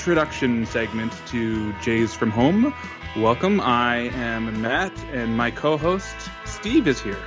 introduction 0.00 0.64
segment 0.66 1.12
to 1.26 1.72
Jays 1.82 2.14
from 2.14 2.30
Home. 2.30 2.74
Welcome. 3.16 3.60
I 3.60 4.10
am 4.14 4.62
Matt, 4.62 4.92
and 5.12 5.36
my 5.36 5.50
co-host 5.50 6.16
Steve 6.44 6.86
is 6.86 7.00
here. 7.00 7.18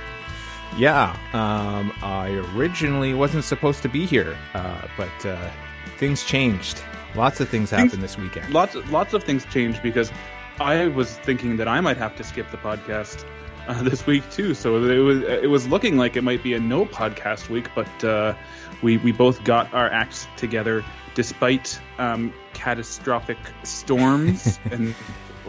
Yeah, 0.76 1.16
um, 1.32 1.92
I 2.02 2.30
originally 2.54 3.14
wasn't 3.14 3.44
supposed 3.44 3.82
to 3.82 3.88
be 3.88 4.06
here, 4.06 4.36
uh, 4.54 4.82
but 4.96 5.26
uh, 5.26 5.50
things 5.98 6.24
changed. 6.24 6.82
Lots 7.14 7.40
of 7.40 7.48
things 7.48 7.70
happened 7.70 8.02
this 8.02 8.18
weekend. 8.18 8.52
Lots, 8.52 8.74
lots 8.90 9.14
of 9.14 9.22
things 9.22 9.44
changed 9.46 9.82
because 9.82 10.10
I 10.58 10.88
was 10.88 11.16
thinking 11.18 11.56
that 11.58 11.68
I 11.68 11.80
might 11.80 11.96
have 11.96 12.16
to 12.16 12.24
skip 12.24 12.50
the 12.50 12.56
podcast 12.56 13.24
uh, 13.68 13.82
this 13.88 14.06
week 14.06 14.28
too. 14.30 14.54
So 14.54 14.82
it 14.82 14.98
was, 14.98 15.22
it 15.22 15.48
was 15.48 15.68
looking 15.68 15.96
like 15.96 16.16
it 16.16 16.22
might 16.22 16.42
be 16.42 16.54
a 16.54 16.60
no 16.60 16.86
podcast 16.86 17.48
week, 17.48 17.68
but 17.74 18.04
uh, 18.04 18.34
we 18.82 18.98
we 18.98 19.12
both 19.12 19.42
got 19.44 19.72
our 19.72 19.90
acts 19.90 20.26
together 20.36 20.84
despite 21.14 21.80
um, 21.98 22.32
catastrophic 22.52 23.38
storms 23.62 24.58
and 24.70 24.94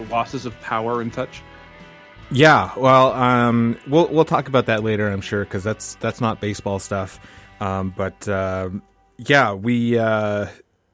losses 0.09 0.45
of 0.45 0.59
power 0.61 1.01
and 1.01 1.13
such. 1.13 1.41
Yeah, 2.31 2.71
well, 2.77 3.13
um, 3.13 3.77
we'll 3.87 4.07
we'll 4.07 4.25
talk 4.25 4.47
about 4.47 4.65
that 4.65 4.83
later, 4.83 5.09
I'm 5.09 5.21
sure, 5.21 5.43
because 5.43 5.63
that's 5.63 5.95
that's 5.95 6.19
not 6.19 6.41
baseball 6.41 6.79
stuff. 6.79 7.19
Um, 7.59 7.93
but 7.95 8.27
um 8.27 8.81
yeah, 9.17 9.53
we. 9.53 9.97
Uh, 9.97 10.47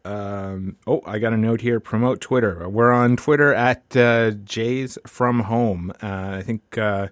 um, 0.03 0.77
oh, 0.87 1.01
I 1.05 1.19
got 1.19 1.33
a 1.33 1.37
note 1.37 1.61
here. 1.61 1.79
Promote 1.79 2.21
Twitter. 2.21 2.67
We're 2.67 2.91
on 2.91 3.17
Twitter 3.17 3.53
at 3.53 3.95
uh, 3.95 4.31
Jays 4.31 4.97
from 5.05 5.41
Home. 5.41 5.91
Uh, 6.01 6.37
I 6.39 6.41
think 6.41 6.77
uh, 6.77 7.07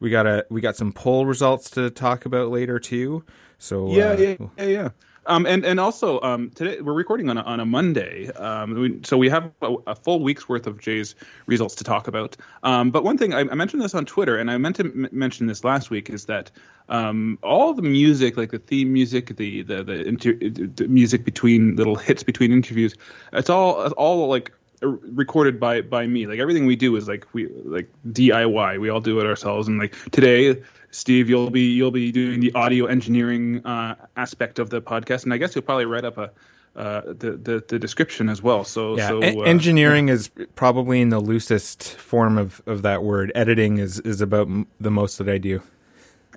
we 0.00 0.10
got 0.10 0.26
a 0.26 0.44
we 0.50 0.60
got 0.60 0.76
some 0.76 0.92
poll 0.92 1.24
results 1.26 1.70
to 1.70 1.90
talk 1.90 2.26
about 2.26 2.50
later 2.50 2.78
too. 2.78 3.24
So 3.58 3.92
Yeah, 3.92 4.10
uh, 4.10 4.16
yeah, 4.16 4.36
yeah, 4.58 4.64
yeah. 4.64 4.88
Um, 5.26 5.46
and 5.46 5.64
and 5.64 5.78
also 5.78 6.20
um, 6.22 6.50
today 6.50 6.80
we're 6.80 6.94
recording 6.94 7.30
on 7.30 7.38
a, 7.38 7.42
on 7.42 7.60
a 7.60 7.64
Monday, 7.64 8.28
um, 8.32 8.74
we, 8.74 8.98
so 9.04 9.16
we 9.16 9.28
have 9.28 9.52
a, 9.62 9.74
a 9.86 9.94
full 9.94 10.20
week's 10.20 10.48
worth 10.48 10.66
of 10.66 10.80
Jay's 10.80 11.14
results 11.46 11.76
to 11.76 11.84
talk 11.84 12.08
about. 12.08 12.36
Um, 12.64 12.90
but 12.90 13.04
one 13.04 13.16
thing 13.16 13.32
I, 13.32 13.40
I 13.40 13.54
mentioned 13.54 13.82
this 13.82 13.94
on 13.94 14.04
Twitter, 14.04 14.36
and 14.36 14.50
I 14.50 14.58
meant 14.58 14.76
to 14.76 14.84
m- 14.84 15.08
mention 15.12 15.46
this 15.46 15.62
last 15.62 15.90
week, 15.90 16.10
is 16.10 16.24
that 16.26 16.50
um, 16.88 17.38
all 17.42 17.72
the 17.72 17.82
music, 17.82 18.36
like 18.36 18.50
the 18.50 18.58
theme 18.58 18.92
music, 18.92 19.36
the 19.36 19.62
the 19.62 19.84
the, 19.84 20.02
inter- 20.02 20.38
the 20.38 20.88
music 20.88 21.24
between 21.24 21.76
little 21.76 21.94
hits 21.94 22.24
between 22.24 22.50
interviews, 22.50 22.96
it's 23.32 23.48
all 23.48 23.92
all 23.92 24.26
like 24.26 24.50
recorded 24.82 25.60
by 25.60 25.80
by 25.80 26.06
me. 26.06 26.26
Like 26.26 26.38
everything 26.38 26.66
we 26.66 26.76
do 26.76 26.96
is 26.96 27.08
like 27.08 27.26
we 27.32 27.48
like 27.64 27.88
diy 28.08 28.80
we 28.80 28.88
all 28.88 29.00
do 29.00 29.20
it 29.20 29.26
ourselves. 29.26 29.68
And 29.68 29.78
like 29.78 29.94
today 30.10 30.60
steve 30.90 31.28
you'll 31.28 31.50
be 31.50 31.62
you'll 31.62 31.90
be 31.90 32.12
doing 32.12 32.40
the 32.40 32.52
audio 32.54 32.86
engineering 32.86 33.64
uh, 33.64 33.94
aspect 34.16 34.58
of 34.58 34.70
the 34.70 34.82
podcast. 34.82 35.24
And 35.24 35.32
i 35.32 35.36
guess 35.36 35.54
you'll 35.54 35.62
probably 35.62 35.86
write 35.86 36.04
up 36.04 36.18
a 36.18 36.30
uh, 36.74 37.02
the, 37.04 37.32
the 37.32 37.64
the 37.68 37.78
description 37.78 38.28
as 38.28 38.42
well. 38.42 38.64
So 38.64 38.96
Yeah, 38.96 39.08
so 39.08 39.22
uh, 39.22 39.42
engineering 39.42 40.08
is 40.08 40.30
probably 40.54 41.00
in 41.00 41.10
the 41.10 41.20
loosest 41.20 41.96
form 41.96 42.38
of, 42.38 42.62
of 42.66 42.80
that 42.80 43.02
word. 43.02 43.30
Editing 43.34 43.76
is, 43.76 44.00
is 44.00 44.22
about 44.22 44.46
m- 44.46 44.66
the 44.80 44.90
most 44.90 45.18
that 45.18 45.28
I 45.28 45.36
do. 45.36 45.62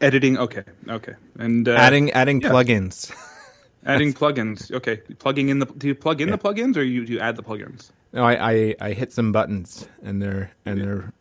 editing? 0.01 0.37
Okay. 0.37 0.63
Okay. 0.89 1.13
And 1.39 1.69
uh, 1.69 1.75
adding 1.75 2.11
adding 2.11 2.41
yeah. 2.41 2.49
plugins. 2.49 3.13
adding 3.85 4.13
plugins. 4.13 4.71
Okay. 4.73 4.97
Plugging 5.19 5.47
in 5.47 5.59
the 5.59 5.67
do 5.67 5.87
you 5.87 5.95
plug 5.95 6.19
in 6.19 6.29
the 6.29 6.37
plugins 6.37 6.75
or 6.75 6.83
you 6.83 7.05
do 7.05 7.13
you 7.13 7.19
add 7.19 7.37
the 7.37 7.43
plugins 7.43 7.91
No, 8.15 8.23
I, 8.23 8.51
I 8.51 8.75
I 8.79 8.93
hit 8.93 9.11
some 9.11 9.33
buttons 9.33 9.89
and 10.01 10.21
they're 10.21 10.51
and 10.65 10.79
they're 10.79 11.13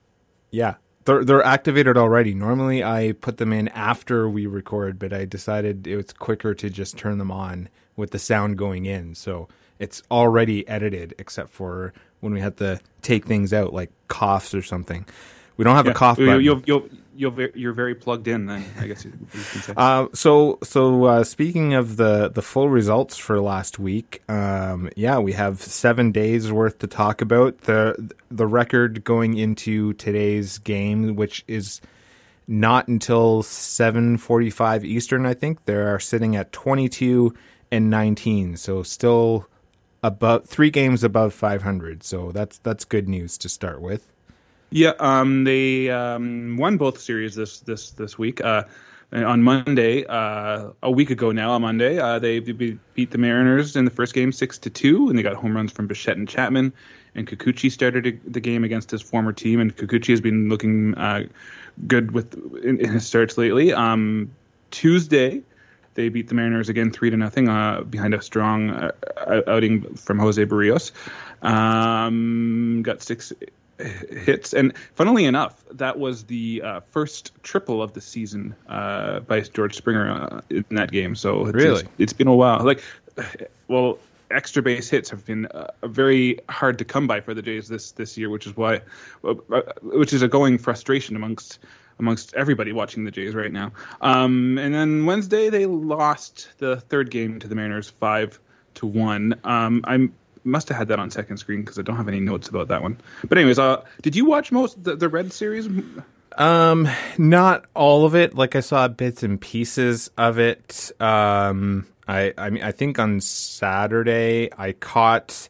yeah 0.52 0.76
they're 1.04 1.24
they're 1.24 1.42
activated 1.42 1.96
already. 1.96 2.34
Normally 2.34 2.84
I 2.84 3.14
put 3.20 3.38
them 3.38 3.52
in 3.52 3.66
after 3.68 4.28
we 4.28 4.46
record, 4.46 4.98
but 4.98 5.12
I 5.12 5.24
decided 5.24 5.88
it 5.88 5.96
was 5.96 6.12
quicker 6.12 6.54
to 6.54 6.70
just 6.70 6.96
turn 6.96 7.18
them 7.18 7.32
on 7.32 7.68
with 7.96 8.12
the 8.12 8.20
sound 8.20 8.56
going 8.58 8.86
in. 8.86 9.16
So 9.16 9.48
it's 9.80 10.02
already 10.08 10.66
edited, 10.68 11.14
except 11.18 11.50
for 11.50 11.92
when 12.20 12.32
we 12.32 12.40
have 12.40 12.56
to 12.56 12.80
take 13.02 13.26
things 13.26 13.52
out, 13.52 13.74
like 13.74 13.90
coughs 14.06 14.54
or 14.54 14.62
something. 14.62 15.04
We 15.56 15.64
don't 15.64 15.76
have 15.76 15.86
a 15.86 15.94
cough 15.94 16.18
button. 16.18 16.40
you'll, 16.40 16.62
you'll, 16.66 16.88
you'll, 17.16 17.40
you're 17.54 17.72
very 17.72 17.94
plugged 17.94 18.26
in 18.26 18.46
then 18.46 18.64
i 18.80 18.88
guess 18.88 19.04
you, 19.04 19.12
you 19.12 19.26
can 19.44 19.62
say 19.62 19.72
Uh, 19.76 20.06
so 20.12 20.58
so 20.62 21.04
uh, 21.04 21.24
speaking 21.24 21.74
of 21.74 21.96
the 21.96 22.28
the 22.28 22.42
full 22.42 22.68
results 22.68 23.16
for 23.16 23.40
last 23.40 23.78
week, 23.78 24.22
um, 24.28 24.90
yeah, 24.96 25.18
we 25.18 25.32
have 25.32 25.60
seven 25.62 26.10
days 26.12 26.50
worth 26.50 26.78
to 26.80 26.86
talk 26.86 27.20
about. 27.20 27.58
the 27.62 28.12
The 28.30 28.46
record 28.46 29.04
going 29.04 29.36
into 29.36 29.92
today's 29.94 30.58
game, 30.58 31.14
which 31.14 31.44
is 31.46 31.80
not 32.48 32.88
until 32.88 33.42
seven 33.42 34.18
forty 34.18 34.50
five 34.50 34.84
Eastern, 34.84 35.24
I 35.24 35.34
think 35.34 35.64
they 35.66 35.74
are 35.74 36.00
sitting 36.00 36.34
at 36.36 36.50
twenty 36.52 36.88
two 36.88 37.34
and 37.70 37.88
nineteen. 37.90 38.56
So 38.56 38.82
still 38.82 39.46
about 40.02 40.46
three 40.48 40.70
games 40.70 41.04
above 41.04 41.32
five 41.32 41.62
hundred. 41.62 42.02
So 42.02 42.32
that's 42.32 42.58
that's 42.58 42.84
good 42.84 43.08
news 43.08 43.38
to 43.38 43.48
start 43.48 43.80
with. 43.80 44.10
Yeah, 44.70 44.92
um, 44.98 45.44
they 45.44 45.90
um, 45.90 46.56
won 46.56 46.76
both 46.76 47.00
series 47.00 47.34
this 47.34 47.60
this 47.60 47.90
this 47.92 48.18
week. 48.18 48.42
Uh, 48.42 48.64
on 49.12 49.42
Monday, 49.42 50.04
uh, 50.06 50.70
a 50.82 50.90
week 50.90 51.10
ago 51.10 51.30
now, 51.30 51.52
on 51.52 51.62
Monday, 51.62 51.98
uh, 51.98 52.18
they 52.18 52.40
be- 52.40 52.78
beat 52.94 53.12
the 53.12 53.18
Mariners 53.18 53.76
in 53.76 53.84
the 53.84 53.90
first 53.90 54.12
game 54.14 54.32
six 54.32 54.58
to 54.58 54.70
two, 54.70 55.08
and 55.08 55.16
they 55.16 55.22
got 55.22 55.34
home 55.34 55.54
runs 55.54 55.70
from 55.70 55.86
Bichette 55.86 56.16
and 56.16 56.28
Chapman. 56.28 56.72
And 57.14 57.28
Kikuchi 57.28 57.70
started 57.70 58.20
the 58.26 58.40
game 58.40 58.64
against 58.64 58.90
his 58.90 59.00
former 59.00 59.32
team, 59.32 59.60
and 59.60 59.76
Kikuchi 59.76 60.08
has 60.08 60.20
been 60.20 60.48
looking 60.48 60.96
uh, 60.96 61.26
good 61.86 62.10
with 62.10 62.34
in, 62.64 62.80
in 62.80 62.90
his 62.90 63.06
starts 63.06 63.38
lately. 63.38 63.72
Um, 63.72 64.32
Tuesday, 64.72 65.42
they 65.94 66.08
beat 66.08 66.28
the 66.28 66.34
Mariners 66.34 66.68
again 66.68 66.90
three 66.90 67.10
to 67.10 67.16
nothing 67.16 67.48
uh, 67.48 67.82
behind 67.82 68.14
a 68.14 68.20
strong 68.20 68.70
uh, 68.70 68.90
outing 69.46 69.94
from 69.94 70.18
Jose 70.18 70.44
Berrios. 70.44 70.90
Um, 71.42 72.82
got 72.82 73.00
six 73.00 73.32
hits, 73.78 74.52
and 74.52 74.76
funnily 74.94 75.24
enough, 75.24 75.64
that 75.72 75.98
was 75.98 76.24
the 76.24 76.62
uh, 76.62 76.80
first 76.90 77.32
triple 77.42 77.82
of 77.82 77.92
the 77.92 78.00
season 78.00 78.54
uh, 78.68 79.20
by 79.20 79.40
George 79.40 79.74
Springer 79.74 80.10
uh, 80.10 80.40
in 80.50 80.64
that 80.70 80.90
game. 80.92 81.14
So 81.14 81.46
it's, 81.46 81.54
Really? 81.54 81.80
it's, 81.80 81.90
it's 81.98 82.12
been 82.12 82.28
a 82.28 82.34
while. 82.34 82.64
Like, 82.64 82.82
well, 83.68 83.98
extra 84.30 84.62
base 84.62 84.88
hits 84.90 85.10
have 85.10 85.24
been 85.24 85.46
uh, 85.46 85.70
very 85.84 86.38
hard 86.48 86.78
to 86.78 86.84
come 86.84 87.06
by 87.06 87.20
for 87.20 87.34
the 87.34 87.42
Jays 87.42 87.68
this 87.68 87.92
this 87.92 88.16
year, 88.16 88.30
which 88.30 88.46
is 88.46 88.56
why, 88.56 88.80
uh, 89.24 89.34
which 89.82 90.12
is 90.12 90.22
a 90.22 90.28
going 90.28 90.58
frustration 90.58 91.16
amongst 91.16 91.58
amongst 91.98 92.34
everybody 92.34 92.72
watching 92.72 93.04
the 93.04 93.10
Jays 93.10 93.34
right 93.34 93.52
now. 93.52 93.72
Um, 94.00 94.58
and 94.58 94.74
then 94.74 95.06
Wednesday 95.06 95.50
they 95.50 95.66
lost 95.66 96.48
the 96.58 96.76
third 96.76 97.10
game 97.10 97.38
to 97.40 97.48
the 97.48 97.54
Mariners 97.54 97.90
five 97.90 98.40
to 98.74 98.86
one. 98.86 99.38
Um, 99.44 99.84
I 99.86 100.08
must 100.44 100.68
have 100.68 100.76
had 100.78 100.88
that 100.88 100.98
on 100.98 101.10
second 101.10 101.38
screen 101.38 101.60
because 101.62 101.78
I 101.78 101.82
don't 101.82 101.96
have 101.96 102.08
any 102.08 102.20
notes 102.20 102.48
about 102.48 102.68
that 102.68 102.82
one. 102.82 102.98
But 103.28 103.38
anyways, 103.38 103.58
uh, 103.58 103.82
did 104.02 104.14
you 104.14 104.24
watch 104.26 104.52
most 104.52 104.82
the, 104.82 104.94
the 104.96 105.08
Red 105.08 105.32
series? 105.32 105.68
Um, 106.36 106.88
not 107.18 107.64
all 107.74 108.04
of 108.04 108.14
it. 108.14 108.34
Like 108.34 108.56
I 108.56 108.60
saw 108.60 108.88
bits 108.88 109.22
and 109.22 109.40
pieces 109.40 110.10
of 110.18 110.38
it. 110.38 110.92
Um, 111.00 111.86
I, 112.08 112.34
I 112.36 112.50
mean, 112.50 112.62
I 112.62 112.72
think 112.72 112.98
on 112.98 113.20
Saturday 113.20 114.50
I 114.58 114.72
caught 114.72 115.48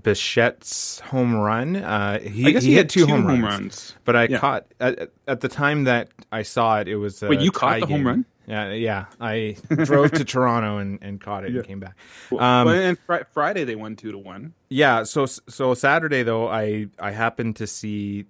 Bichette's 0.00 1.00
home 1.00 1.34
run. 1.34 1.76
Uh, 1.76 2.20
he, 2.20 2.46
I 2.46 2.50
guess 2.52 2.62
he, 2.62 2.70
he 2.70 2.74
hit 2.76 2.82
had 2.82 2.90
two, 2.90 3.06
home, 3.06 3.22
home 3.22 3.44
runs, 3.44 3.60
runs. 3.60 3.94
But 4.04 4.16
I 4.16 4.24
Yeah. 4.24 4.38
caught 4.38 4.66
at, 4.78 5.10
at 5.26 5.40
the 5.40 5.48
time 5.48 5.84
that 5.84 6.08
I 6.32 6.42
saw 6.42 6.78
it. 6.80 6.88
It 6.88 6.96
was 6.96 7.22
a 7.22 7.28
Wait, 7.28 7.40
you 7.40 7.50
caught 7.50 7.80
the 7.80 7.86
home 7.86 8.06
run? 8.06 8.24
Yeah, 8.50 8.72
yeah. 8.72 9.04
I 9.20 9.56
drove 9.84 10.10
to 10.12 10.24
Toronto 10.34 10.78
and, 10.78 10.98
and 11.02 11.20
caught 11.20 11.44
it 11.44 11.52
Yeah. 11.52 11.58
and 11.58 11.66
came 11.68 11.78
back. 11.80 11.96
Well, 12.32 12.42
Um, 12.42 12.66
and 12.68 12.98
fri- 13.06 13.22
Friday 13.32 13.62
they 13.64 13.76
won 13.76 13.94
two 13.94 14.10
to 14.10 14.18
one. 14.18 14.54
Yeah, 14.68 15.04
so 15.04 15.26
so 15.26 15.74
Saturday 15.74 16.24
though, 16.24 16.48
I 16.48 16.88
I 16.98 17.12
happened 17.12 17.56
to 17.56 17.66
see 17.68 18.26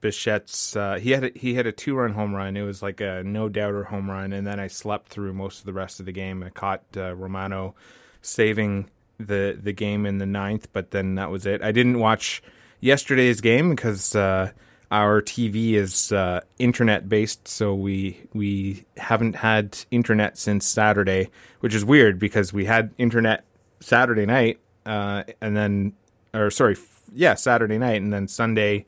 Bichette's. 0.00 0.74
Uh, 0.76 0.98
he 0.98 1.10
had 1.12 1.24
a, 1.24 1.30
he 1.36 1.54
had 1.54 1.66
a 1.66 1.72
two 1.72 1.94
run 1.94 2.12
home 2.12 2.34
run. 2.34 2.56
It 2.56 2.62
was 2.62 2.82
like 2.82 3.00
a 3.00 3.22
no 3.24 3.48
doubter 3.48 3.84
home 3.84 4.10
run, 4.10 4.32
and 4.32 4.46
then 4.46 4.58
I 4.58 4.66
slept 4.66 5.08
through 5.10 5.32
most 5.32 5.60
of 5.60 5.66
the 5.66 5.72
rest 5.72 6.00
of 6.00 6.06
the 6.06 6.12
game. 6.12 6.42
I 6.42 6.50
caught 6.50 6.82
uh, 6.96 7.14
Romano 7.14 7.74
saving 8.20 8.90
the 9.18 9.56
the 9.60 9.72
game 9.72 10.06
in 10.06 10.18
the 10.18 10.26
ninth, 10.26 10.68
but 10.72 10.90
then 10.90 11.14
that 11.14 11.30
was 11.30 11.46
it. 11.46 11.62
I 11.62 11.70
didn't 11.70 11.98
watch 12.00 12.42
yesterday's 12.80 13.40
game 13.40 13.70
because 13.70 14.16
uh, 14.16 14.50
our 14.92 15.22
TV 15.22 15.72
is 15.72 16.12
uh, 16.12 16.42
internet 16.58 17.08
based, 17.08 17.48
so 17.48 17.74
we 17.74 18.20
we 18.34 18.84
haven't 18.98 19.34
had 19.36 19.78
internet 19.90 20.36
since 20.36 20.66
Saturday, 20.66 21.30
which 21.60 21.74
is 21.74 21.82
weird 21.82 22.18
because 22.18 22.52
we 22.52 22.66
had 22.66 22.92
internet 22.98 23.44
Saturday 23.80 24.26
night, 24.26 24.60
uh, 24.84 25.24
and 25.40 25.56
then 25.56 25.94
or 26.34 26.50
sorry, 26.50 26.74
f- 26.74 27.02
yeah, 27.14 27.34
Saturday 27.34 27.78
night, 27.78 28.02
and 28.02 28.12
then 28.12 28.28
Sunday 28.28 28.84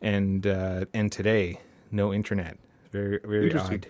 and 0.00 0.46
uh, 0.46 0.84
and 0.94 1.10
today 1.10 1.58
no 1.90 2.14
internet. 2.14 2.56
Very 2.92 3.18
very 3.24 3.50
odd. 3.58 3.88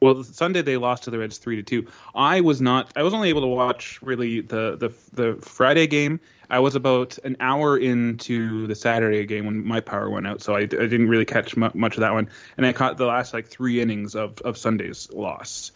Well, 0.00 0.22
Sunday 0.22 0.62
they 0.62 0.76
lost 0.76 1.04
to 1.04 1.10
the 1.10 1.18
Reds 1.18 1.38
three 1.38 1.56
to 1.56 1.62
two. 1.62 1.86
I 2.14 2.40
was 2.40 2.60
not. 2.60 2.92
I 2.96 3.02
was 3.02 3.14
only 3.14 3.30
able 3.30 3.40
to 3.40 3.46
watch 3.46 3.98
really 4.02 4.40
the 4.42 4.76
the 4.76 4.92
the 5.12 5.40
Friday 5.40 5.86
game. 5.86 6.20
I 6.50 6.58
was 6.60 6.74
about 6.74 7.18
an 7.24 7.36
hour 7.40 7.76
into 7.76 8.66
the 8.66 8.74
Saturday 8.74 9.24
game 9.26 9.46
when 9.46 9.66
my 9.66 9.80
power 9.80 10.08
went 10.10 10.26
out, 10.26 10.42
so 10.42 10.54
I, 10.54 10.60
I 10.60 10.64
didn't 10.64 11.08
really 11.08 11.24
catch 11.24 11.56
mu- 11.56 11.70
much 11.74 11.94
of 11.94 12.00
that 12.00 12.12
one. 12.12 12.28
And 12.56 12.66
I 12.66 12.72
caught 12.72 12.98
the 12.98 13.06
last 13.06 13.34
like 13.34 13.48
three 13.48 13.80
innings 13.80 14.14
of 14.14 14.38
of 14.42 14.56
Sunday's 14.58 15.10
loss. 15.12 15.72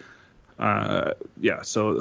Uh, 0.58 1.12
yeah, 1.40 1.62
so 1.62 1.98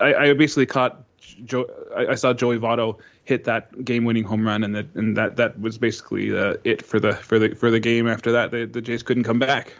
I, 0.00 0.14
I 0.14 0.32
basically 0.34 0.66
caught. 0.66 1.02
Joe, 1.46 1.70
I, 1.96 2.08
I 2.08 2.14
saw 2.14 2.34
Joey 2.34 2.58
Votto 2.58 2.98
hit 3.24 3.44
that 3.44 3.84
game-winning 3.84 4.24
home 4.24 4.46
run, 4.46 4.62
and 4.62 4.74
that 4.74 4.86
and 4.94 5.16
that 5.16 5.36
that 5.36 5.58
was 5.58 5.78
basically 5.78 6.36
uh, 6.36 6.56
it 6.64 6.82
for 6.82 7.00
the 7.00 7.14
for 7.14 7.38
the 7.38 7.54
for 7.54 7.70
the 7.70 7.80
game. 7.80 8.06
After 8.06 8.30
that, 8.32 8.50
the, 8.50 8.66
the 8.66 8.82
Jays 8.82 9.02
couldn't 9.02 9.24
come 9.24 9.38
back. 9.38 9.72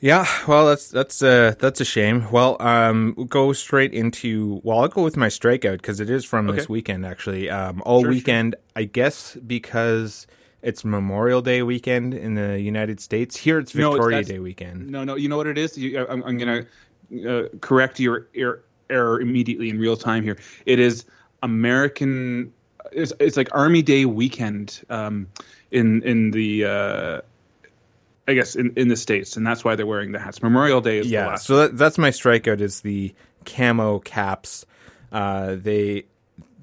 Yeah, 0.00 0.26
well, 0.46 0.66
that's 0.66 0.88
that's 0.88 1.22
uh, 1.22 1.54
that's 1.58 1.80
a 1.80 1.84
shame. 1.84 2.30
Well, 2.30 2.56
um, 2.60 3.14
we'll 3.16 3.26
go 3.26 3.52
straight 3.52 3.92
into. 3.92 4.60
Well, 4.62 4.78
I'll 4.80 4.88
go 4.88 5.02
with 5.02 5.16
my 5.16 5.26
strikeout 5.26 5.78
because 5.78 5.98
it 5.98 6.08
is 6.08 6.24
from 6.24 6.48
Okay. 6.48 6.56
this 6.58 6.68
weekend. 6.68 7.04
Actually, 7.04 7.50
um, 7.50 7.82
all 7.84 8.00
Sure, 8.02 8.04
sure. 8.06 8.10
weekend. 8.14 8.54
I 8.76 8.84
guess 8.84 9.36
because 9.44 10.28
it's 10.62 10.84
Memorial 10.84 11.42
Day 11.42 11.62
weekend 11.62 12.14
in 12.14 12.34
the 12.34 12.60
United 12.60 13.00
States. 13.00 13.36
Here, 13.36 13.58
it's 13.58 13.74
No, 13.74 13.88
it's- 13.94 13.96
Victoria 13.96 14.22
Day 14.22 14.38
weekend. 14.38 14.88
No, 14.88 15.02
no, 15.02 15.16
you 15.16 15.28
know 15.28 15.36
what 15.36 15.48
it 15.48 15.58
is. 15.58 15.76
You, 15.76 16.06
I'm, 16.08 16.22
I'm 16.22 16.38
going 16.38 16.64
to 17.10 17.44
uh, 17.44 17.48
correct 17.60 17.98
your 17.98 18.28
er- 18.38 18.62
error 18.90 19.20
immediately 19.20 19.68
in 19.68 19.80
real 19.80 19.96
time 19.96 20.22
here. 20.22 20.36
It 20.64 20.78
is 20.78 21.06
American. 21.42 22.52
It's, 22.92 23.12
it's 23.18 23.36
like 23.36 23.48
Army 23.52 23.82
Day 23.82 24.04
weekend 24.04 24.80
um, 24.90 25.26
in 25.72 26.02
in 26.04 26.30
the. 26.30 26.64
Uh, 26.66 27.20
I 28.28 28.34
guess 28.34 28.54
in, 28.54 28.74
in 28.76 28.88
the 28.88 28.96
states, 28.96 29.36
and 29.38 29.46
that's 29.46 29.64
why 29.64 29.74
they're 29.74 29.86
wearing 29.86 30.12
the 30.12 30.18
hats. 30.18 30.42
Memorial 30.42 30.80
Day 30.82 30.98
is 30.98 31.06
the 31.06 31.12
Yeah, 31.12 31.34
so 31.36 31.56
that, 31.56 31.78
that's 31.78 31.96
my 31.96 32.10
strikeout. 32.10 32.60
Is 32.60 32.82
the 32.82 33.14
camo 33.46 33.98
caps? 34.00 34.66
Uh, 35.10 35.56
they 35.58 36.04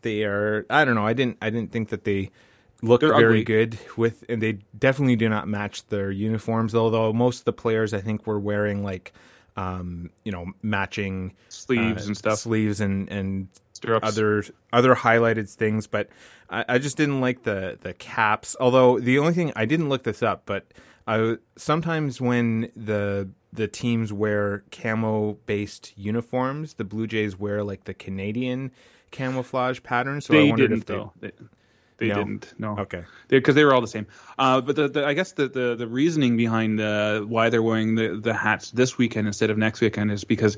they 0.01 0.23
are. 0.23 0.65
I 0.69 0.85
don't 0.85 0.93
know. 0.95 1.05
I 1.05 1.13
didn't. 1.13 1.37
I 1.41 1.49
didn't 1.49 1.71
think 1.71 1.89
that 1.89 2.03
they 2.03 2.29
looked 2.83 3.01
They're 3.01 3.15
very 3.15 3.41
ugly. 3.41 3.43
good 3.43 3.79
with, 3.97 4.23
and 4.29 4.41
they 4.41 4.59
definitely 4.77 5.15
do 5.15 5.27
not 5.27 5.47
match 5.47 5.87
their 5.87 6.11
uniforms. 6.11 6.75
Although 6.75 7.11
most 7.11 7.39
of 7.39 7.45
the 7.45 7.53
players, 7.53 7.93
I 7.93 8.01
think, 8.01 8.27
were 8.27 8.39
wearing 8.39 8.83
like, 8.83 9.11
um, 9.57 10.11
you 10.23 10.31
know, 10.31 10.51
matching 10.61 11.33
sleeves 11.49 12.03
uh, 12.03 12.07
and 12.07 12.17
stuff. 12.17 12.37
sleeves 12.37 12.79
and 12.79 13.09
and 13.09 13.47
Stirrups. 13.73 14.07
other 14.07 14.43
other 14.71 14.93
highlighted 14.93 15.49
things, 15.49 15.87
but 15.87 16.09
I, 16.49 16.65
I 16.69 16.77
just 16.77 16.97
didn't 16.97 17.21
like 17.21 17.41
the 17.43 17.79
the 17.81 17.93
caps. 17.95 18.55
Although 18.59 18.99
the 18.99 19.17
only 19.17 19.33
thing 19.33 19.51
I 19.55 19.65
didn't 19.65 19.89
look 19.89 20.03
this 20.03 20.21
up, 20.21 20.43
but 20.45 20.65
I 21.07 21.37
sometimes 21.55 22.19
when 22.19 22.71
the 22.75 23.29
the 23.53 23.67
teams 23.67 24.11
wear 24.11 24.63
camo 24.71 25.33
based 25.45 25.93
uniforms, 25.97 26.73
the 26.73 26.83
Blue 26.83 27.07
Jays 27.07 27.37
wear 27.39 27.63
like 27.63 27.85
the 27.85 27.93
Canadian 27.93 28.71
camouflage 29.11 29.81
pattern. 29.83 30.19
So 30.21 30.33
I 30.33 30.37
they 30.37 30.49
wondered 30.49 30.69
didn't 30.69 30.81
if 30.81 30.85
they. 30.85 30.93
though. 30.95 31.13
They, 31.19 31.31
they 31.97 32.07
No? 32.09 32.15
didn't. 32.15 32.53
No. 32.57 32.77
Okay. 32.79 33.03
because 33.29 33.55
they, 33.55 33.63
were 33.63 33.73
all 33.73 33.79
the 33.79 33.87
same. 33.87 34.05
Uh, 34.37 34.59
but 34.59 34.75
the, 34.75 34.89
the 34.89 35.05
I 35.05 35.13
guess 35.13 35.31
the, 35.31 35.47
the, 35.47 35.75
the 35.75 35.87
reasoning 35.87 36.35
behind 36.35 36.81
uh, 36.81 37.21
why 37.21 37.49
they're 37.49 37.63
wearing 37.63 37.95
the, 37.95 38.19
the 38.21 38.33
hats 38.33 38.71
this 38.71 38.97
weekend 38.97 39.27
instead 39.27 39.49
of 39.49 39.57
next 39.57 39.79
weekend 39.79 40.11
is 40.11 40.25
because 40.25 40.57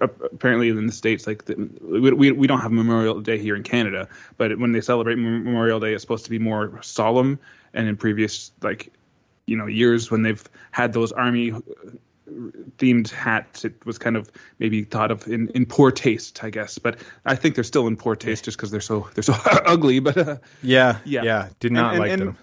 apparently 0.00 0.70
in 0.70 0.86
the 0.86 0.92
states 0.92 1.26
like 1.26 1.44
the, 1.44 1.56
we, 1.82 2.10
we 2.12 2.32
we 2.32 2.46
don't 2.46 2.60
have 2.60 2.72
Memorial 2.72 3.20
Day 3.20 3.36
here 3.38 3.56
in 3.56 3.62
Canada, 3.62 4.08
but 4.38 4.58
when 4.58 4.72
they 4.72 4.80
celebrate 4.80 5.16
Memorial 5.16 5.80
Day, 5.80 5.92
it's 5.92 6.02
supposed 6.02 6.24
to 6.24 6.30
be 6.30 6.38
more 6.38 6.80
solemn. 6.82 7.38
And 7.74 7.86
in 7.88 7.96
previous 7.96 8.52
like 8.62 8.90
you 9.46 9.56
know 9.56 9.66
years 9.66 10.10
when 10.10 10.22
they've 10.22 10.42
had 10.70 10.92
those 10.92 11.12
army 11.12 11.52
themed 12.78 13.10
hats 13.10 13.64
it 13.64 13.84
was 13.84 13.98
kind 13.98 14.16
of 14.16 14.30
maybe 14.58 14.82
thought 14.82 15.10
of 15.10 15.26
in, 15.28 15.48
in 15.50 15.66
poor 15.66 15.90
taste 15.90 16.42
i 16.42 16.50
guess 16.50 16.78
but 16.78 16.98
i 17.26 17.34
think 17.34 17.54
they're 17.54 17.62
still 17.64 17.86
in 17.86 17.96
poor 17.96 18.16
taste 18.16 18.44
just 18.44 18.56
because 18.56 18.70
they're 18.70 18.80
so 18.80 19.08
they're 19.14 19.22
so 19.22 19.34
ugly 19.66 20.00
but 20.00 20.16
uh, 20.16 20.36
Yeah, 20.62 20.98
yeah, 21.04 21.22
Yeah. 21.22 21.48
did 21.60 21.72
not 21.72 21.92
and, 21.92 22.00
like 22.00 22.12
and 22.12 22.20
them. 22.22 22.38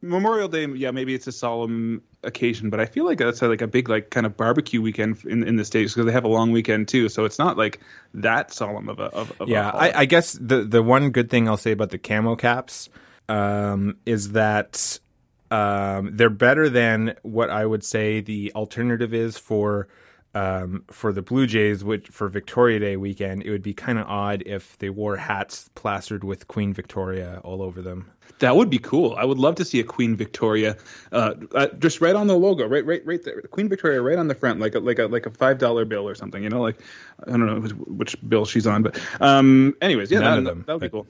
Memorial 0.00 0.46
Day, 0.46 0.64
yeah, 0.66 0.92
maybe 0.92 1.12
it's 1.12 1.26
a 1.26 1.32
solemn 1.32 2.02
occasion, 2.22 2.70
but 2.70 2.78
I 2.78 2.86
feel 2.86 3.04
like 3.04 3.18
that's 3.18 3.42
a, 3.42 3.48
like 3.48 3.62
a 3.62 3.66
big 3.66 3.88
like 3.88 4.10
kind 4.10 4.26
of 4.26 4.36
barbecue 4.36 4.80
weekend 4.80 5.24
in 5.24 5.42
in 5.42 5.56
the 5.56 5.64
states 5.64 5.92
because 5.92 6.06
they 6.06 6.12
have 6.12 6.24
a 6.24 6.28
long 6.28 6.52
weekend 6.52 6.86
too. 6.86 7.08
So 7.08 7.24
it's 7.24 7.38
not 7.38 7.58
like 7.58 7.80
that 8.14 8.52
solemn 8.52 8.88
of 8.88 9.00
a 9.00 9.06
of, 9.06 9.32
of 9.40 9.48
Yeah, 9.48 9.70
A. 9.70 9.76
I, 9.76 10.00
I 10.00 10.04
guess 10.04 10.38
the 10.40 10.62
the 10.62 10.84
one 10.84 11.10
good 11.10 11.30
thing 11.30 11.48
I'll 11.48 11.56
say 11.56 11.72
about 11.72 11.90
the 11.90 11.98
camo 11.98 12.36
caps 12.36 12.88
um, 13.28 13.96
is 14.06 14.32
that 14.32 15.00
um, 15.50 16.10
they're 16.16 16.30
better 16.30 16.68
than 16.68 17.14
what 17.22 17.50
I 17.50 17.64
would 17.66 17.84
say 17.84 18.20
the 18.20 18.52
alternative 18.54 19.14
is 19.14 19.38
for 19.38 19.88
um, 20.34 20.84
for 20.90 21.12
the 21.12 21.22
Blue 21.22 21.46
Jays. 21.46 21.82
Which 21.82 22.08
for 22.08 22.28
Victoria 22.28 22.78
Day 22.78 22.96
weekend, 22.96 23.42
it 23.42 23.50
would 23.50 23.62
be 23.62 23.74
kind 23.74 23.98
of 23.98 24.06
odd 24.06 24.42
if 24.46 24.76
they 24.78 24.90
wore 24.90 25.16
hats 25.16 25.70
plastered 25.74 26.22
with 26.22 26.48
Queen 26.48 26.72
Victoria 26.74 27.40
all 27.44 27.62
over 27.62 27.80
them. 27.80 28.10
that 28.40 28.56
would 28.56 28.70
be 28.70 28.78
cool. 28.78 29.14
I 29.16 29.24
would 29.24 29.38
love 29.38 29.54
to 29.56 29.64
see 29.64 29.80
a 29.80 29.84
Queen 29.84 30.14
Victoria, 30.16 30.76
uh, 31.12 31.34
uh, 31.54 31.68
just 31.78 32.00
right 32.00 32.14
on 32.14 32.26
the 32.26 32.36
logo, 32.36 32.66
right, 32.68 32.84
right, 32.84 33.04
right 33.04 33.22
there, 33.24 33.40
Queen 33.42 33.68
Victoria, 33.68 34.00
right 34.02 34.18
on 34.18 34.28
the 34.28 34.34
front, 34.34 34.60
like 34.60 34.74
a 34.74 34.80
like 34.80 34.98
a 34.98 35.06
like 35.06 35.26
a 35.26 35.30
five 35.30 35.58
dollar 35.58 35.84
bill 35.84 36.06
or 36.08 36.14
something. 36.14 36.42
You 36.42 36.50
know, 36.50 36.60
like 36.60 36.80
I 37.26 37.30
don't 37.30 37.46
know 37.46 37.60
which, 37.60 37.72
which 37.72 38.28
bill 38.28 38.44
she's 38.44 38.66
on, 38.66 38.82
but 38.82 39.00
um, 39.20 39.74
anyways, 39.80 40.10
yeah, 40.10 40.20
None 40.20 40.44
that, 40.44 40.50
of 40.50 40.56
them, 40.56 40.64
that 40.66 40.72
would 40.74 40.82
be 40.82 40.88
cool. 40.90 41.06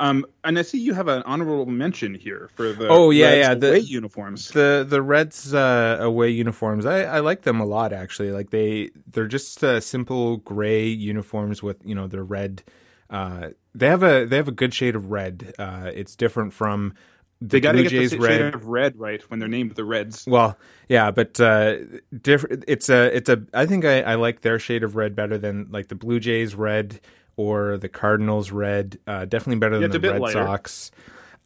Um, 0.00 0.24
and 0.44 0.58
I 0.58 0.62
see 0.62 0.78
you 0.78 0.94
have 0.94 1.08
an 1.08 1.22
honorable 1.26 1.66
mention 1.66 2.14
here 2.14 2.48
for 2.56 2.72
the 2.72 2.88
Oh, 2.88 3.10
yeah, 3.10 3.26
Reds 3.28 3.38
yeah, 3.38 3.54
the- 3.54 3.68
away 3.68 3.78
uniforms. 3.80 4.48
The 4.48 4.84
the 4.88 5.02
Reds 5.02 5.54
uh, 5.54 5.98
away 6.00 6.30
uniforms, 6.30 6.86
I, 6.86 7.02
I 7.02 7.20
like 7.20 7.42
them 7.42 7.60
a 7.60 7.66
lot 7.66 7.92
actually. 7.92 8.32
Like 8.32 8.50
they 8.50 8.90
they're 9.12 9.28
just 9.28 9.62
uh, 9.62 9.78
simple 9.80 10.38
gray 10.38 10.86
uniforms 10.88 11.62
with 11.62 11.76
you 11.84 11.94
know 11.94 12.06
the 12.06 12.22
red. 12.22 12.62
Uh, 13.10 13.50
they 13.74 13.88
have 13.88 14.02
a 14.02 14.24
they 14.24 14.36
have 14.36 14.48
a 14.48 14.52
good 14.52 14.72
shade 14.72 14.96
of 14.96 15.10
red. 15.10 15.52
Uh, 15.58 15.90
it's 15.94 16.16
different 16.16 16.52
from 16.54 16.94
the 17.42 17.46
They 17.48 17.60
got 17.60 17.72
to 17.72 17.78
Blue 17.78 17.82
get 17.84 17.90
Jays 17.90 18.10
the 18.12 18.18
red. 18.18 18.38
shade 18.38 18.54
of 18.54 18.66
red 18.66 18.98
right 18.98 19.22
when 19.30 19.38
they're 19.40 19.48
named 19.48 19.72
the 19.74 19.84
Reds. 19.84 20.24
Well, 20.26 20.58
yeah, 20.88 21.10
but 21.10 21.38
uh, 21.40 21.76
different. 22.22 22.64
It's 22.68 22.88
a 22.88 23.14
it's 23.16 23.28
a. 23.28 23.42
I 23.52 23.66
think 23.66 23.84
I, 23.84 24.00
I 24.02 24.14
like 24.14 24.40
their 24.42 24.58
shade 24.58 24.82
of 24.82 24.96
red 24.96 25.14
better 25.14 25.36
than 25.38 25.68
like 25.70 25.88
the 25.88 25.94
Blue 25.94 26.20
Jays 26.20 26.54
red 26.54 27.00
or 27.40 27.78
the 27.78 27.88
Cardinals 27.88 28.50
red. 28.50 28.98
Uh, 29.06 29.24
definitely 29.24 29.58
better 29.60 29.80
Yeah, 29.80 29.88
than 29.88 30.00
the 30.02 30.10
Red 30.12 30.20
lighter. 30.20 30.44
Sox. 30.44 30.90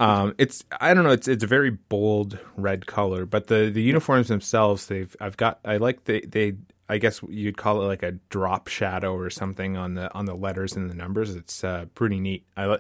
Um, 0.01 0.35
it's 0.39 0.65
I 0.81 0.93
don't 0.93 1.05
know. 1.05 1.11
It's 1.13 1.29
it's 1.29 1.45
a 1.45 1.47
very 1.47 1.71
bold 1.71 2.39
red 2.57 2.87
color, 2.87 3.27
but 3.27 3.47
the 3.47 3.71
the 3.71 3.83
uniforms 3.83 4.29
themselves, 4.29 4.87
they've 4.87 5.15
I've 5.21 5.37
got. 5.37 5.61
I 5.65 5.77
like 5.77 6.05
they 6.05 6.21
they. 6.23 6.55
I 6.87 6.99
guess 6.99 7.23
you'd 7.29 7.57
call 7.57 7.81
it 7.81 7.87
like 7.87 8.03
a 8.03 8.13
drop 8.29 8.69
shadow 8.69 9.15
or 9.15 9.31
something 9.31 9.77
on 9.77 9.95
the 9.95 10.13
on 10.13 10.27
the 10.27 10.35
letters 10.35 10.75
and 10.75 10.91
the 10.91 10.95
numbers. 10.95 11.35
It's 11.35 11.63
uh, 11.63 11.87
pretty 11.95 12.19
neat. 12.19 12.45
I 12.57 12.79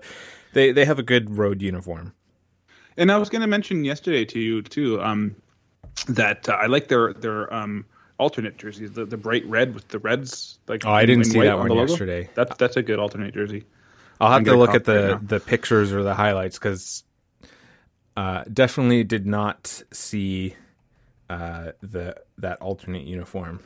they 0.52 0.72
they 0.72 0.84
have 0.84 0.98
a 0.98 1.02
good 1.04 1.38
road 1.38 1.62
uniform. 1.62 2.14
And 2.96 3.10
I 3.10 3.16
was 3.16 3.28
going 3.28 3.42
to 3.42 3.48
mention 3.48 3.84
yesterday 3.84 4.24
to 4.26 4.38
you 4.38 4.62
too 4.62 5.02
um, 5.02 5.34
that 6.08 6.48
uh, 6.48 6.52
I 6.52 6.66
like 6.66 6.88
their 6.88 7.12
their 7.14 7.52
um, 7.52 7.86
alternate 8.18 8.56
jerseys, 8.56 8.92
the, 8.92 9.04
the 9.04 9.16
bright 9.16 9.44
red 9.46 9.74
with 9.74 9.88
the 9.88 9.98
reds. 9.98 10.58
Like 10.68 10.86
Oh, 10.86 10.90
I 10.90 11.04
didn't 11.04 11.24
see 11.24 11.40
that 11.40 11.54
on 11.54 11.68
one 11.68 11.78
yesterday. 11.78 12.28
That's 12.34 12.56
that's 12.56 12.76
a 12.76 12.82
good 12.82 12.98
alternate 12.98 13.34
jersey. 13.34 13.64
I'll 14.20 14.30
have 14.32 14.44
to 14.44 14.56
look 14.56 14.74
at 14.74 14.84
the 14.84 15.14
right 15.14 15.28
the 15.28 15.40
pictures 15.40 15.92
or 15.92 16.02
the 16.02 16.14
highlights 16.14 16.58
because 16.58 17.04
uh, 18.16 18.44
definitely 18.52 19.04
did 19.04 19.26
not 19.26 19.82
see 19.92 20.54
uh, 21.28 21.72
the 21.82 22.16
that 22.38 22.60
alternate 22.60 23.04
uniform. 23.04 23.60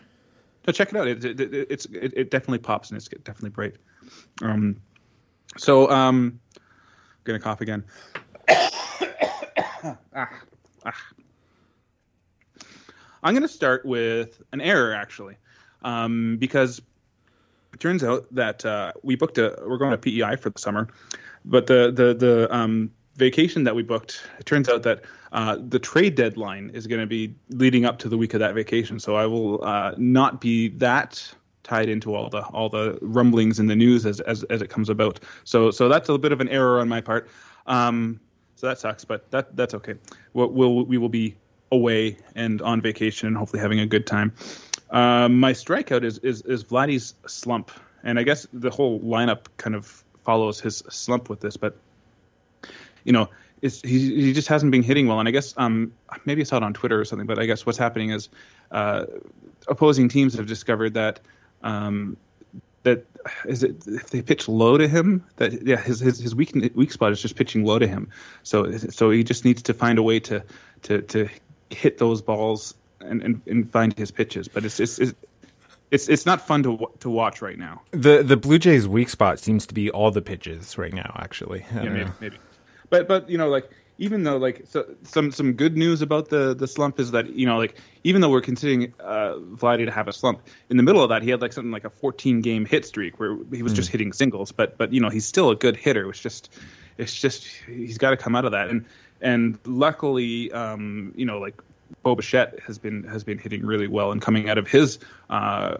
So 0.64 0.72
check 0.72 0.90
it 0.90 0.96
out. 0.96 1.06
It, 1.06 1.24
it, 1.24 1.40
it, 1.40 1.66
it's 1.70 1.86
it, 1.86 2.12
it 2.16 2.30
definitely 2.30 2.58
pops 2.58 2.90
and 2.90 2.96
it's 2.96 3.08
definitely 3.08 3.50
bright. 3.50 3.76
Um, 4.42 4.80
so 5.56 5.90
um, 5.90 6.40
gonna 7.24 7.40
cough 7.40 7.60
again. 7.60 7.84
ah, 8.48 9.96
ah. 10.14 10.92
I'm 13.22 13.34
gonna 13.34 13.48
start 13.48 13.84
with 13.84 14.42
an 14.52 14.60
error 14.60 14.94
actually, 14.94 15.36
um, 15.82 16.36
because 16.38 16.80
it 17.72 17.80
turns 17.80 18.02
out 18.02 18.26
that 18.34 18.64
uh, 18.64 18.92
we 19.02 19.16
booked 19.16 19.38
a 19.38 19.56
we're 19.66 19.78
going 19.78 19.90
to 19.90 19.98
PEI 19.98 20.36
for 20.36 20.50
the 20.50 20.58
summer, 20.58 20.88
but 21.44 21.66
the 21.66 21.92
the 21.92 22.14
the 22.14 22.54
um, 22.54 22.90
vacation 23.16 23.64
that 23.64 23.74
we 23.74 23.82
booked 23.82 24.22
it 24.38 24.46
turns 24.46 24.68
out 24.68 24.82
that 24.84 25.02
uh, 25.32 25.58
the 25.68 25.78
trade 25.78 26.14
deadline 26.14 26.70
is 26.72 26.86
going 26.86 27.00
to 27.00 27.06
be 27.06 27.34
leading 27.50 27.84
up 27.84 27.98
to 27.98 28.08
the 28.08 28.16
week 28.16 28.32
of 28.34 28.40
that 28.40 28.54
vacation. 28.54 28.98
So 28.98 29.16
I 29.16 29.26
will 29.26 29.62
uh, 29.62 29.94
not 29.98 30.40
be 30.40 30.68
that 30.70 31.34
tied 31.62 31.88
into 31.88 32.14
all 32.14 32.30
the 32.30 32.42
all 32.46 32.68
the 32.68 32.98
rumblings 33.02 33.58
in 33.58 33.66
the 33.66 33.76
news 33.76 34.06
as 34.06 34.20
as, 34.20 34.44
as 34.44 34.62
it 34.62 34.70
comes 34.70 34.88
about. 34.88 35.20
So 35.44 35.70
so 35.70 35.88
that's 35.88 36.08
a 36.08 36.16
bit 36.16 36.32
of 36.32 36.40
an 36.40 36.48
error 36.48 36.80
on 36.80 36.88
my 36.88 37.00
part. 37.00 37.28
Um, 37.66 38.20
so 38.56 38.66
that 38.66 38.78
sucks, 38.78 39.04
but 39.04 39.30
that 39.30 39.54
that's 39.54 39.74
okay. 39.74 39.94
We'll, 40.32 40.48
we'll 40.48 40.84
we 40.84 40.98
will 40.98 41.08
be 41.08 41.36
away 41.70 42.18
and 42.34 42.62
on 42.62 42.80
vacation 42.80 43.28
and 43.28 43.36
hopefully 43.36 43.60
having 43.60 43.80
a 43.80 43.86
good 43.86 44.06
time. 44.06 44.32
Um, 44.90 45.38
my 45.38 45.52
strikeout 45.52 46.04
is 46.04 46.18
is 46.18 46.42
is 46.42 46.64
Vladdy's 46.64 47.14
slump, 47.26 47.70
and 48.02 48.18
I 48.18 48.22
guess 48.22 48.46
the 48.52 48.70
whole 48.70 49.00
lineup 49.00 49.46
kind 49.56 49.74
of 49.74 50.04
follows 50.24 50.60
his 50.60 50.78
slump 50.88 51.28
with 51.28 51.40
this. 51.40 51.56
But 51.56 51.76
you 53.04 53.12
know, 53.12 53.28
is 53.62 53.82
he 53.82 54.22
he 54.22 54.32
just 54.32 54.48
hasn't 54.48 54.72
been 54.72 54.82
hitting 54.82 55.06
well. 55.06 55.20
And 55.20 55.28
I 55.28 55.32
guess 55.32 55.54
um 55.56 55.92
maybe 56.24 56.40
I 56.40 56.44
saw 56.44 56.56
it 56.56 56.62
on 56.62 56.74
Twitter 56.74 57.00
or 57.00 57.04
something, 57.04 57.26
but 57.26 57.38
I 57.38 57.46
guess 57.46 57.66
what's 57.66 57.78
happening 57.78 58.10
is 58.10 58.28
uh, 58.70 59.06
opposing 59.66 60.08
teams 60.08 60.34
have 60.34 60.46
discovered 60.46 60.94
that 60.94 61.20
um 61.62 62.16
that 62.84 63.04
is 63.46 63.62
it 63.62 63.82
if 63.86 64.10
they 64.10 64.22
pitch 64.22 64.48
low 64.48 64.78
to 64.78 64.86
him 64.88 65.24
that 65.36 65.66
yeah 65.66 65.76
his 65.76 66.00
his, 66.00 66.18
his 66.18 66.34
weak 66.34 66.52
weak 66.74 66.92
spot 66.92 67.12
is 67.12 67.20
just 67.20 67.36
pitching 67.36 67.64
low 67.64 67.78
to 67.78 67.86
him. 67.86 68.10
So 68.42 68.70
so 68.76 69.10
he 69.10 69.24
just 69.24 69.44
needs 69.44 69.62
to 69.62 69.74
find 69.74 69.98
a 69.98 70.02
way 70.02 70.20
to 70.20 70.42
to 70.82 71.02
to 71.02 71.28
hit 71.70 71.98
those 71.98 72.22
balls 72.22 72.74
and 73.00 73.22
and, 73.22 73.42
and 73.46 73.70
find 73.70 73.96
his 73.96 74.10
pitches. 74.10 74.48
But 74.48 74.64
it's 74.64 74.80
it's, 74.80 74.98
it's 74.98 75.14
it's 75.90 76.08
it's 76.08 76.26
not 76.26 76.46
fun 76.46 76.62
to 76.64 76.78
to 77.00 77.10
watch 77.10 77.42
right 77.42 77.58
now. 77.58 77.82
The 77.92 78.22
the 78.22 78.36
Blue 78.36 78.58
Jays' 78.58 78.86
weak 78.86 79.08
spot 79.08 79.38
seems 79.38 79.66
to 79.66 79.74
be 79.74 79.90
all 79.90 80.10
the 80.10 80.22
pitches 80.22 80.78
right 80.78 80.92
now. 80.92 81.16
Actually, 81.18 81.64
yeah, 81.74 81.82
maybe, 81.82 82.10
maybe, 82.20 82.36
but 82.90 83.08
but 83.08 83.28
you 83.28 83.38
know 83.38 83.48
like 83.48 83.70
even 83.98 84.22
though 84.22 84.36
like 84.36 84.62
so, 84.68 84.86
some 85.02 85.30
some 85.32 85.52
good 85.52 85.76
news 85.76 86.02
about 86.02 86.28
the 86.28 86.54
the 86.54 86.66
slump 86.66 86.98
is 87.00 87.10
that 87.10 87.30
you 87.30 87.46
know 87.46 87.58
like 87.58 87.76
even 88.04 88.20
though 88.20 88.30
we're 88.30 88.40
considering 88.40 88.92
uh, 89.00 89.34
Vladdy 89.34 89.84
to 89.84 89.90
have 89.90 90.08
a 90.08 90.12
slump 90.12 90.40
in 90.70 90.76
the 90.76 90.82
middle 90.82 91.02
of 91.02 91.08
that 91.08 91.22
he 91.22 91.30
had 91.30 91.42
like 91.42 91.52
something 91.52 91.72
like 91.72 91.84
a 91.84 91.90
14 91.90 92.40
game 92.40 92.64
hit 92.64 92.86
streak 92.86 93.18
where 93.18 93.36
he 93.52 93.62
was 93.62 93.72
mm. 93.72 93.76
just 93.76 93.90
hitting 93.90 94.12
singles 94.12 94.52
but 94.52 94.78
but 94.78 94.92
you 94.92 95.00
know 95.00 95.08
he's 95.08 95.26
still 95.26 95.50
a 95.50 95.56
good 95.56 95.76
hitter 95.76 96.08
it's 96.08 96.20
just 96.20 96.52
it's 96.96 97.14
just 97.14 97.46
he's 97.66 97.98
got 97.98 98.10
to 98.10 98.16
come 98.16 98.36
out 98.36 98.44
of 98.44 98.52
that 98.52 98.68
and 98.68 98.86
and 99.20 99.58
luckily 99.64 100.50
um, 100.52 101.12
you 101.16 101.24
know 101.24 101.38
like 101.38 101.60
Bo 102.02 102.14
Bichette 102.14 102.58
has 102.66 102.78
been 102.78 103.04
has 103.04 103.24
been 103.24 103.38
hitting 103.38 103.64
really 103.64 103.88
well 103.88 104.12
and 104.12 104.20
coming 104.20 104.48
out 104.48 104.58
of 104.58 104.68
his 104.68 104.98
uh, 105.30 105.76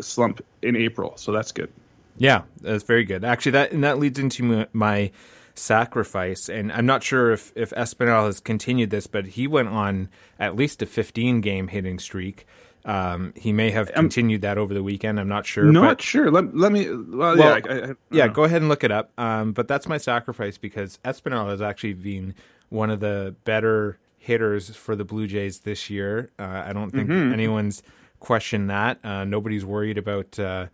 slump 0.00 0.44
in 0.62 0.76
April, 0.76 1.14
so 1.16 1.32
that's 1.32 1.52
good. 1.52 1.70
Yeah, 2.16 2.42
that's 2.60 2.84
very 2.84 3.04
good. 3.04 3.24
Actually, 3.24 3.52
that 3.52 3.72
and 3.72 3.84
that 3.84 3.98
leads 3.98 4.18
into 4.18 4.66
my 4.72 5.10
sacrifice, 5.54 6.48
and 6.48 6.72
I'm 6.72 6.86
not 6.86 7.02
sure 7.02 7.32
if 7.32 7.52
if 7.54 7.70
Espinal 7.70 8.26
has 8.26 8.40
continued 8.40 8.90
this, 8.90 9.06
but 9.06 9.26
he 9.26 9.46
went 9.46 9.68
on 9.68 10.08
at 10.38 10.56
least 10.56 10.82
a 10.82 10.86
15 10.86 11.40
game 11.40 11.68
hitting 11.68 11.98
streak. 11.98 12.46
Um, 12.84 13.34
he 13.36 13.52
may 13.52 13.70
have 13.70 13.92
continued 13.92 14.40
that 14.40 14.56
over 14.56 14.72
the 14.72 14.82
weekend. 14.82 15.20
I'm 15.20 15.28
not 15.28 15.44
sure. 15.44 15.64
Not 15.64 15.98
but, 15.98 16.02
sure. 16.02 16.30
Let, 16.30 16.56
let 16.56 16.72
me. 16.72 16.88
Well, 16.88 17.36
well 17.36 17.38
yeah, 17.38 17.60
I, 17.68 17.72
I, 17.72 17.90
I 17.90 17.94
yeah. 18.10 18.28
Go 18.28 18.44
ahead 18.44 18.62
and 18.62 18.70
look 18.70 18.84
it 18.84 18.90
up. 18.90 19.12
Um, 19.18 19.52
but 19.52 19.68
that's 19.68 19.86
my 19.86 19.98
sacrifice 19.98 20.56
because 20.56 20.98
Espinal 21.04 21.50
has 21.50 21.60
actually 21.60 21.92
been 21.92 22.34
one 22.70 22.90
of 22.90 23.00
the 23.00 23.36
better 23.44 23.98
hitters 24.16 24.74
for 24.74 24.96
the 24.96 25.04
Blue 25.04 25.26
Jays 25.26 25.60
this 25.60 25.90
year. 25.90 26.30
Uh, 26.38 26.62
I 26.66 26.72
don't 26.72 26.90
think 26.90 27.10
mm-hmm. 27.10 27.32
anyone's 27.32 27.82
questioned 28.20 28.70
that. 28.70 28.98
Uh, 29.04 29.24
nobody's 29.24 29.64
worried 29.64 29.98
about. 29.98 30.38
Uh, 30.38 30.66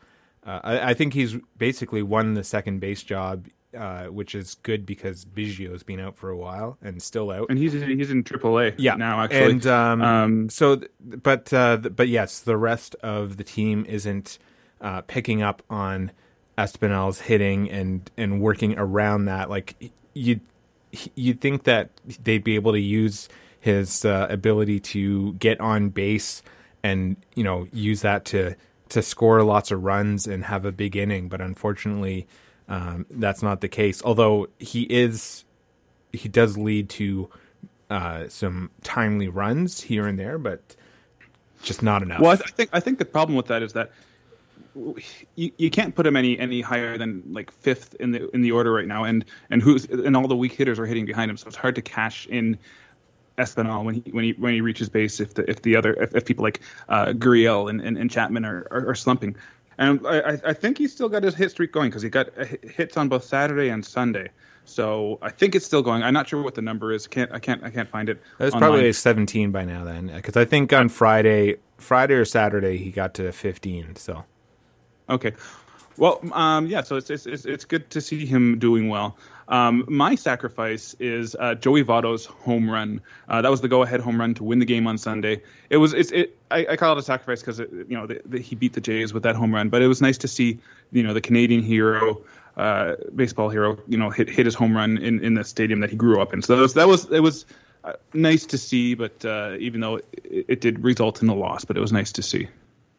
uh, 0.45 0.61
I, 0.63 0.91
I, 0.91 0.95
think 0.95 1.15
he's 1.15 1.37
basically 1.57 2.03
won 2.03 2.35
the 2.35 2.45
second 2.45 2.81
base 2.81 3.03
job, 3.03 3.47
uh, 3.77 4.05
which 4.05 4.35
is 4.35 4.57
good 4.63 4.85
because 4.85 5.25
Biggio's 5.25 5.83
been 5.83 6.01
out 6.01 6.17
for 6.17 6.31
a 6.31 6.37
while 6.37 6.77
and 6.83 7.03
still 7.03 7.31
out, 7.31 7.49
and 7.49 7.59
he's 7.59 7.73
he's 7.73 8.11
in 8.11 8.23
AAA 8.23 8.75
yeah. 8.79 8.95
now 8.95 9.23
actually. 9.23 9.53
And 9.53 9.67
um, 9.67 10.03
um, 10.03 10.49
so, 10.51 10.81
but 11.01 11.53
uh, 11.53 11.79
but 11.79 12.09
yes, 12.09 12.41
the 12.41 12.57
rest 12.57 12.95
of 13.03 13.39
the 13.39 13.45
team 13.45 13.85
isn't 13.89 14.39
picking 15.07 15.43
up 15.43 15.63
on 15.71 16.13
Espinal's 16.59 17.21
hitting 17.21 17.71
and 17.71 18.11
and 18.17 18.41
working 18.41 18.79
around 18.79 19.25
that. 19.25 19.51
Like 19.51 19.93
you 20.15 20.41
you'd 21.15 21.41
think 21.41 21.65
that 21.65 21.91
they'd 22.23 22.45
be 22.45 22.55
able 22.55 22.73
to 22.73 22.81
use 22.81 23.29
his 23.61 24.05
uh, 24.05 24.27
ability 24.31 24.79
to 24.79 25.33
get 25.35 25.61
on 25.61 25.89
base 25.89 26.43
and 26.83 27.17
you 27.35 27.43
know 27.43 27.67
use 27.73 28.03
that 28.03 28.25
to 28.27 28.55
to 28.89 29.03
score 29.03 29.43
lots 29.43 29.71
of 29.71 29.83
runs 29.83 30.27
and 30.27 30.45
have 30.45 30.65
a 30.65 30.73
big 30.73 30.97
inning. 30.97 31.29
But 31.29 31.41
unfortunately, 31.41 32.27
um, 32.69 33.07
that's 33.11 33.43
not 33.43 33.61
the 33.61 33.69
case. 33.69 34.03
Although 34.05 34.49
he 34.59 34.83
is, 34.83 35.45
he 36.13 36.29
does 36.29 36.57
lead 36.57 36.89
to 36.91 37.29
uh, 37.91 38.29
some 38.29 38.71
timely 38.83 39.29
runs 39.29 39.81
here 39.81 40.07
and 40.07 40.19
there, 40.19 40.39
but 40.39 40.77
just 41.63 41.83
not 41.83 42.03
enough. 42.03 42.21
Well, 42.21 42.33
I, 42.33 42.37
th- 42.37 42.49
I 42.49 42.53
think 42.53 42.71
I 42.75 42.81
think 42.81 42.99
the 42.99 43.05
problem 43.05 43.37
with 43.37 43.47
that 43.47 43.63
is 43.63 43.73
that 43.73 43.91
you, 45.35 45.51
you 45.57 45.71
can't 45.71 45.95
put 45.95 46.07
him 46.07 46.17
any 46.17 46.39
any 46.39 46.61
higher 46.61 46.99
than 46.99 47.23
like 47.31 47.51
fifth 47.51 47.95
in 47.95 48.13
the 48.13 48.29
in 48.35 48.43
the 48.43 48.53
order 48.53 48.73
right 48.73 48.87
now, 48.87 49.05
and 49.05 49.25
and 49.51 49.63
who's 49.63 49.85
and 49.87 50.17
all 50.17 50.29
the 50.29 50.37
weak 50.37 50.53
hitters 50.53 50.79
are 50.79 50.87
hitting 50.87 51.07
behind 51.07 51.31
him, 51.31 51.37
so 51.37 51.47
it's 51.47 51.57
hard 51.57 51.75
to 51.77 51.83
cash 51.83 52.27
in 52.27 52.59
Espinal 53.39 53.85
when 53.85 53.97
he 53.97 54.11
when 54.11 54.25
he 54.25 54.33
when 54.33 54.53
he 54.53 54.61
reaches 54.61 54.89
base 54.89 55.21
if 55.21 55.35
the 55.35 55.49
if 55.49 55.63
the 55.63 55.77
other 55.77 55.95
if, 55.95 56.15
if 56.15 56.25
people 56.25 56.43
like 56.43 56.61
uh, 56.89 57.07
Gurriel 57.07 57.71
and, 57.71 57.81
and, 57.81 57.97
and 57.97 58.11
Chapman 58.11 58.45
are, 58.45 58.67
are, 58.71 58.91
are 58.91 58.95
slumping, 58.95 59.37
and 59.79 60.07
I 60.07 60.39
I 60.45 60.53
think 60.53 60.79
he's 60.79 60.93
still 60.93 61.09
got 61.09 61.23
his 61.23 61.35
hit 61.35 61.51
streak 61.51 61.73
going 61.73 61.91
because 61.91 62.03
he 62.03 62.09
got 62.09 62.29
hits 62.63 62.97
on 62.97 63.09
both 63.09 63.25
Saturday 63.25 63.69
and 63.69 63.85
Sunday. 63.85 64.31
So 64.65 65.19
I 65.23 65.31
think 65.31 65.55
it's 65.55 65.65
still 65.65 65.83
going. 65.83 66.03
I'm 66.03 66.13
not 66.13 66.29
sure 66.29 66.43
what 66.43 66.57
the 66.57 66.63
number 66.63 66.93
is. 66.93 67.07
Can't 67.07 67.31
I 67.33 67.39
can't 67.39 67.63
I 67.63 67.71
can't 67.71 67.89
find 67.89 68.09
it. 68.09 68.21
It's 68.41 68.55
probably 68.55 68.93
17 68.93 69.53
by 69.53 69.65
now 69.65 69.85
then, 69.85 70.09
because 70.15 70.37
I 70.37 70.45
think 70.45 70.73
on 70.73 70.89
Friday 70.89 71.57
Friday 71.79 72.15
or 72.15 72.25
Saturday 72.25 72.77
he 72.77 72.91
got 72.91 73.15
to 73.15 73.33
15. 73.33 73.97
So 73.97 74.25
Okay. 75.09 75.33
Well, 75.99 76.21
um, 76.33 76.67
yeah. 76.67 76.83
So 76.83 76.97
it's, 76.97 77.11
it's 77.11 77.27
it's 77.27 77.65
good 77.65 77.89
to 77.91 78.01
see 78.01 78.27
him 78.27 78.59
doing 78.59 78.89
well. 78.89 79.17
Um, 79.49 79.85
my 79.89 80.17
sacrifice 80.17 80.95
is 80.99 81.37
uh, 81.39 81.55
Joey 81.55 81.85
Votto's 81.85 82.27
home 82.27 82.69
run. 82.69 83.01
Uh, 83.29 83.43
that 83.43 83.51
was 83.51 83.61
the 83.61 83.69
go-ahead 83.69 84.01
home 84.01 84.19
run 84.19 84.35
to 84.35 84.45
win 84.45 84.59
the 84.59 84.65
game 84.65 84.87
on 84.87 84.99
Sunday. 84.99 85.43
It 85.71 85.77
was 85.77 85.95
it's 85.95 86.11
it. 86.11 86.37
I, 86.51 86.67
I 86.71 86.77
call 86.77 86.93
it 86.93 86.99
a 86.99 87.03
sacrifice 87.03 87.41
because 87.41 87.61
you 87.61 87.87
know 87.89 88.07
the, 88.07 88.21
the, 88.27 88.41
he 88.41 88.57
beat 88.57 88.73
the 88.73 88.81
Jays 88.81 89.15
with 89.15 89.23
that 89.23 89.37
home 89.37 89.55
run. 89.55 89.69
But 89.69 89.83
it 89.83 89.89
was 89.89 90.03
nice 90.03 90.19
to 90.19 90.29
see 90.29 90.59
you 90.93 91.03
know 91.03 91.15
the 91.15 91.21
Canadian 91.21 91.63
hero, 91.63 92.23
uh, 92.57 92.97
baseball 93.15 93.49
hero, 93.49 93.79
you 93.87 93.97
know 93.97 94.11
hit 94.11 94.29
hit 94.29 94.47
his 94.47 94.55
home 94.55 94.77
run 94.77 94.99
in, 94.99 95.25
in 95.25 95.35
the 95.35 95.45
stadium 95.45 95.81
that 95.81 95.91
he 95.91 95.97
grew 95.97 96.21
up 96.21 96.35
in. 96.35 96.43
So 96.43 96.57
that 96.57 96.63
was 96.63 96.75
that 96.75 96.89
was 96.89 97.11
it 97.11 97.21
was 97.21 97.47
uh, 97.85 97.95
nice 98.13 98.47
to 98.47 98.59
see. 98.59 98.95
But 98.95 99.25
uh, 99.25 99.57
even 99.61 99.81
though 99.81 99.97
it, 99.97 100.47
it 100.49 100.61
did 100.61 100.83
result 100.83 101.23
in 101.23 101.29
a 101.29 101.35
loss, 101.35 101.65
but 101.65 101.77
it 101.77 101.81
was 101.81 101.93
nice 101.93 102.13
to 102.13 102.23
see. 102.23 102.49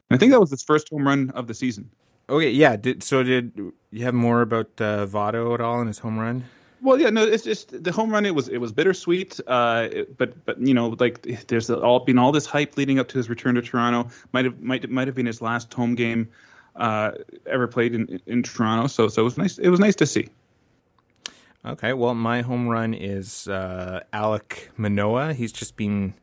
I 0.10 0.18
think 0.18 0.32
that 0.32 0.40
was 0.40 0.52
his 0.52 0.64
first 0.64 0.90
home 0.90 1.06
run 1.06 1.32
of 1.32 1.48
the 1.48 1.54
season. 1.54 1.90
Okay, 2.30 2.50
yeah. 2.50 2.76
Did 2.76 3.04
so? 3.04 3.24
Did 3.24 3.52
you 3.92 4.04
have 4.04 4.14
more 4.14 4.42
about 4.42 4.70
uh, 4.80 5.06
Votto 5.06 5.54
at 5.54 5.62
all 5.62 5.82
in 5.82 5.88
his 5.88 6.00
home 6.00 6.18
run? 6.18 6.44
Well, 6.82 7.00
yeah, 7.00 7.10
no, 7.10 7.24
it's 7.24 7.44
just 7.44 7.84
the 7.84 7.92
home 7.92 8.12
run. 8.12 8.26
It 8.26 8.36
was 8.36 8.50
it 8.50 8.58
was 8.58 8.72
bittersweet, 8.72 9.40
uh, 9.48 9.88
it, 9.92 10.18
but 10.18 10.46
but 10.46 10.60
you 10.62 10.74
know, 10.74 10.96
like 11.00 11.22
there's 11.48 11.70
all 11.70 12.00
been 12.02 12.18
all 12.18 12.32
this 12.32 12.46
hype 12.46 12.78
leading 12.78 13.00
up 13.00 13.08
to 13.10 13.18
his 13.18 13.30
return 13.30 13.56
to 13.56 13.62
Toronto. 13.62 14.10
Might 14.34 14.46
have 14.46 14.60
might 14.62 14.90
might 14.90 15.08
have 15.08 15.16
been 15.16 15.26
his 15.26 15.42
last 15.42 15.74
home 15.74 15.96
game 15.96 16.30
uh, 16.76 17.12
ever 17.46 17.68
played 17.68 17.96
in 17.96 18.22
in 18.28 18.44
Toronto. 18.44 18.88
So 18.88 19.08
so 19.08 19.22
it 19.22 19.26
was 19.26 19.38
nice. 19.38 19.58
It 19.58 19.70
was 19.70 19.80
nice 19.80 19.96
to 19.96 20.06
see. 20.06 20.30
Okay, 21.66 21.94
well, 21.94 22.14
my 22.14 22.42
home 22.42 22.68
run 22.68 22.94
is 22.94 23.48
uh, 23.48 24.02
Alek 24.14 24.70
Manoah. 24.78 25.34
He's 25.34 25.52
just 25.52 25.76
been 25.76 26.14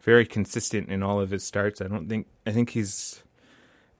very 0.00 0.24
consistent 0.24 0.88
in 0.88 1.02
all 1.02 1.20
of 1.20 1.30
his 1.30 1.42
starts. 1.42 1.80
I 1.80 1.88
don't 1.88 2.08
think 2.08 2.28
I 2.46 2.52
think 2.52 2.70
he's 2.70 3.24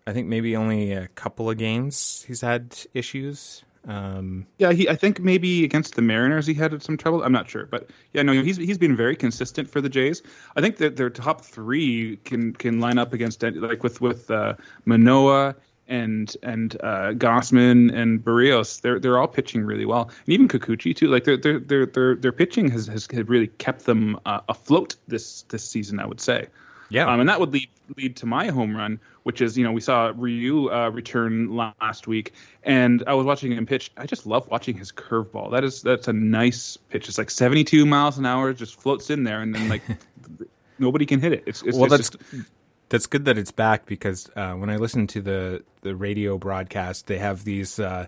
I 0.06 0.12
think 0.12 0.28
maybe 0.28 0.56
only 0.56 0.92
a 0.92 1.08
couple 1.08 1.50
of 1.50 1.58
games 1.58 2.24
he's 2.26 2.40
had 2.40 2.76
issues. 2.94 3.64
Um, 3.88 4.46
yeah, 4.58 4.72
he. 4.72 4.88
I 4.88 4.96
think 4.96 5.20
maybe 5.20 5.64
against 5.64 5.94
the 5.94 6.02
Mariners 6.02 6.46
he 6.46 6.54
had 6.54 6.82
some 6.82 6.96
trouble. 6.96 7.22
I'm 7.22 7.32
not 7.32 7.48
sure, 7.48 7.66
but 7.66 7.88
yeah, 8.12 8.22
no, 8.22 8.32
he's 8.32 8.56
he's 8.56 8.78
been 8.78 8.96
very 8.96 9.14
consistent 9.14 9.70
for 9.70 9.80
the 9.80 9.88
Jays. 9.88 10.22
I 10.56 10.60
think 10.60 10.78
that 10.78 10.96
their 10.96 11.10
top 11.10 11.42
three 11.42 12.16
can 12.24 12.52
can 12.52 12.80
line 12.80 12.98
up 12.98 13.12
against 13.12 13.42
like 13.42 13.84
with 13.84 14.00
with 14.00 14.30
uh, 14.30 14.54
Manoah 14.86 15.54
and 15.86 16.36
and 16.42 16.76
uh, 16.82 17.12
Gausman 17.12 17.94
and 17.94 18.24
Berrios. 18.24 18.80
They're 18.80 18.98
they're 18.98 19.18
all 19.18 19.28
pitching 19.28 19.64
really 19.64 19.86
well, 19.86 20.10
and 20.24 20.28
even 20.34 20.48
Kikuchi 20.48 20.94
too. 20.94 21.06
Like 21.06 21.22
their 21.22 21.36
their 21.36 21.60
their 21.60 21.86
their, 21.86 22.16
their 22.16 22.32
pitching 22.32 22.68
has 22.70 22.88
has 22.88 23.08
really 23.12 23.48
kept 23.48 23.86
them 23.86 24.18
uh, 24.26 24.40
afloat 24.48 24.96
this 25.06 25.42
this 25.42 25.68
season. 25.68 26.00
I 26.00 26.06
would 26.06 26.20
say. 26.20 26.48
Yeah, 26.88 27.12
um, 27.12 27.20
and 27.20 27.28
that 27.28 27.40
would 27.40 27.52
lead 27.52 27.68
lead 27.96 28.16
to 28.16 28.26
my 28.26 28.48
home 28.48 28.76
run, 28.76 29.00
which 29.22 29.40
is 29.40 29.56
you 29.56 29.64
know 29.64 29.72
we 29.72 29.80
saw 29.80 30.12
Ryu 30.14 30.70
uh, 30.70 30.90
return 30.90 31.54
last 31.54 32.06
week, 32.06 32.32
and 32.62 33.02
I 33.06 33.14
was 33.14 33.26
watching 33.26 33.52
him 33.52 33.66
pitch. 33.66 33.90
I 33.96 34.06
just 34.06 34.26
love 34.26 34.48
watching 34.48 34.76
his 34.76 34.92
curveball. 34.92 35.50
That 35.52 35.64
is 35.64 35.82
that's 35.82 36.08
a 36.08 36.12
nice 36.12 36.76
pitch. 36.76 37.08
It's 37.08 37.18
like 37.18 37.30
72 37.30 37.86
miles 37.86 38.18
an 38.18 38.26
hour, 38.26 38.52
just 38.52 38.80
floats 38.80 39.10
in 39.10 39.24
there, 39.24 39.40
and 39.40 39.54
then 39.54 39.68
like 39.68 39.82
nobody 40.78 41.06
can 41.06 41.20
hit 41.20 41.32
it. 41.32 41.44
It's, 41.46 41.62
it's 41.62 41.76
well, 41.76 41.92
it's 41.92 42.10
that's 42.10 42.10
just, 42.10 42.50
that's 42.88 43.06
good 43.06 43.24
that 43.24 43.38
it's 43.38 43.52
back 43.52 43.86
because 43.86 44.30
uh, 44.36 44.52
when 44.52 44.70
I 44.70 44.76
listen 44.76 45.06
to 45.08 45.20
the 45.20 45.64
the 45.82 45.96
radio 45.96 46.38
broadcast, 46.38 47.06
they 47.06 47.18
have 47.18 47.44
these. 47.44 47.78
Uh, 47.78 48.06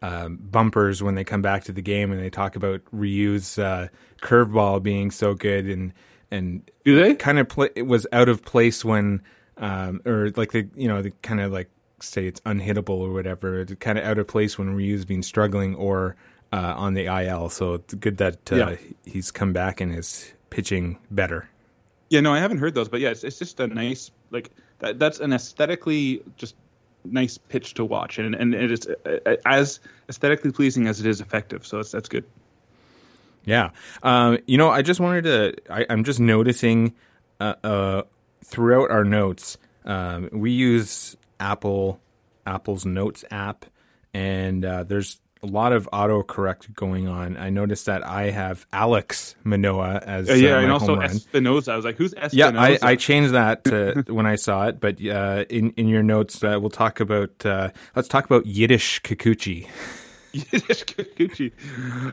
um, 0.00 0.36
bumpers 0.36 1.02
when 1.02 1.16
they 1.16 1.24
come 1.24 1.42
back 1.42 1.64
to 1.64 1.72
the 1.72 1.82
game 1.82 2.12
and 2.12 2.22
they 2.22 2.30
talk 2.30 2.54
about 2.54 2.82
Ryu's 2.92 3.58
uh, 3.58 3.88
curveball 4.22 4.80
being 4.80 5.10
so 5.10 5.34
good 5.34 5.66
and 5.66 5.92
and 6.30 6.68
do 6.84 7.00
they 7.00 7.14
kind 7.14 7.38
of 7.38 7.48
play? 7.48 7.70
It 7.74 7.86
was 7.86 8.06
out 8.12 8.28
of 8.28 8.44
place 8.44 8.84
when, 8.84 9.22
um, 9.56 10.00
or 10.04 10.30
like 10.36 10.52
they, 10.52 10.68
you 10.76 10.88
know, 10.88 11.02
they 11.02 11.12
kind 11.22 11.40
of 11.40 11.52
like 11.52 11.70
say 12.00 12.26
it's 12.26 12.40
unhittable 12.40 13.00
or 13.00 13.12
whatever. 13.12 13.60
It's 13.60 13.74
kind 13.74 13.98
of 13.98 14.04
out 14.04 14.18
of 14.18 14.26
place 14.26 14.58
when 14.58 14.74
Ryu's 14.74 15.04
been 15.04 15.22
struggling 15.22 15.74
or 15.74 16.16
uh, 16.52 16.74
on 16.76 16.94
the 16.94 17.06
IL. 17.06 17.48
So 17.48 17.74
it's 17.74 17.94
good 17.94 18.18
that 18.18 18.52
uh, 18.52 18.56
yeah. 18.56 18.76
he's 19.04 19.30
come 19.30 19.52
back 19.52 19.80
and 19.80 19.94
is 19.94 20.32
pitching 20.50 20.98
better. 21.10 21.48
Yeah, 22.10 22.20
no, 22.20 22.32
I 22.32 22.38
haven't 22.38 22.58
heard 22.58 22.74
those, 22.74 22.88
but 22.88 23.00
yeah, 23.00 23.10
it's, 23.10 23.22
it's 23.22 23.38
just 23.38 23.60
a 23.60 23.66
nice 23.66 24.10
like 24.30 24.50
that, 24.78 24.98
that's 24.98 25.20
an 25.20 25.32
aesthetically 25.32 26.22
just 26.36 26.54
nice 27.04 27.38
pitch 27.38 27.74
to 27.74 27.84
watch, 27.84 28.18
and 28.18 28.34
and 28.34 28.54
it 28.54 28.72
is 28.72 28.86
uh, 28.86 29.18
uh, 29.26 29.36
as 29.44 29.80
aesthetically 30.08 30.52
pleasing 30.52 30.86
as 30.86 31.00
it 31.00 31.06
is 31.06 31.20
effective. 31.20 31.66
So 31.66 31.76
that's 31.76 31.90
that's 31.90 32.08
good. 32.08 32.24
Yeah. 33.48 33.70
Um, 34.02 34.38
you 34.46 34.58
know, 34.58 34.68
I 34.68 34.82
just 34.82 35.00
wanted 35.00 35.24
to, 35.24 35.54
I, 35.72 35.86
I'm 35.88 36.04
just 36.04 36.20
noticing 36.20 36.94
uh, 37.40 37.54
uh, 37.64 38.02
throughout 38.44 38.90
our 38.90 39.04
notes, 39.04 39.56
um, 39.86 40.28
we 40.32 40.50
use 40.50 41.16
Apple, 41.40 41.98
Apple's 42.46 42.84
Notes 42.84 43.24
app, 43.30 43.64
and 44.12 44.64
uh, 44.64 44.84
there's 44.84 45.20
a 45.42 45.46
lot 45.46 45.72
of 45.72 45.88
autocorrect 45.92 46.74
going 46.74 47.08
on. 47.08 47.36
I 47.36 47.48
noticed 47.48 47.86
that 47.86 48.04
I 48.06 48.30
have 48.30 48.66
Alex 48.72 49.34
Manoah 49.44 50.02
as 50.04 50.28
Uh, 50.28 50.34
yeah, 50.34 50.56
uh, 50.56 50.60
and 50.60 50.72
also. 50.72 50.96
Espinoza. 50.96 51.72
I 51.72 51.76
was 51.76 51.84
like, 51.84 51.96
who's 51.96 52.12
Espinoza? 52.14 52.30
Yeah, 52.32 52.50
I, 52.54 52.78
I 52.82 52.96
changed 52.96 53.32
that 53.32 53.66
uh, 53.72 54.02
when 54.12 54.26
I 54.26 54.34
saw 54.36 54.66
it, 54.66 54.80
but 54.80 55.00
uh, 55.06 55.44
in 55.48 55.70
in 55.76 55.88
your 55.88 56.02
notes, 56.02 56.42
uh, 56.42 56.58
we'll 56.60 56.70
talk 56.70 57.00
about 57.00 57.46
uh, 57.46 57.70
let's 57.94 58.08
talk 58.08 58.24
about 58.24 58.46
Yiddish 58.46 59.00
Kikuchi. 59.02 59.68
Yiddish 60.32 60.84
Kikuchi. 60.84 61.52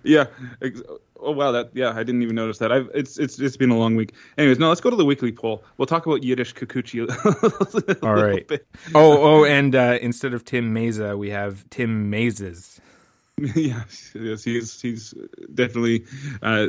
Yeah. 0.04 0.28
ex- 0.62 0.82
Oh 1.20 1.32
wow, 1.32 1.52
that 1.52 1.70
yeah, 1.74 1.92
I 1.92 2.04
didn't 2.04 2.24
even 2.24 2.36
notice 2.36 2.58
that. 2.58 2.72
I've 2.72 2.90
it's 2.94 3.18
it's 3.18 3.40
it's 3.40 3.58
been 3.58 3.70
a 3.70 3.78
long 3.78 3.96
week. 3.96 4.14
Anyways, 4.38 4.60
no, 4.60 4.70
let's 4.70 4.82
go 4.82 4.90
to 4.90 4.96
the 4.96 5.06
weekly 5.06 5.32
poll. 5.32 5.64
We'll 5.78 5.86
talk 5.86 6.06
about 6.06 6.24
Yiddish 6.24 6.54
Kikuchi. 6.54 7.08
a 7.08 8.06
All 8.06 8.14
little 8.14 8.30
right. 8.30 8.48
bit. 8.48 8.68
Oh, 8.94 9.42
oh, 9.42 9.46
and 9.46 9.76
uh, 9.76 9.98
instead 10.02 10.34
of 10.34 10.46
Tim 10.46 10.74
Mayza, 10.74 11.18
we 11.18 11.30
have 11.30 11.68
Tim 11.70 12.10
Mazes. 12.10 12.80
yes, 13.56 14.12
yes, 14.14 14.44
he's 14.44 14.82
he's 14.82 15.14
definitely 15.54 16.06
uh, 16.42 16.68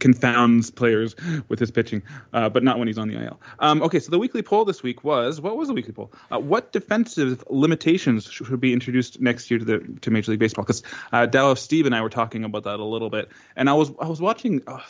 confounds 0.00 0.70
players 0.70 1.14
with 1.48 1.58
his 1.58 1.70
pitching, 1.70 2.02
uh, 2.32 2.48
but 2.48 2.62
not 2.62 2.78
when 2.78 2.88
he's 2.88 2.98
on 2.98 3.08
the 3.08 3.22
IL. 3.22 3.38
Um, 3.58 3.82
okay, 3.82 3.98
so 4.00 4.10
the 4.10 4.18
weekly 4.18 4.42
poll 4.42 4.64
this 4.64 4.82
week 4.82 5.04
was 5.04 5.40
what 5.40 5.56
was 5.56 5.68
the 5.68 5.74
weekly 5.74 5.92
poll? 5.92 6.12
Uh, 6.30 6.38
what 6.38 6.72
defensive 6.72 7.44
limitations 7.50 8.24
should 8.30 8.60
be 8.60 8.72
introduced 8.72 9.20
next 9.20 9.50
year 9.50 9.58
to 9.58 9.64
the 9.64 9.78
to 10.00 10.10
Major 10.10 10.30
League 10.30 10.40
Baseball? 10.40 10.64
Because 10.64 10.82
uh, 11.12 11.26
Dallas 11.26 11.60
Steve 11.60 11.86
and 11.86 11.94
I 11.94 12.00
were 12.00 12.08
talking 12.10 12.44
about 12.44 12.64
that 12.64 12.80
a 12.80 12.84
little 12.84 13.10
bit, 13.10 13.28
and 13.56 13.68
I 13.68 13.74
was 13.74 13.90
I 14.00 14.08
was 14.08 14.20
watching 14.20 14.62
uh, 14.66 14.80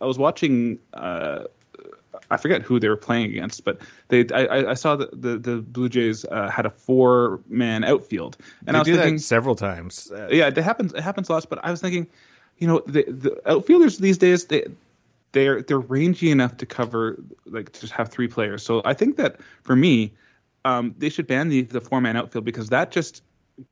I 0.00 0.04
was 0.04 0.18
watching. 0.18 0.78
Uh, 0.92 1.44
I 2.30 2.36
forget 2.36 2.62
who 2.62 2.78
they 2.78 2.88
were 2.88 2.96
playing 2.96 3.26
against, 3.30 3.64
but 3.64 3.80
they 4.08 4.26
I, 4.32 4.70
I- 4.70 4.74
saw 4.74 4.96
that 4.96 5.20
the 5.20 5.36
the 5.36 5.56
Blue 5.56 5.88
Jays 5.88 6.24
uh, 6.24 6.48
had 6.48 6.64
a 6.64 6.70
four 6.70 7.40
man 7.48 7.84
outfield, 7.84 8.36
and 8.66 8.74
They 8.74 8.78
I 8.78 8.80
was 8.80 8.86
do 8.86 8.96
thinking, 8.96 9.16
that 9.16 9.22
several 9.22 9.54
times. 9.56 10.10
Uh, 10.12 10.28
yeah, 10.30 10.46
it 10.46 10.56
happens. 10.56 10.94
It 10.94 11.02
happens 11.02 11.28
lots. 11.28 11.44
But 11.44 11.58
I 11.64 11.70
was 11.72 11.80
thinking, 11.80 12.06
you 12.58 12.66
know, 12.66 12.82
the, 12.86 13.04
the 13.04 13.50
outfielders 13.50 13.98
these 13.98 14.18
days 14.18 14.46
they 14.46 14.64
they're 15.32 15.62
they're 15.62 15.80
rangy 15.80 16.30
enough 16.30 16.56
to 16.58 16.66
cover 16.66 17.22
like 17.46 17.72
to 17.72 17.86
have 17.88 18.08
three 18.08 18.28
players. 18.28 18.62
So 18.62 18.82
I 18.84 18.94
think 18.94 19.16
that 19.16 19.40
for 19.62 19.76
me, 19.76 20.12
um, 20.64 20.94
they 20.98 21.08
should 21.08 21.26
ban 21.26 21.48
the 21.48 21.62
the 21.62 21.80
four 21.80 22.00
man 22.00 22.16
outfield 22.16 22.44
because 22.44 22.70
that 22.70 22.90
just 22.90 23.22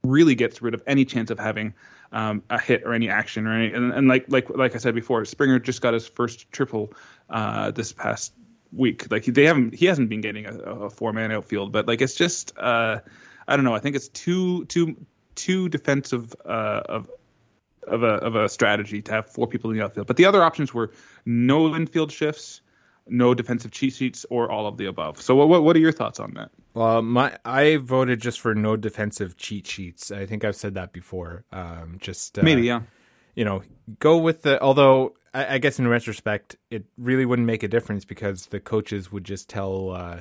really 0.04 0.34
gets 0.34 0.62
rid 0.62 0.74
of 0.74 0.82
any 0.86 1.04
chance 1.04 1.30
of 1.30 1.38
having 1.38 1.74
um, 2.12 2.42
a 2.50 2.60
hit 2.60 2.82
or 2.84 2.92
any 2.92 3.08
action 3.08 3.46
or 3.46 3.54
any. 3.54 3.72
And, 3.72 3.92
and 3.92 4.08
like 4.08 4.26
like 4.28 4.50
like 4.50 4.74
I 4.74 4.78
said 4.78 4.94
before, 4.94 5.24
Springer 5.24 5.58
just 5.58 5.80
got 5.80 5.94
his 5.94 6.06
first 6.06 6.50
triple 6.52 6.92
uh, 7.30 7.70
this 7.70 7.92
past 7.92 8.32
week. 8.72 9.10
Like 9.10 9.24
they 9.24 9.44
haven't 9.44 9.74
he 9.74 9.86
hasn't 9.86 10.08
been 10.08 10.20
getting 10.20 10.46
a, 10.46 10.54
a 10.58 10.90
four 10.90 11.12
man 11.12 11.32
outfield, 11.32 11.72
but 11.72 11.86
like 11.86 12.02
it's 12.02 12.14
just 12.14 12.56
uh, 12.58 13.00
I 13.48 13.56
don't 13.56 13.64
know. 13.64 13.74
I 13.74 13.78
think 13.78 13.96
it's 13.96 14.08
too 14.08 14.64
too 14.66 14.96
too 15.34 15.68
defensive 15.68 16.34
uh, 16.44 16.82
of 16.86 17.10
of 17.86 18.02
a 18.02 18.14
of 18.14 18.34
a 18.34 18.48
strategy 18.48 19.02
to 19.02 19.12
have 19.12 19.26
four 19.28 19.46
people 19.46 19.70
in 19.70 19.76
the 19.76 19.84
outfield. 19.84 20.06
But 20.06 20.16
the 20.16 20.24
other 20.24 20.42
options 20.42 20.72
were 20.72 20.92
no 21.24 21.74
infield 21.74 22.12
shifts, 22.12 22.60
no 23.06 23.34
defensive 23.34 23.70
cheat 23.70 23.94
sheets, 23.94 24.24
or 24.30 24.50
all 24.50 24.66
of 24.66 24.76
the 24.76 24.86
above. 24.86 25.20
So 25.20 25.34
what 25.34 25.48
what, 25.48 25.62
what 25.64 25.76
are 25.76 25.80
your 25.80 25.92
thoughts 25.92 26.20
on 26.20 26.34
that? 26.34 26.50
Well, 26.74 27.02
my 27.02 27.36
I 27.44 27.76
voted 27.76 28.20
just 28.20 28.40
for 28.40 28.54
no 28.54 28.76
defensive 28.76 29.36
cheat 29.36 29.66
sheets. 29.66 30.10
I 30.10 30.26
think 30.26 30.44
I've 30.44 30.56
said 30.56 30.74
that 30.74 30.92
before. 30.92 31.44
Um, 31.52 31.98
just 32.00 32.38
uh, 32.38 32.42
Maybe 32.42 32.62
yeah. 32.62 32.82
you 33.34 33.44
know, 33.44 33.62
go 33.98 34.18
with 34.18 34.42
the. 34.42 34.60
Although 34.62 35.14
I, 35.34 35.54
I 35.54 35.58
guess 35.58 35.78
in 35.78 35.88
retrospect, 35.88 36.56
it 36.70 36.84
really 36.96 37.26
wouldn't 37.26 37.46
make 37.46 37.62
a 37.62 37.68
difference 37.68 38.04
because 38.04 38.46
the 38.46 38.60
coaches 38.60 39.12
would 39.12 39.24
just 39.24 39.48
tell 39.48 39.90
uh, 39.90 40.20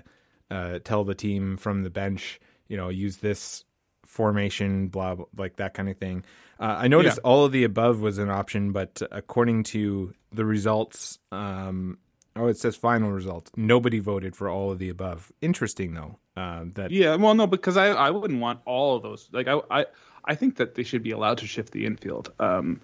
uh, 0.50 0.80
tell 0.84 1.04
the 1.04 1.16
team 1.16 1.58
from 1.58 1.84
the 1.84 1.90
bench, 1.90 2.40
you 2.68 2.76
know, 2.76 2.90
use 2.90 3.18
this 3.18 3.64
formation, 4.06 4.90
blah, 4.90 5.16
blah 5.16 5.26
like 5.38 5.56
that 5.56 5.74
kind 5.74 5.90
of 5.90 5.98
thing. 5.98 6.24
Uh, 6.62 6.76
I 6.80 6.88
noticed 6.88 7.18
Yeah. 7.18 7.30
all 7.30 7.44
of 7.46 7.52
the 7.52 7.64
above 7.64 8.00
was 8.02 8.18
an 8.20 8.30
option, 8.30 8.72
but 8.72 9.02
according 9.12 9.64
to 9.64 10.14
the 10.32 10.46
results, 10.46 11.18
um, 11.32 11.98
oh, 12.36 12.48
it 12.48 12.58
says 12.58 12.76
final 12.76 13.12
results. 13.12 13.52
Nobody 13.58 13.98
voted 14.00 14.36
for 14.36 14.48
all 14.48 14.72
of 14.72 14.78
the 14.80 14.88
above. 14.90 15.32
Interesting 15.42 15.96
though. 15.96 16.20
Uh, 16.38 16.66
that 16.76 16.92
Yeah, 16.92 17.16
well, 17.16 17.34
no, 17.34 17.48
because 17.48 17.78
I, 17.78 17.88
I 17.88 18.10
wouldn't 18.12 18.40
want 18.40 18.60
all 18.66 18.96
of 18.96 19.02
those. 19.04 19.28
Like 19.32 19.48
I, 19.48 19.60
I 19.72 19.86
I 20.26 20.36
think 20.36 20.58
that 20.58 20.76
they 20.76 20.84
should 20.84 21.02
be 21.02 21.10
allowed 21.12 21.40
to 21.40 21.48
shift 21.48 21.74
the 21.74 21.84
infield. 21.86 22.32
Um, 22.40 22.80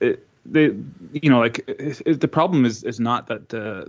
it, 0.00 0.26
they, 0.44 0.66
you 1.12 1.30
know, 1.30 1.38
like 1.40 1.64
it, 1.66 2.02
it- 2.04 2.20
the 2.20 2.28
problem 2.28 2.66
is 2.66 2.84
is 2.84 3.00
not 3.00 3.26
that 3.28 3.54
uh, 3.54 3.86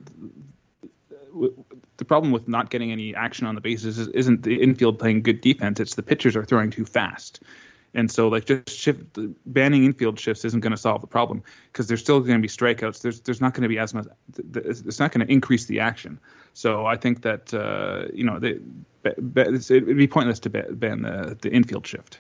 the 1.97 2.05
problem 2.05 2.31
with 2.31 2.47
not 2.47 2.69
getting 2.69 2.91
any 2.91 3.13
action 3.13 3.45
on 3.47 3.55
the 3.55 3.61
bases 3.61 3.99
isn't 3.99 4.43
the 4.43 4.61
infield 4.61 4.97
playing 4.97 5.21
good 5.21 5.41
defense. 5.41 5.79
It's 5.79 5.95
the 5.95 6.03
pitchers 6.03 6.35
are 6.35 6.45
throwing 6.45 6.71
too 6.71 6.85
fast. 6.85 7.41
And 7.95 8.11
so, 8.11 8.27
like, 8.27 8.45
just 8.45 8.69
shift 8.69 9.17
banning 9.47 9.83
infield 9.83 10.19
shifts 10.19 10.45
isn't 10.45 10.59
going 10.59 10.71
to 10.71 10.77
solve 10.77 11.01
the 11.01 11.07
problem 11.07 11.41
because 11.71 11.87
there's 11.87 12.01
still 12.01 12.19
going 12.19 12.37
to 12.37 12.41
be 12.41 12.47
strikeouts. 12.47 13.01
There's 13.01 13.21
there's 13.21 13.41
not 13.41 13.53
going 13.55 13.63
to 13.63 13.67
be 13.69 13.79
as 13.79 13.93
much. 13.93 14.05
It's 14.53 14.99
not 14.99 15.11
going 15.11 15.25
to 15.25 15.31
increase 15.33 15.65
the 15.65 15.79
action. 15.79 16.19
So 16.53 16.85
I 16.85 16.95
think 16.97 17.23
that 17.23 17.51
uh, 17.53 18.07
you 18.13 18.23
know 18.23 18.37
they, 18.37 18.59
ba- 19.01 19.15
ba- 19.17 19.41
it's- 19.47 19.71
it'd 19.71 19.97
be 19.97 20.07
pointless 20.07 20.39
to 20.41 20.49
ban 20.49 21.01
the 21.01 21.35
the 21.41 21.51
infield 21.51 21.87
shift. 21.87 22.19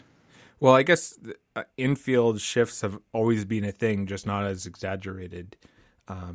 Well, 0.59 0.73
I 0.75 0.83
guess 0.83 1.17
uh, 1.55 1.63
infield 1.77 2.41
shifts 2.41 2.81
have 2.81 2.97
always 3.13 3.45
been 3.45 3.63
a 3.63 3.71
thing, 3.71 4.07
just 4.07 4.25
not 4.25 4.45
as 4.45 4.65
exaggerated. 4.65 5.55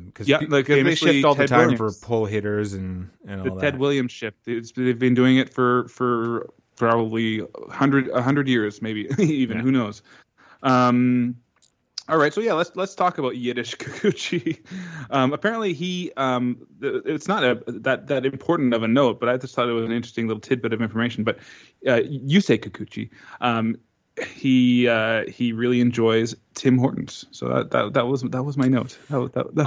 Because 0.05 0.29
Yeah, 0.29 0.39
like 0.47 0.67
they 0.67 0.95
shift 0.95 1.25
all 1.25 1.35
the 1.35 1.45
time 1.47 1.71
Williams. 1.71 1.99
for 1.99 2.07
pull 2.07 2.25
hitters 2.25 2.71
and, 2.73 3.09
and 3.27 3.43
The 3.43 3.49
all 3.51 3.59
Ted. 3.59 3.77
Williams 3.77 4.13
shift. 4.13 4.47
It's, 4.47 4.71
they've 4.71 4.97
been 4.97 5.13
doing 5.13 5.35
it 5.37 5.53
for 5.53 5.89
for 5.89 6.49
probably 6.75 7.39
100, 7.39 8.11
100 8.11 8.47
years, 8.47 8.81
maybe 8.81 9.07
even 9.19 9.57
Yeah. 9.57 9.63
who 9.63 9.71
knows. 9.71 10.01
Um, 10.63 11.35
all 12.07 12.17
right, 12.17 12.31
so 12.31 12.39
yeah, 12.39 12.53
let's 12.53 12.75
let's 12.75 12.93
talk 12.93 13.17
about 13.17 13.35
Yiddish 13.35 13.75
Kikuchi. 13.77 14.59
Um, 15.09 15.33
apparently, 15.33 15.73
he 15.73 16.11
um, 16.17 16.67
th- 16.79 17.01
it's 17.05 17.27
not 17.27 17.43
a 17.43 17.63
that 17.67 18.07
that 18.07 18.27
important 18.27 18.75
of 18.75 18.83
a 18.83 18.87
note, 18.87 19.19
but 19.19 19.27
I 19.27 19.37
just 19.37 19.55
thought 19.55 19.67
it 19.67 19.73
was 19.73 19.85
an 19.85 19.91
interesting 19.91 20.27
little 20.27 20.41
tidbit 20.41 20.71
of 20.71 20.83
information. 20.83 21.23
But 21.23 21.39
uh, 21.87 22.01
you 22.05 22.41
say 22.41 22.59
Kikuchi. 22.59 23.09
Um, 23.41 23.77
he 24.23 24.87
uh, 24.87 25.25
he 25.29 25.51
really 25.51 25.81
enjoys 25.81 26.35
Tim 26.53 26.77
Hortons, 26.77 27.25
so 27.31 27.49
that, 27.49 27.71
that 27.71 27.93
that 27.93 28.07
was 28.07 28.21
that 28.21 28.43
was 28.43 28.55
my 28.57 28.67
note. 28.67 28.97
That, 29.09 29.33
that, 29.33 29.55
that, 29.55 29.65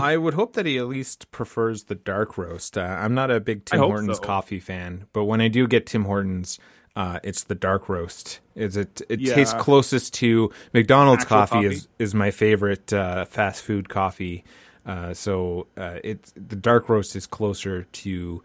I 0.00 0.12
I 0.12 0.16
would 0.16 0.34
hope 0.34 0.52
that 0.54 0.66
he 0.66 0.78
at 0.78 0.86
least 0.86 1.30
prefers 1.32 1.84
the 1.84 1.94
dark 1.96 2.38
roast. 2.38 2.78
Uh, 2.78 2.82
I'm 2.82 3.14
not 3.14 3.30
a 3.30 3.40
big 3.40 3.64
Tim 3.64 3.80
Hortons 3.80 4.18
so. 4.18 4.22
coffee 4.22 4.60
fan, 4.60 5.06
but 5.12 5.24
when 5.24 5.40
I 5.40 5.48
do 5.48 5.66
get 5.66 5.86
Tim 5.86 6.04
Hortons, 6.04 6.58
uh, 6.94 7.18
it's 7.24 7.44
the 7.44 7.54
dark 7.56 7.88
roast. 7.88 8.38
Is 8.54 8.76
it? 8.76 9.02
It 9.08 9.20
Yeah. 9.20 9.34
tastes 9.34 9.54
closest 9.54 10.14
to 10.14 10.52
McDonald's 10.72 11.24
coffee, 11.24 11.54
coffee. 11.54 11.66
is 11.66 11.88
is 11.98 12.14
my 12.14 12.30
favorite 12.30 12.92
uh, 12.92 13.24
fast 13.24 13.62
food 13.62 13.88
coffee. 13.88 14.44
Uh, 14.86 15.12
so 15.12 15.66
uh, 15.76 15.98
it's 16.04 16.32
the 16.36 16.56
dark 16.56 16.88
roast 16.88 17.16
is 17.16 17.26
closer 17.26 17.82
to. 17.84 18.42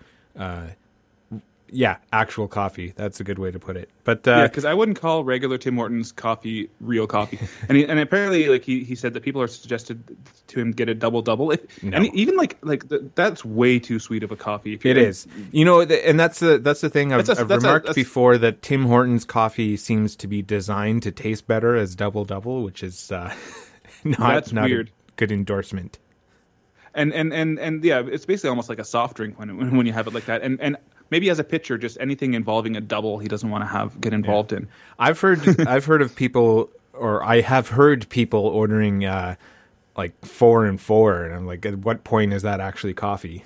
Yeah, 1.75 1.97
actual 2.11 2.47
coffee. 2.47 2.93
That's 2.95 3.19
a 3.19 3.23
good 3.23 3.39
way 3.39 3.49
to 3.49 3.57
put 3.57 3.77
it. 3.77 3.89
But 4.03 4.27
uh, 4.27 4.31
yeah, 4.31 4.47
because 4.47 4.63
I 4.63 4.75
wouldn't 4.75 4.99
call 4.99 5.23
regular 5.23 5.57
Tim 5.57 5.75
Hortons 5.75 6.11
coffee 6.11 6.69
real 6.79 7.07
coffee. 7.07 7.39
and 7.67 7.75
he, 7.75 7.83
and 7.87 7.99
apparently, 7.99 8.47
like 8.47 8.63
he, 8.63 8.83
he 8.83 8.93
said 8.93 9.15
that 9.15 9.23
people 9.23 9.41
are 9.41 9.47
suggested 9.47 10.03
to 10.47 10.59
him 10.59 10.71
get 10.71 10.87
a 10.87 10.93
double 10.93 11.23
double. 11.23 11.49
If 11.49 11.81
No. 11.81 11.97
and 11.97 12.13
even 12.13 12.37
like 12.37 12.57
like 12.61 12.87
th- 12.89 13.01
that's 13.15 13.43
way 13.43 13.79
too 13.79 13.97
sweet 13.97 14.21
of 14.21 14.31
a 14.31 14.35
coffee. 14.35 14.79
It 14.83 14.97
is. 14.97 15.25
You 15.51 15.65
know, 15.65 15.81
and 15.81 16.19
that's 16.19 16.39
the 16.39 16.59
that's 16.59 16.81
the 16.81 16.89
thing 16.91 17.11
I've, 17.11 17.25
That's 17.25 17.39
a- 17.39 17.41
I've 17.43 17.49
a- 17.51 17.57
remarked 17.57 17.87
that's- 17.87 17.95
before 17.95 18.37
that 18.37 18.61
Tim 18.61 18.85
Hortons 18.85 19.25
coffee 19.25 19.75
seems 19.75 20.15
to 20.17 20.27
be 20.27 20.43
designed 20.43 21.01
to 21.03 21.11
taste 21.11 21.47
better 21.47 21.75
as 21.75 21.95
double 21.95 22.23
double, 22.23 22.61
which 22.63 22.83
is 22.83 23.11
uh, 23.11 23.33
not 24.03 24.19
That's 24.35 24.53
not 24.53 24.65
weird. 24.69 24.89
a 24.89 25.11
good 25.15 25.31
endorsement. 25.31 25.97
and 26.93 27.11
and 27.13 27.33
and 27.33 27.57
and 27.57 27.83
yeah, 27.83 28.03
it's 28.05 28.25
basically 28.27 28.49
almost 28.51 28.69
like 28.69 28.77
a 28.79 28.83
soft 28.85 29.17
drink 29.17 29.39
when 29.39 29.57
when 29.57 29.75
when 29.77 29.85
you 29.87 29.93
have 29.93 30.05
it 30.05 30.13
like 30.13 30.25
that. 30.25 30.43
And 30.43 30.61
and 30.61 30.77
maybe 31.13 31.29
as 31.29 31.37
a 31.39 31.43
pitcher, 31.43 31.77
just 31.77 31.97
anything 32.01 32.33
involving 32.33 32.75
a 32.75 32.81
double, 32.81 33.19
he 33.19 33.27
doesn't 33.27 33.49
want 33.49 33.61
to 33.63 33.67
have 33.67 33.99
get 34.01 34.13
involved 34.13 34.51
in. 34.51 34.67
I've 34.97 35.19
heard 35.19 35.39
I've 35.67 35.85
heard 35.85 36.01
of 36.01 36.15
people, 36.15 36.69
or 36.93 37.23
I 37.23 37.41
have 37.41 37.69
heard 37.69 38.09
people 38.09 38.41
ordering 38.47 39.05
uh, 39.05 39.35
like 39.95 40.13
four 40.25 40.65
and 40.65 40.81
four, 40.81 41.23
and 41.23 41.35
I'm 41.35 41.45
like, 41.45 41.65
at 41.65 41.75
what 41.77 42.03
point 42.03 42.33
is 42.33 42.41
that 42.41 42.59
actually 42.59 42.93
coffee? 42.95 43.43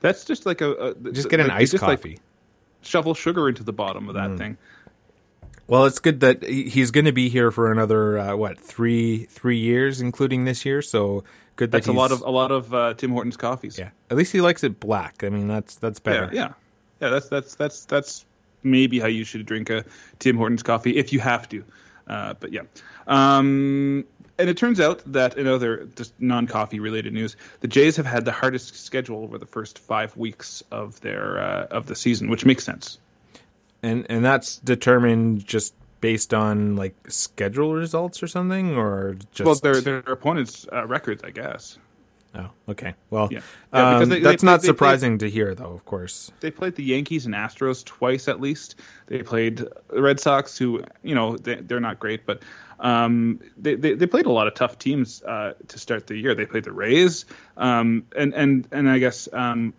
That's 0.00 0.24
just 0.24 0.46
like 0.46 0.60
a, 0.60 0.70
a 0.72 0.94
Just 1.12 1.28
get 1.28 1.40
an 1.40 1.48
like, 1.48 1.62
iced 1.62 1.72
just, 1.72 1.82
like, 1.82 1.98
coffee. 1.98 2.18
shovel 2.82 3.14
sugar 3.14 3.48
into 3.48 3.64
the 3.64 3.72
bottom 3.72 4.08
of 4.08 4.14
Mm. 4.14 4.30
that 4.30 4.38
thing. 4.38 4.56
Well, 5.66 5.84
it's 5.84 5.98
good 5.98 6.20
that 6.20 6.42
he's 6.44 6.90
going 6.92 7.04
to 7.06 7.12
be 7.12 7.28
here 7.28 7.50
for 7.50 7.70
another 7.72 8.18
uh, 8.18 8.36
what 8.36 8.58
three 8.58 9.24
three 9.24 9.58
years, 9.58 10.00
including 10.00 10.44
this 10.46 10.64
year. 10.64 10.80
So 10.80 11.24
good 11.56 11.72
that 11.72 11.78
That's 11.78 11.88
a 11.88 11.92
lot 11.92 12.10
of 12.12 12.22
a 12.22 12.30
lot 12.30 12.50
of 12.52 12.72
uh, 12.72 12.94
Tim 12.94 13.10
Hortons 13.10 13.36
coffees. 13.36 13.76
Yeah, 13.78 13.90
at 14.10 14.16
least 14.16 14.32
he 14.32 14.40
likes 14.40 14.62
it 14.64 14.80
black. 14.80 15.22
I 15.24 15.28
mean, 15.28 15.46
that's 15.48 15.74
that's 15.74 15.98
better. 16.00 16.30
Yeah, 16.32 16.40
yeah, 16.48 16.52
yeah. 17.00 17.10
That's 17.10 17.28
that's 17.28 17.54
that's 17.54 17.84
that's 17.84 18.24
maybe 18.62 18.98
how 18.98 19.06
you 19.06 19.24
should 19.24 19.44
drink 19.46 19.70
a 19.70 19.84
Tim 20.18 20.36
Hortons 20.36 20.62
coffee 20.62 20.96
if 20.96 21.12
you 21.12 21.20
have 21.20 21.48
to. 21.50 21.64
Uh, 22.06 22.34
but 22.40 22.52
yeah. 22.52 22.62
Um, 23.06 24.04
and 24.38 24.48
it 24.48 24.56
turns 24.56 24.80
out 24.80 25.02
that 25.12 25.36
in 25.36 25.46
other 25.46 25.88
just 25.96 26.12
non-coffee 26.20 26.78
related 26.78 27.12
news, 27.12 27.36
the 27.60 27.68
Jays 27.68 27.96
have 27.96 28.06
had 28.06 28.24
the 28.24 28.32
hardest 28.32 28.84
schedule 28.84 29.24
over 29.24 29.36
the 29.36 29.46
first 29.46 29.78
five 29.78 30.16
weeks 30.16 30.62
of 30.70 31.00
their 31.00 31.40
uh, 31.40 31.66
of 31.70 31.86
the 31.86 31.96
season, 31.96 32.30
which 32.30 32.46
makes 32.46 32.64
sense. 32.64 32.98
And 33.82 34.06
and 34.08 34.24
that's 34.24 34.58
determined 34.58 35.44
just 35.44 35.74
based 36.00 36.32
on 36.32 36.76
like 36.76 36.94
schedule 37.08 37.74
results 37.74 38.22
or 38.22 38.28
something, 38.28 38.76
or 38.76 39.16
just 39.32 39.46
well, 39.46 39.56
their 39.56 39.80
their 39.80 39.98
opponents' 39.98 40.66
uh, 40.72 40.86
records, 40.86 41.22
I 41.24 41.30
guess. 41.30 41.78
Oh, 42.34 42.50
okay. 42.68 42.94
Well, 43.10 43.28
yeah. 43.30 43.40
Yeah, 43.72 43.96
um, 43.98 44.08
they, 44.08 44.20
that's 44.20 44.42
they, 44.42 44.46
not 44.46 44.60
they, 44.60 44.66
surprising 44.66 45.18
to 45.18 45.30
hear, 45.30 45.54
though. 45.54 45.72
Of 45.72 45.84
course, 45.86 46.30
they 46.40 46.50
played 46.50 46.74
the 46.76 46.84
Yankees 46.84 47.26
and 47.26 47.34
Astros 47.34 47.84
twice 47.84 48.28
at 48.28 48.40
least. 48.40 48.76
They 49.06 49.22
played 49.22 49.58
the 49.58 50.02
Red 50.02 50.20
Sox, 50.20 50.56
who 50.58 50.84
you 51.02 51.14
know 51.14 51.36
they, 51.36 51.56
they're 51.56 51.80
not 51.80 51.98
great, 51.98 52.26
but 52.26 52.42
um, 52.80 53.40
they, 53.56 53.74
they, 53.74 53.94
they 53.94 54.06
played 54.06 54.26
a 54.26 54.30
lot 54.30 54.46
of 54.46 54.54
tough 54.54 54.78
teams 54.78 55.22
uh, 55.24 55.54
to 55.68 55.78
start 55.78 56.06
the 56.06 56.16
year. 56.16 56.34
They 56.34 56.46
played 56.46 56.64
the 56.64 56.72
Rays, 56.72 57.24
um, 57.56 58.04
and 58.16 58.34
and 58.34 58.68
and 58.72 58.88
I 58.88 58.98
guess 58.98 59.28
um, 59.32 59.72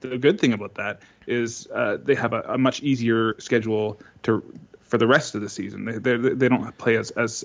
the 0.00 0.18
good 0.18 0.40
thing 0.40 0.52
about 0.52 0.74
that 0.76 1.02
is 1.26 1.68
uh, 1.74 1.98
they 2.02 2.14
have 2.14 2.32
a, 2.32 2.42
a, 2.42 2.58
much 2.58 2.82
easier 2.82 3.34
schedule 3.38 4.00
to 4.22 4.42
for 4.82 4.98
the 4.98 5.06
rest 5.06 5.34
of 5.34 5.40
the 5.40 5.48
season. 5.48 5.84
They 5.84 5.98
they, 5.98 6.16
they 6.16 6.48
don't 6.48 6.76
play 6.78 6.96
as 6.96 7.10
as 7.12 7.44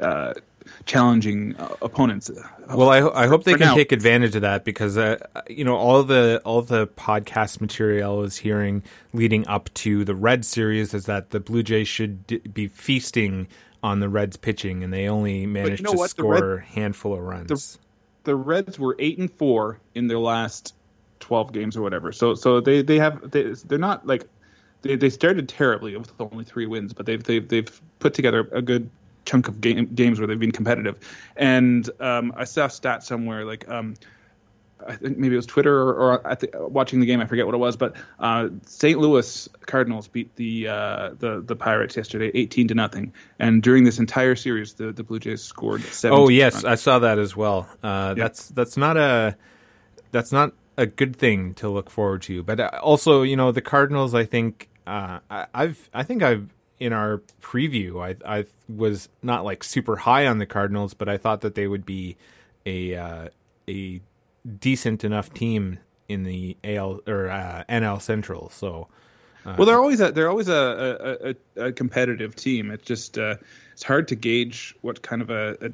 uh, 0.00 0.34
challenging 0.86 1.56
uh, 1.56 1.68
opponents. 1.82 2.30
Well, 2.68 2.90
I, 2.90 3.24
I 3.24 3.26
hope 3.26 3.44
they 3.44 3.52
can 3.52 3.60
now. 3.60 3.74
take 3.74 3.92
advantage 3.92 4.34
of 4.36 4.42
that 4.42 4.64
because 4.64 4.96
uh, 4.96 5.18
you 5.48 5.64
know 5.64 5.76
all 5.76 6.02
the 6.02 6.40
all 6.44 6.62
the 6.62 6.86
podcast 6.86 7.60
material 7.60 8.18
I 8.18 8.20
was 8.20 8.36
hearing 8.36 8.82
leading 9.12 9.46
up 9.48 9.72
to 9.74 10.04
the 10.04 10.14
Red 10.14 10.44
series 10.44 10.94
is 10.94 11.06
that 11.06 11.30
the 11.30 11.40
Blue 11.40 11.62
Jays 11.62 11.88
should 11.88 12.26
d- 12.26 12.38
be 12.38 12.68
feasting 12.68 13.48
on 13.82 14.00
the 14.00 14.08
Reds 14.08 14.36
pitching, 14.36 14.82
and 14.82 14.92
they 14.92 15.08
only 15.08 15.46
managed 15.46 15.80
you 15.80 15.84
know 15.84 15.92
to 15.92 15.98
what? 15.98 16.10
score 16.10 16.54
a 16.54 16.62
handful 16.62 17.12
of 17.14 17.20
runs. 17.20 17.48
The, 17.48 17.78
the, 18.30 18.36
Reds 18.36 18.78
were 18.78 18.96
eight 18.98 19.18
and 19.18 19.30
four 19.30 19.78
in 19.94 20.08
their 20.08 20.18
last 20.18 20.74
twelve 21.20 21.52
games 21.52 21.76
or 21.76 21.82
whatever. 21.82 22.12
So 22.12 22.34
so 22.34 22.60
they 22.60 22.82
they 22.82 22.98
have 22.98 23.30
they, 23.30 23.54
they're 23.66 23.78
not 23.78 24.06
like 24.06 24.24
they, 24.80 24.96
they 24.96 25.10
started 25.10 25.48
terribly 25.48 25.96
with 25.96 26.12
only 26.18 26.44
three 26.44 26.66
wins, 26.66 26.92
but 26.92 27.06
they've 27.06 27.22
they've 27.22 27.46
they've 27.46 27.80
put 27.98 28.14
together 28.14 28.48
a 28.52 28.62
good 28.62 28.88
chunk 29.24 29.48
of 29.48 29.60
game, 29.60 29.86
games 29.94 30.18
where 30.18 30.26
they've 30.26 30.38
been 30.38 30.52
competitive. 30.52 30.98
And 31.36 31.88
um, 32.00 32.32
I 32.36 32.44
saw 32.44 32.66
a 32.66 32.70
stat 32.70 33.02
somewhere 33.02 33.44
like 33.44 33.68
um, 33.68 33.94
I 34.86 34.96
think 34.96 35.18
maybe 35.18 35.34
it 35.34 35.36
was 35.36 35.46
Twitter 35.46 35.76
or, 35.76 36.18
or 36.18 36.34
th- 36.34 36.52
watching 36.54 37.00
the 37.00 37.06
game. 37.06 37.20
I 37.20 37.26
forget 37.26 37.46
what 37.46 37.54
it 37.54 37.58
was, 37.58 37.76
but 37.76 37.96
uh, 38.18 38.48
St. 38.66 38.98
Louis 38.98 39.48
Cardinals 39.66 40.08
beat 40.08 40.34
the 40.36 40.68
uh, 40.68 41.10
the 41.18 41.40
the 41.40 41.56
Pirates 41.56 41.96
yesterday, 41.96 42.30
eighteen 42.34 42.68
to 42.68 42.74
nothing. 42.74 43.12
And 43.38 43.62
during 43.62 43.84
this 43.84 43.98
entire 43.98 44.36
series, 44.36 44.74
the, 44.74 44.92
the 44.92 45.02
Blue 45.02 45.18
Jays 45.18 45.42
scored. 45.42 45.82
Oh 46.04 46.28
yes, 46.28 46.54
runs. 46.54 46.64
I 46.64 46.74
saw 46.74 46.98
that 47.00 47.18
as 47.18 47.36
well. 47.36 47.68
Uh, 47.82 48.14
yep. 48.16 48.24
That's 48.24 48.48
that's 48.48 48.76
not 48.76 48.96
a 48.96 49.36
that's 50.10 50.32
not 50.32 50.52
a 50.76 50.86
good 50.86 51.16
thing 51.16 51.54
to 51.54 51.68
look 51.68 51.90
forward 51.90 52.22
to. 52.22 52.42
But 52.42 52.60
uh, 52.60 52.70
also, 52.82 53.22
you 53.22 53.36
know, 53.36 53.52
the 53.52 53.62
Cardinals. 53.62 54.14
I 54.14 54.24
think 54.24 54.68
uh, 54.86 55.20
I, 55.30 55.46
I've 55.54 55.88
I 55.94 56.02
think 56.02 56.22
I've 56.22 56.53
in 56.78 56.92
our 56.92 57.22
preview, 57.40 58.02
I 58.02 58.38
I 58.38 58.46
was 58.68 59.08
not 59.22 59.44
like 59.44 59.64
super 59.64 59.96
high 59.96 60.26
on 60.26 60.38
the 60.38 60.46
Cardinals, 60.46 60.94
but 60.94 61.08
I 61.08 61.16
thought 61.16 61.40
that 61.42 61.54
they 61.54 61.66
would 61.66 61.86
be 61.86 62.16
a 62.66 62.94
uh, 62.94 63.28
a 63.68 64.00
decent 64.58 65.04
enough 65.04 65.32
team 65.32 65.78
in 66.08 66.24
the 66.24 66.56
AL 66.64 67.00
or 67.06 67.30
uh, 67.30 67.64
NL 67.68 68.00
Central. 68.00 68.50
So, 68.50 68.88
uh, 69.46 69.54
well, 69.56 69.66
they're 69.66 69.78
always 69.78 70.00
a, 70.00 70.12
they're 70.12 70.28
always 70.28 70.48
a, 70.48 71.36
a, 71.56 71.64
a 71.66 71.72
competitive 71.72 72.34
team. 72.34 72.70
It's 72.70 72.84
just 72.84 73.18
uh, 73.18 73.36
it's 73.72 73.82
hard 73.82 74.08
to 74.08 74.14
gauge 74.14 74.74
what 74.82 75.02
kind 75.02 75.22
of 75.22 75.30
a, 75.30 75.72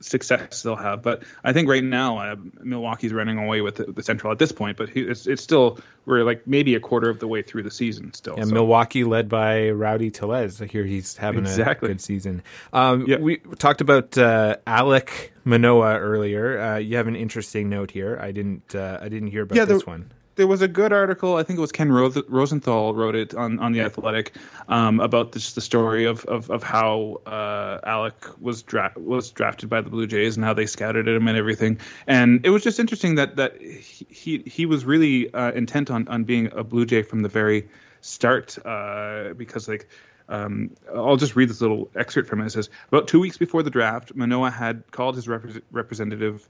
success 0.00 0.62
they'll 0.62 0.76
have. 0.76 1.02
But 1.02 1.22
I 1.44 1.52
think 1.52 1.68
right 1.68 1.84
now 1.84 2.18
uh, 2.18 2.36
Milwaukee's 2.62 3.12
running 3.12 3.38
away 3.38 3.60
with 3.60 3.76
the, 3.76 3.84
the, 3.84 4.02
Central 4.02 4.32
at 4.32 4.38
this 4.38 4.52
point. 4.52 4.76
But 4.76 4.96
it's 4.96 5.26
it's 5.26 5.42
still 5.42 5.78
we're 6.06 6.24
like 6.24 6.46
maybe 6.46 6.74
a 6.74 6.80
quarter 6.80 7.08
of 7.08 7.20
the 7.20 7.28
way 7.28 7.42
through 7.42 7.62
the 7.62 7.70
season 7.70 8.12
still. 8.14 8.34
And 8.34 8.48
so. 8.48 8.54
Milwaukee 8.54 9.04
led 9.04 9.28
by 9.28 9.70
Rowdy 9.70 10.10
Tellez. 10.10 10.60
I 10.60 10.66
hear 10.66 10.84
he's 10.84 11.16
having 11.16 11.40
exactly. 11.40 11.88
a 11.88 11.92
good 11.92 12.00
season. 12.00 12.42
Um, 12.72 13.06
yep. 13.06 13.20
We 13.20 13.38
talked 13.38 13.80
about 13.80 14.16
uh, 14.18 14.56
Alek 14.66 15.30
Manoah 15.44 15.98
earlier. 15.98 16.60
Uh, 16.60 16.76
you 16.78 16.96
have 16.96 17.06
an 17.06 17.16
interesting 17.16 17.68
note 17.68 17.90
here. 17.90 18.18
I 18.20 18.32
didn't 18.32 18.74
uh, 18.74 18.98
I 19.00 19.08
didn't 19.08 19.28
hear 19.28 19.42
about 19.42 19.56
yeah, 19.56 19.64
this 19.64 19.86
one 19.86 20.10
there 20.36 20.46
was 20.46 20.62
a 20.62 20.68
good 20.68 20.92
article. 20.92 21.36
I 21.36 21.42
think 21.42 21.58
it 21.58 21.60
was 21.60 21.72
Ken 21.72 21.90
Rosenthal 21.90 22.94
wrote 22.94 23.14
it 23.14 23.34
on, 23.34 23.58
on 23.58 23.72
the 23.72 23.80
Athletic 23.80 24.34
um, 24.68 25.00
about 25.00 25.32
this, 25.32 25.52
the 25.52 25.60
story 25.60 26.04
of 26.04 26.24
of, 26.26 26.50
of 26.50 26.62
how 26.62 27.20
uh, 27.26 27.80
Alek 27.86 28.40
was 28.40 28.62
dra- 28.62 28.92
was 28.96 29.30
drafted 29.30 29.68
by 29.68 29.80
the 29.80 29.90
Blue 29.90 30.06
Jays 30.06 30.36
and 30.36 30.44
how 30.44 30.54
they 30.54 30.66
scouted 30.66 31.08
him 31.08 31.28
and 31.28 31.36
everything. 31.36 31.78
And 32.06 32.44
it 32.44 32.50
was 32.50 32.62
just 32.62 32.78
interesting 32.78 33.16
that 33.16 33.36
that 33.36 33.60
he 33.60 34.42
he 34.46 34.66
was 34.66 34.84
really 34.84 35.32
uh, 35.34 35.52
intent 35.52 35.90
on 35.90 36.06
on 36.08 36.24
being 36.24 36.50
a 36.52 36.64
Blue 36.64 36.86
Jay 36.86 37.02
from 37.02 37.22
the 37.22 37.28
very 37.28 37.68
start 38.00 38.58
uh, 38.64 39.34
because 39.34 39.68
like. 39.68 39.88
Um, 40.28 40.70
I'll 40.94 41.16
just 41.16 41.34
read 41.34 41.50
this 41.50 41.60
little 41.60 41.90
excerpt 41.96 42.28
from 42.28 42.40
it. 42.40 42.46
It 42.46 42.50
says, 42.50 42.70
About 42.86 43.08
two 43.08 43.18
weeks 43.18 43.36
before 43.36 43.64
the 43.64 43.70
draft, 43.70 44.14
Manoah 44.14 44.52
had 44.52 44.88
called 44.92 45.16
his 45.16 45.26
rep- 45.26 45.64
representative 45.72 46.48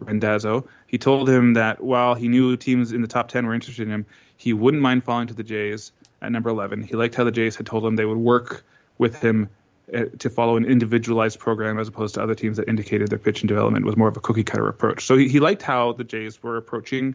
Randazzo. 0.00 0.66
He 0.86 0.98
told 0.98 1.28
him 1.28 1.54
that 1.54 1.82
while 1.82 2.14
he 2.14 2.28
knew 2.28 2.56
teams 2.56 2.92
in 2.92 3.02
the 3.02 3.08
top 3.08 3.28
10 3.28 3.46
were 3.46 3.54
interested 3.54 3.86
in 3.86 3.92
him, 3.92 4.06
he 4.36 4.52
wouldn't 4.52 4.82
mind 4.82 5.04
falling 5.04 5.26
to 5.28 5.34
the 5.34 5.42
Jays 5.42 5.92
at 6.22 6.32
number 6.32 6.50
11. 6.50 6.82
He 6.82 6.96
liked 6.96 7.14
how 7.14 7.24
the 7.24 7.30
Jays 7.30 7.56
had 7.56 7.66
told 7.66 7.84
him 7.84 7.96
they 7.96 8.04
would 8.04 8.18
work 8.18 8.64
with 8.98 9.20
him 9.20 9.48
uh, 9.92 10.04
to 10.18 10.30
follow 10.30 10.56
an 10.56 10.64
individualized 10.64 11.38
program 11.38 11.78
as 11.78 11.88
opposed 11.88 12.14
to 12.14 12.22
other 12.22 12.34
teams 12.34 12.56
that 12.56 12.68
indicated 12.68 13.08
their 13.08 13.18
pitch 13.18 13.42
and 13.42 13.48
development 13.48 13.84
was 13.84 13.96
more 13.96 14.08
of 14.08 14.16
a 14.16 14.20
cookie 14.20 14.44
cutter 14.44 14.68
approach. 14.68 15.04
So 15.04 15.16
he, 15.16 15.28
he 15.28 15.40
liked 15.40 15.62
how 15.62 15.92
the 15.92 16.04
Jays 16.04 16.42
were 16.42 16.56
approaching, 16.56 17.14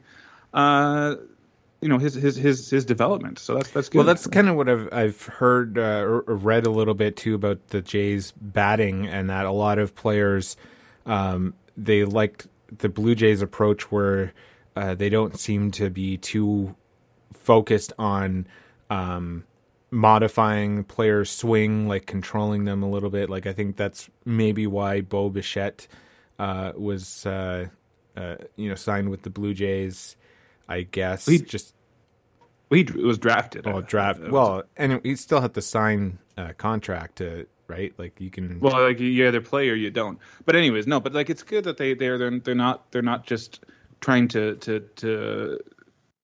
uh, 0.53 1.15
you 1.81 1.89
know, 1.89 1.97
his 1.97 2.15
his 2.15 2.35
his 2.35 2.69
his 2.69 2.83
development. 2.83 3.39
So 3.39 3.55
that's 3.55 3.69
that's 3.69 3.89
good. 3.89 3.99
Well, 3.99 4.07
that's 4.07 4.27
kind 4.27 4.49
of 4.49 4.55
what 4.55 4.67
I've 4.67 4.89
I've 4.91 5.21
heard 5.23 5.77
uh, 5.77 6.01
or 6.01 6.23
read 6.27 6.65
a 6.65 6.69
little 6.69 6.95
bit 6.95 7.15
too 7.15 7.35
about 7.35 7.67
the 7.67 7.81
Jays 7.81 8.33
batting 8.41 9.07
and 9.07 9.29
that 9.29 9.45
a 9.45 9.51
lot 9.51 9.77
of 9.77 9.95
players 9.95 10.57
um, 11.05 11.53
they 11.77 12.03
liked 12.03 12.47
the 12.79 12.89
Blue 12.89 13.15
Jays 13.15 13.41
approach 13.41 13.91
where 13.91 14.33
uh, 14.75 14.95
they 14.95 15.09
don't 15.09 15.39
seem 15.39 15.71
to 15.71 15.89
be 15.89 16.17
too 16.17 16.75
focused 17.33 17.93
on 17.97 18.47
um, 18.89 19.45
modifying 19.91 20.83
players' 20.83 21.29
swing, 21.29 21.87
like 21.87 22.05
controlling 22.05 22.65
them 22.65 22.83
a 22.83 22.89
little 22.89 23.09
bit. 23.09 23.29
Like 23.29 23.45
I 23.45 23.53
think 23.53 23.77
that's 23.77 24.09
maybe 24.25 24.67
why 24.67 25.01
Bo 25.01 25.29
Bichette 25.29 25.87
uh, 26.37 26.73
was 26.75 27.25
uh, 27.25 27.67
uh 28.17 28.35
you 28.55 28.69
know 28.69 28.75
signed 28.75 29.09
with 29.09 29.23
the 29.23 29.29
Blue 29.29 29.53
Jays. 29.53 30.15
I 30.67 30.81
guess 30.81 31.25
he 31.25 31.39
just 31.39 31.75
he 32.69 32.83
was 32.83 33.17
drafted. 33.17 33.67
Oh, 33.67 33.81
draft. 33.81 34.19
Well, 34.21 34.63
and 34.75 34.99
he 35.03 35.15
still 35.15 35.41
had 35.41 35.53
to 35.53 35.61
sign 35.61 36.19
a 36.37 36.53
contract 36.53 37.17
to 37.17 37.47
right? 37.67 37.93
Like 37.97 38.19
you 38.19 38.29
can. 38.29 38.59
Well, 38.59 38.81
like 38.81 38.99
you 38.99 39.27
either 39.27 39.41
play 39.41 39.69
or 39.69 39.75
you 39.75 39.91
don't. 39.91 40.19
But 40.45 40.55
anyways, 40.55 40.87
no. 40.87 40.99
But 40.99 41.13
like 41.13 41.29
it's 41.29 41.43
good 41.43 41.63
that 41.65 41.77
they 41.77 41.93
they're 41.93 42.17
they're, 42.17 42.39
they're 42.39 42.55
not 42.55 42.91
they're 42.91 43.01
not 43.01 43.25
just 43.25 43.63
trying 44.01 44.27
to 44.29 44.55
to 44.55 44.79
to 44.97 45.59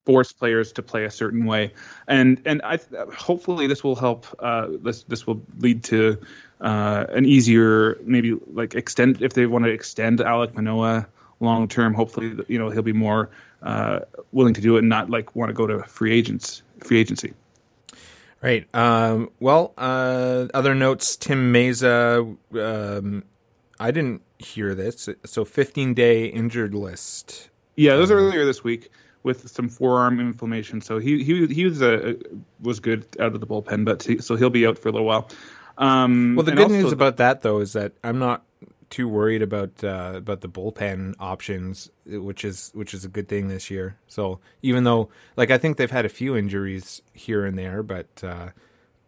force 0.06 0.34
players 0.34 0.71
to 0.73 0.82
play 0.82 1.06
a 1.06 1.12
certain 1.12 1.45
way, 1.45 1.73
and 2.08 2.41
and 2.45 2.62
I 2.63 2.80
hopefully 3.15 3.67
this 3.67 3.84
will 3.84 3.95
help. 3.95 4.25
Uh, 4.39 4.67
this 4.82 5.04
this 5.04 5.27
will 5.27 5.41
lead 5.60 5.84
to 5.86 6.17
uh, 6.62 7.06
an 7.10 7.25
easier 7.25 7.99
maybe 8.04 8.38
like 8.54 8.75
extend 8.75 9.21
if 9.21 9.34
they 9.34 9.45
want 9.45 9.65
to 9.65 9.71
extend 9.71 10.19
Alek 10.19 10.54
Manoah 10.54 11.08
long 11.39 11.67
term. 11.67 11.93
Hopefully, 11.93 12.36
you 12.47 12.58
know 12.58 12.69
he'll 12.69 12.82
be 12.82 12.93
more 12.93 13.30
uh, 13.63 13.99
willing 14.32 14.54
to 14.54 14.62
do 14.62 14.75
it 14.75 14.80
and 14.80 14.89
not 14.89 15.10
like 15.10 15.36
want 15.36 15.49
to 15.49 15.54
go 15.54 15.67
to 15.67 15.84
free 15.84 16.13
agents 16.13 16.63
free 16.80 16.99
agency. 16.99 17.34
Right. 18.41 18.67
Um, 18.73 19.30
well, 19.39 19.73
uh, 19.77 20.47
other 20.54 20.73
notes. 20.73 21.15
Tim 21.15 21.54
Mayza. 21.54 22.38
Um, 22.54 23.23
I 23.80 23.91
didn't 23.91 24.21
hear 24.39 24.73
this. 24.73 25.10
So, 25.25 25.45
15 25.45 25.93
day 25.93 26.25
injured 26.25 26.73
list. 26.73 27.49
Yeah, 27.75 27.95
those 27.95 28.12
um, 28.12 28.17
earlier 28.17 28.45
this 28.45 28.63
week 28.63 28.89
with 29.23 29.49
some 29.49 29.69
forearm 29.69 30.19
inflammation. 30.19 30.82
So 30.82 30.99
he 30.99 31.23
he 31.23 31.45
he 31.47 31.65
was 31.65 31.82
a 31.82 32.17
was 32.62 32.80
good 32.80 33.06
out 33.19 33.34
of 33.34 33.39
the 33.39 33.47
bullpen, 33.47 33.86
but 33.86 34.04
he, 34.04 34.17
so 34.19 34.36
he'll 34.36 34.49
be 34.49 34.65
out 34.65 34.77
for 34.77 34.89
a 34.89 34.91
little 34.91 35.08
while. 35.08 35.30
Um, 35.77 36.36
well, 36.36 36.45
the 36.45 36.51
good 36.51 36.71
news 36.71 36.91
about 36.91 37.17
that 37.17 37.41
though 37.41 37.60
is 37.60 37.73
that 37.73 37.93
I'm 38.04 38.19
not 38.19 38.43
too 38.91 39.08
worried 39.08 39.41
about 39.41 39.84
uh, 39.84 40.13
about 40.15 40.41
the 40.41 40.49
bullpen 40.49 41.15
options, 41.19 41.89
which 42.06 42.45
is 42.45 42.69
which 42.75 42.93
is 42.93 43.04
a 43.04 43.08
good 43.08 43.27
thing 43.27 43.47
this 43.47 43.71
year. 43.71 43.97
So 44.08 44.39
even 44.62 44.84
though, 44.84 45.10
like, 45.38 45.49
I 45.49 45.58
think 45.58 45.77
they've 45.77 45.89
had 45.89 46.06
a 46.06 46.10
few 46.10 46.38
injuries 46.38 47.01
here 47.13 47.45
and 47.45 47.58
there, 47.58 47.82
but 47.82 48.08
uh, 48.23 48.49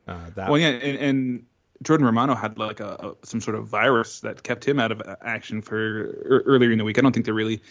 uh, 0.08 0.30
that 0.36 0.50
well, 0.50 0.60
yeah, 0.60 0.69
and, 0.69 0.98
and 0.98 1.46
Jordan 1.84 2.06
Romano 2.06 2.34
had 2.34 2.58
like 2.58 2.80
a, 2.80 3.13
a, 3.22 3.28
some 3.28 3.41
sort 3.41 3.56
of 3.56 3.67
virus 3.67 4.22
that 4.22 4.41
kept 4.41 4.67
him 4.67 4.80
out 4.80 4.91
of 4.91 5.02
action 5.22 5.62
for 5.62 5.76
er, 5.78 6.43
earlier 6.46 6.72
in 6.72 6.78
the 6.78 6.84
week. 6.84 6.98
I 6.98 7.02
don't 7.02 7.13
think 7.13 7.26
they 7.26 7.32
really 7.32 7.62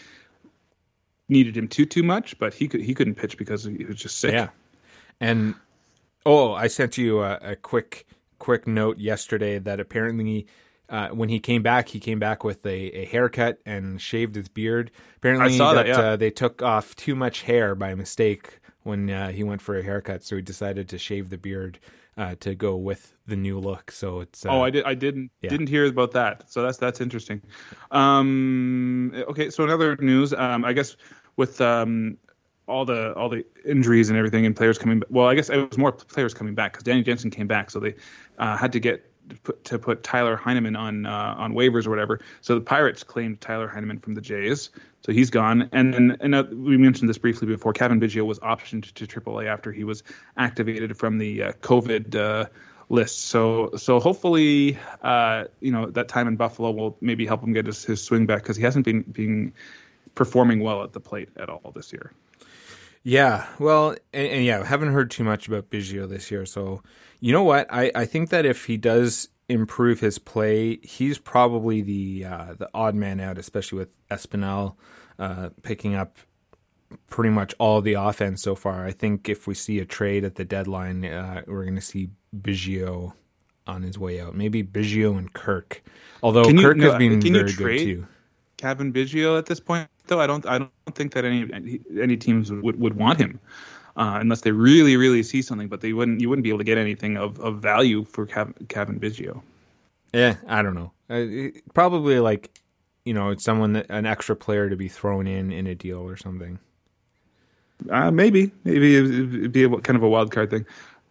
needed 1.27 1.57
him 1.57 1.67
too 1.67 1.85
too 1.85 2.03
much, 2.03 2.37
but 2.37 2.53
he 2.53 2.67
could 2.67 2.81
he 2.81 2.93
couldn't 2.93 3.15
pitch 3.15 3.37
because 3.37 3.65
he 3.65 3.83
was 3.83 3.97
just 3.97 4.19
sick. 4.19 4.33
Yeah, 4.33 4.49
and 5.19 5.55
oh, 6.25 6.53
I 6.53 6.67
sent 6.67 6.97
you 6.97 7.21
a, 7.21 7.37
a 7.41 7.55
quick 7.55 8.05
quick 8.39 8.67
note 8.67 8.99
yesterday 8.99 9.57
that 9.57 9.79
apparently 9.79 10.47
uh, 10.89 11.09
when 11.09 11.29
he 11.29 11.39
came 11.39 11.63
back, 11.63 11.89
he 11.89 11.99
came 11.99 12.19
back 12.19 12.43
with 12.43 12.65
a, 12.65 12.69
a 12.69 13.05
haircut 13.05 13.59
and 13.65 14.01
shaved 14.01 14.35
his 14.35 14.47
beard. 14.47 14.91
Apparently, 15.17 15.53
I 15.53 15.57
saw 15.57 15.73
that, 15.73 15.85
that, 15.85 15.97
yeah. 15.97 16.09
uh, 16.09 16.15
they 16.15 16.29
took 16.29 16.61
off 16.61 16.95
too 16.95 17.15
much 17.15 17.43
hair 17.43 17.73
by 17.75 17.95
mistake 17.95 18.59
when 18.83 19.09
uh, 19.09 19.29
he 19.31 19.43
went 19.43 19.61
for 19.61 19.77
a 19.77 19.83
haircut, 19.83 20.23
so 20.23 20.35
he 20.35 20.41
decided 20.41 20.89
to 20.89 20.97
shave 20.97 21.29
the 21.29 21.37
beard 21.37 21.79
uh, 22.17 22.35
to 22.41 22.53
go 22.53 22.75
with 22.75 23.13
the 23.25 23.35
new 23.35 23.59
look. 23.59 23.91
So 23.91 24.19
it's 24.19 24.45
uh, 24.45 24.49
Oh, 24.49 24.61
I 24.61 24.69
did. 24.69 24.83
I 24.85 24.93
didn't 24.93 25.31
yeah. 25.41 25.49
didn't 25.49 25.67
hear 25.67 25.85
about 25.85 26.11
that. 26.11 26.51
So 26.51 26.61
that's 26.61 26.77
that's 26.77 27.01
interesting. 27.01 27.41
Um, 27.91 29.13
okay, 29.29 29.49
so 29.49 29.63
another 29.63 29.95
news. 29.97 30.33
Um, 30.33 30.65
I 30.65 30.73
guess 30.73 30.95
with 31.37 31.59
um, 31.61 32.17
all 32.67 32.85
the 32.85 33.13
all 33.13 33.29
the 33.29 33.45
injuries 33.65 34.09
and 34.09 34.17
everything, 34.17 34.45
and 34.45 34.55
players 34.55 34.77
coming. 34.77 34.99
Back, 34.99 35.09
well, 35.11 35.27
I 35.27 35.35
guess 35.35 35.49
it 35.49 35.57
was 35.57 35.77
more 35.77 35.91
players 35.91 36.33
coming 36.33 36.55
back 36.55 36.73
because 36.73 36.83
Danny 36.83 37.03
Jansen 37.03 37.31
came 37.31 37.47
back, 37.47 37.71
so 37.71 37.79
they 37.79 37.95
uh, 38.37 38.57
had 38.57 38.71
to 38.73 38.79
get 38.79 39.09
put, 39.43 39.63
to 39.65 39.79
put 39.79 40.03
Tyler 40.03 40.35
Heineman 40.35 40.75
on 40.75 41.05
uh, 41.05 41.35
on 41.37 41.53
waivers 41.53 41.85
or 41.85 41.89
whatever. 41.89 42.19
So 42.41 42.55
the 42.55 42.61
Pirates 42.61 43.03
claimed 43.03 43.41
Tyler 43.41 43.67
Heineman 43.67 43.99
from 43.99 44.15
the 44.15 44.21
Jays, 44.21 44.69
so 45.05 45.11
he's 45.11 45.29
gone. 45.29 45.69
And 45.71 45.93
then 45.93 46.17
and 46.19 46.35
uh, 46.35 46.43
we 46.51 46.77
mentioned 46.77 47.09
this 47.09 47.17
briefly 47.17 47.47
before. 47.47 47.73
Cavan 47.73 47.99
Biggio 47.99 48.25
was 48.25 48.39
optioned 48.39 48.93
to 48.93 49.07
AAA 49.07 49.47
after 49.47 49.71
he 49.71 49.83
was 49.83 50.03
activated 50.37 50.97
from 50.97 51.17
the 51.17 51.43
uh, 51.43 51.51
COVID. 51.61 52.15
Uh, 52.15 52.45
list. 52.89 53.27
So 53.27 53.71
so 53.77 53.99
hopefully 53.99 54.77
uh, 55.01 55.45
you 55.61 55.71
know 55.71 55.89
that 55.91 56.09
time 56.09 56.27
in 56.27 56.35
Buffalo 56.35 56.71
will 56.71 56.97
maybe 57.01 57.25
help 57.25 57.41
him 57.41 57.53
get 57.53 57.65
his, 57.65 57.83
his 57.83 58.03
swing 58.03 58.25
back 58.25 58.43
because 58.43 58.57
he 58.57 58.63
hasn't 58.63 58.85
been 58.85 59.01
being 59.03 59.53
performing 60.15 60.59
well 60.59 60.83
at 60.83 60.93
the 60.93 60.99
plate 60.99 61.29
at 61.37 61.49
all 61.49 61.71
this 61.73 61.91
year. 61.91 62.11
Yeah, 63.03 63.45
well, 63.59 63.91
and, 64.13 64.27
and 64.27 64.45
yeah, 64.45 64.63
haven't 64.63 64.93
heard 64.93 65.11
too 65.11 65.23
much 65.23 65.47
about 65.47 65.69
Biggio 65.69 66.07
this 66.07 66.31
year. 66.31 66.45
So, 66.45 66.81
you 67.19 67.31
know 67.33 67.43
what? 67.43 67.67
I, 67.71 67.91
I 67.93 68.05
think 68.05 68.29
that 68.29 68.45
if 68.45 68.65
he 68.65 68.77
does 68.77 69.27
improve 69.49 69.99
his 69.99 70.19
play, 70.19 70.77
he's 70.83 71.17
probably 71.17 71.81
the 71.81 72.25
uh, 72.25 72.53
the 72.57 72.69
odd 72.73 72.95
man 72.95 73.19
out, 73.19 73.37
especially 73.37 73.79
with 73.79 73.89
Espinal 74.09 74.75
uh, 75.19 75.49
picking 75.63 75.95
up 75.95 76.17
pretty 77.09 77.29
much 77.29 77.53
all 77.59 77.81
the 77.81 77.93
offense 77.93 78.41
so 78.41 78.55
far. 78.55 78.85
I 78.85 78.91
think 78.91 79.27
if 79.27 79.47
we 79.47 79.53
see 79.53 79.79
a 79.79 79.85
trade 79.85 80.23
at 80.23 80.35
the 80.35 80.45
deadline, 80.45 81.03
uh, 81.03 81.41
we're 81.45 81.63
going 81.63 81.75
to 81.75 81.81
see 81.81 82.09
Biggio 82.35 83.13
on 83.67 83.81
his 83.83 83.97
way 83.97 84.21
out. 84.21 84.35
Maybe 84.35 84.63
Biggio 84.63 85.17
and 85.17 85.31
Kirk, 85.33 85.83
although 86.21 86.43
Can 86.45 86.57
you- 86.57 86.63
Kirk 86.63 86.77
no, 86.77 86.91
has 86.91 86.97
been 86.99 87.19
can 87.21 87.33
you 87.33 87.39
very 87.41 87.51
good 87.51 87.63
trade? 87.63 87.83
too. 87.85 88.07
Cavan 88.57 88.93
Biggio 88.93 89.37
at 89.37 89.45
this 89.45 89.59
point, 89.59 89.89
though, 90.07 90.19
I 90.19 90.27
don't 90.27 90.45
I 90.45 90.59
don't 90.59 90.71
think 90.95 91.13
that 91.13 91.25
any 91.25 91.79
any 91.99 92.17
teams 92.17 92.51
would, 92.51 92.79
would 92.79 92.95
want 92.95 93.19
him. 93.19 93.39
Uh, 93.95 94.17
unless 94.19 94.41
they 94.41 94.51
really, 94.51 94.97
really 94.97 95.21
see 95.21 95.41
something, 95.43 95.67
but 95.67 95.81
they 95.81 95.93
wouldn't. 95.93 96.19
You 96.19 96.27
wouldn't 96.27 96.43
be 96.43 96.49
able 96.49 96.57
to 96.59 96.63
get 96.63 96.79
anything 96.79 97.15
of, 97.15 97.39
of 97.39 97.59
value 97.59 98.03
for 98.05 98.25
Cav, 98.25 98.51
Cavan 98.67 98.99
Biggio. 98.99 99.41
Yeah, 100.13 100.37
I 100.47 100.61
don't 100.63 100.73
know. 100.73 100.91
Uh, 101.09 101.51
probably 101.73 102.19
like, 102.19 102.49
you 103.05 103.13
know, 103.13 103.29
it's 103.29 103.43
someone 103.43 103.73
that 103.73 103.85
an 103.89 104.05
extra 104.07 104.35
player 104.35 104.69
to 104.69 104.75
be 104.75 104.87
thrown 104.87 105.27
in 105.27 105.51
in 105.51 105.67
a 105.67 105.75
deal 105.75 105.99
or 105.99 106.17
something. 106.17 106.57
Uh, 107.89 108.09
maybe, 108.11 108.51
maybe 108.63 108.95
it'd 108.95 109.35
it'd 109.35 109.51
be 109.51 109.63
a, 109.63 109.69
kind 109.69 109.97
of 109.97 110.03
a 110.03 110.09
wild 110.09 110.31
card 110.31 110.49
thing. 110.49 110.65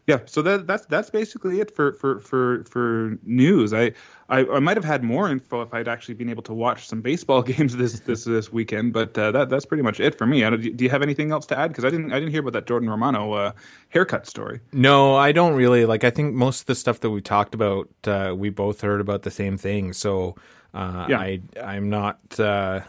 Yeah, 0.09 0.19
so 0.25 0.43
that 0.43 0.67
that's 0.67 0.85
that's 0.87 1.11
basically 1.11 1.61
it 1.61 1.75
for 1.75 1.93
for 1.93 2.19
for 2.19 2.65
for 2.65 3.19
news. 3.23 3.73
I, 3.73 3.93
I 4.29 4.45
I 4.47 4.59
might 4.59 4.77
have 4.77 4.85
had 4.85 5.05
more 5.05 5.31
info 5.31 5.62
if 5.62 5.73
I'd 5.73 5.87
actually 5.87 6.15
been 6.15 6.29
able 6.29 6.43
to 6.45 6.53
watch 6.53 6.88
some 6.88 7.01
baseball 7.03 7.41
games 7.53 7.77
this 7.77 8.01
this 8.01 8.25
this 8.25 8.53
weekend, 8.53 8.93
but 8.93 9.17
uh, 9.17 9.31
that 9.31 9.49
that's 9.49 9.65
pretty 9.65 9.85
much 9.85 10.01
it 10.01 10.19
for 10.19 10.27
me. 10.27 10.45
I 10.45 10.51
don't, 10.51 10.77
do 10.77 10.85
you 10.85 10.91
have 10.91 11.03
anything 11.03 11.31
else 11.31 11.47
to 11.47 11.59
add? 11.59 11.69
Because 11.69 11.85
I 11.85 11.91
didn't 11.91 12.12
I 12.12 12.19
didn't 12.19 12.33
hear 12.33 12.41
about 12.41 12.55
that 12.55 12.67
Jordan 12.67 12.91
Romano 12.91 13.33
uh, 13.33 13.53
haircut 13.91 14.27
story. 14.27 14.61
No, 14.73 15.15
I 15.15 15.31
don't 15.31 15.55
really 15.55 15.85
like. 15.87 16.03
I 16.03 16.11
think 16.11 16.35
most 16.35 16.62
of 16.62 16.67
the 16.67 16.75
stuff 16.75 16.99
that 17.01 17.11
we 17.11 17.21
talked 17.21 17.55
about, 17.55 17.88
uh, 18.05 18.35
we 18.37 18.51
both 18.51 18.81
heard 18.81 19.01
about 19.01 19.23
the 19.23 19.31
same 19.31 19.57
thing. 19.57 19.93
So 19.93 20.35
uh, 20.75 21.07
Yeah. 21.09 21.21
I 21.21 21.43
I'm 21.62 21.91
not. 21.91 22.19
Uh, 22.41 22.81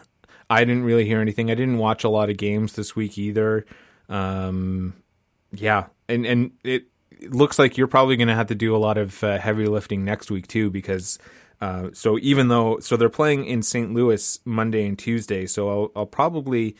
I 0.50 0.64
didn't 0.64 0.82
really 0.82 1.04
hear 1.06 1.20
anything. 1.20 1.50
I 1.50 1.54
didn't 1.54 1.78
watch 1.78 2.02
a 2.02 2.08
lot 2.08 2.28
of 2.28 2.36
games 2.36 2.72
this 2.74 2.96
week 2.96 3.18
either. 3.18 3.64
Um, 4.08 4.94
yeah, 5.52 5.86
and 6.08 6.26
and 6.26 6.50
it 6.64 6.86
looks 7.22 7.58
like 7.58 7.76
you're 7.76 7.86
probably 7.86 8.16
going 8.16 8.28
to 8.28 8.34
have 8.34 8.48
to 8.48 8.54
do 8.54 8.74
a 8.74 8.78
lot 8.78 8.98
of 8.98 9.22
uh, 9.24 9.38
heavy 9.38 9.66
lifting 9.66 10.04
next 10.04 10.30
week 10.30 10.46
too, 10.46 10.70
because. 10.70 11.18
Uh, 11.60 11.88
so 11.94 12.18
even 12.20 12.48
though 12.48 12.78
so 12.80 12.96
they're 12.96 13.08
playing 13.08 13.46
in 13.46 13.62
St. 13.62 13.94
Louis 13.94 14.38
Monday 14.44 14.86
and 14.86 14.98
Tuesday, 14.98 15.46
so 15.46 15.68
I'll, 15.70 15.92
I'll 15.96 16.06
probably 16.06 16.76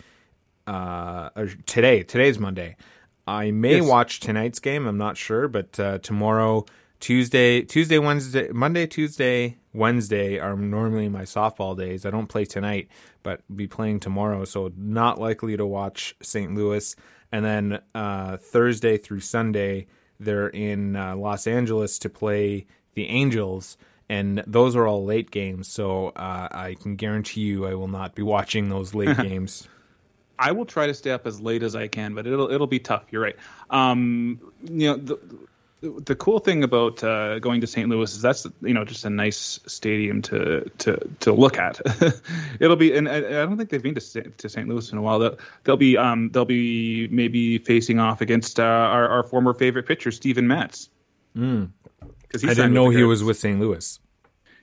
uh, 0.67 1.31
today. 1.65 2.03
Today's 2.03 2.39
Monday. 2.39 2.77
I 3.27 3.51
may 3.53 3.77
Yes. 3.77 3.87
watch 3.89 4.21
tonight's 4.21 4.59
game. 4.59 4.87
I'm 4.87 4.99
not 4.99 5.17
sure, 5.17 5.49
but 5.49 5.79
uh, 5.81 5.99
tomorrow, 5.99 6.67
Tuesday, 7.01 7.63
Tuesday, 7.63 7.99
Wednesday, 7.99 8.51
Monday, 8.53 8.87
Tuesday, 8.87 9.57
Wednesday 9.73 10.39
are 10.39 10.57
normally 10.57 11.09
my 11.09 11.23
softball 11.23 11.77
days. 11.79 12.05
I 12.05 12.11
don't 12.11 12.29
play 12.29 12.45
tonight, 12.45 12.89
but 13.23 13.41
be 13.55 13.67
playing 13.67 14.01
tomorrow, 14.01 14.45
so 14.45 14.71
not 14.77 15.19
likely 15.21 15.57
to 15.57 15.65
watch 15.65 16.15
St. 16.21 16.55
Louis. 16.55 16.95
And 17.33 17.45
then 17.45 17.81
uh, 17.95 18.37
Thursday 18.37 18.99
through 18.99 19.21
Sunday, 19.21 19.87
they're 20.21 20.49
in 20.49 20.97
uh, 20.97 21.17
Los 21.17 21.47
Angeles 21.47 21.99
to 22.01 22.09
play 22.09 22.67
the 22.95 23.09
Angels. 23.09 23.77
And 24.09 24.45
those 24.47 24.77
are 24.77 24.87
all 24.87 25.05
late 25.05 25.31
games, 25.31 25.67
so 25.67 26.09
uh, 26.09 26.49
I 26.51 26.77
can 26.79 26.95
guarantee 26.97 27.41
you 27.41 27.67
I 27.67 27.75
will 27.75 27.89
not 27.89 28.15
be 28.15 28.23
watching 28.23 28.69
those 28.69 28.95
late 28.95 29.17
games. 29.23 29.67
I 30.39 30.53
will 30.53 30.67
try 30.67 30.87
to 30.87 30.95
stay 30.95 31.11
up 31.11 31.27
as 31.27 31.41
late 31.41 31.63
as 31.63 31.75
I 31.75 31.89
can, 31.89 32.15
but 32.15 32.27
it'll 32.27 32.51
it'll 32.51 32.67
be 32.67 32.79
tough. 32.81 33.05
You're 33.11 33.23
right. 33.23 33.37
Um, 33.71 34.41
you 34.63 34.91
know, 34.91 34.97
the, 34.97 35.19
the 36.05 36.15
cool 36.15 36.39
thing 36.39 36.65
about 36.65 37.03
uh, 37.05 37.39
going 37.39 37.61
to 37.61 37.67
St. 37.67 37.89
Louis 37.89 38.13
is 38.13 38.23
that's 38.23 38.47
you 38.63 38.75
know 38.75 38.85
just 38.85 39.05
a 39.05 39.11
nice 39.11 39.61
stadium 39.67 40.23
to 40.23 40.71
to 40.79 40.97
to 41.21 41.33
look 41.33 41.59
at. 41.59 41.81
it'll 42.61 42.77
be, 42.77 42.97
and 42.97 43.09
I, 43.09 43.17
I 43.17 43.21
don't 43.45 43.57
think 43.57 43.71
they've 43.71 43.83
been 43.83 43.95
to 43.95 44.01
St. 44.01 44.37
to 44.39 44.49
St. 44.49 44.69
Louis 44.69 44.91
in 44.93 44.99
a 44.99 45.03
while. 45.03 45.19
They'll, 45.19 45.39
they'll 45.65 45.77
be 45.77 45.97
um 45.97 46.31
they'll 46.31 46.45
be 46.45 47.09
maybe 47.09 47.59
facing 47.59 47.99
off 47.99 48.21
against 48.21 48.59
uh, 48.59 48.63
our 48.63 49.09
our 49.09 49.23
former 49.23 49.55
favorite 49.55 49.87
pitcher 49.87 50.11
Steven 50.11 50.47
Matz. 50.47 50.89
Mm. 51.37 51.71
I 52.35 52.39
didn't 52.39 52.73
know 52.73 52.89
he 52.89 53.05
was 53.05 53.23
with 53.23 53.39
St. 53.39 53.61
Louis. 53.61 53.99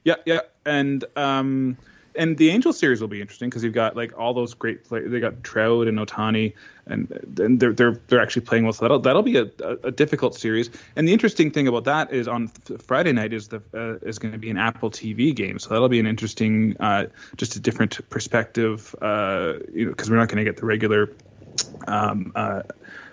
Yeah, 0.03 0.15
yeah, 0.25 0.41
and 0.65 1.05
um, 1.15 1.77
and 2.15 2.38
the 2.38 2.50
Angel 2.50 2.74
series 2.74 3.02
will 3.02 3.08
be 3.08 3.21
interesting 3.21 3.50
because 3.50 3.63
you've 3.63 3.74
got 3.74 3.95
like 3.95 4.17
all 4.17 4.34
those 4.34 4.54
great 4.54 4.84
players. 4.84 5.12
They 5.12 5.19
got 5.19 5.43
Trout 5.43 5.88
and 5.88 5.97
Ohtani, 5.97 6.54
and 6.86 7.12
and 7.39 7.60
they're 7.60 7.74
they're 7.74 8.02
they're 8.08 8.21
actually 8.21 8.43
playing 8.43 8.63
well. 8.63 8.74
So 8.74 8.86
that'll 8.86 9.00
that'll 9.00 9.24
be 9.24 9.38
a, 9.38 9.45
a, 9.63 9.78
a 9.86 9.91
difficult 9.91 10.36
series. 10.36 10.69
And 10.95 11.08
the 11.08 11.13
interesting 11.13 11.52
thing 11.52 11.67
about 11.67 11.86
that 11.86 12.13
is 12.13 12.28
on 12.28 12.50
th- 12.65 12.82
Friday 12.82 13.12
night 13.12 13.34
is 13.34 13.47
the 13.47 13.62
uh, 13.74 14.06
is 14.08 14.19
going 14.19 14.34
to 14.34 14.38
be 14.38 14.50
an 14.50 14.58
Apple 14.58 14.91
TV 14.91 15.36
game. 15.36 15.60
So 15.60 15.69
that'll 15.69 15.89
be 15.89 16.00
an 16.00 16.08
interesting, 16.08 16.76
uh, 16.80 17.06
just 17.38 17.56
a 17.56 17.60
different 17.60 18.10
perspective. 18.10 18.95
Uh, 19.02 19.54
you 19.74 19.86
know, 19.86 19.91
because 19.91 20.10
we're 20.10 20.17
not 20.17 20.30
going 20.30 20.43
to 20.43 20.50
get 20.50 20.58
the 20.58 20.65
regular. 20.65 21.10
Um, 21.88 22.32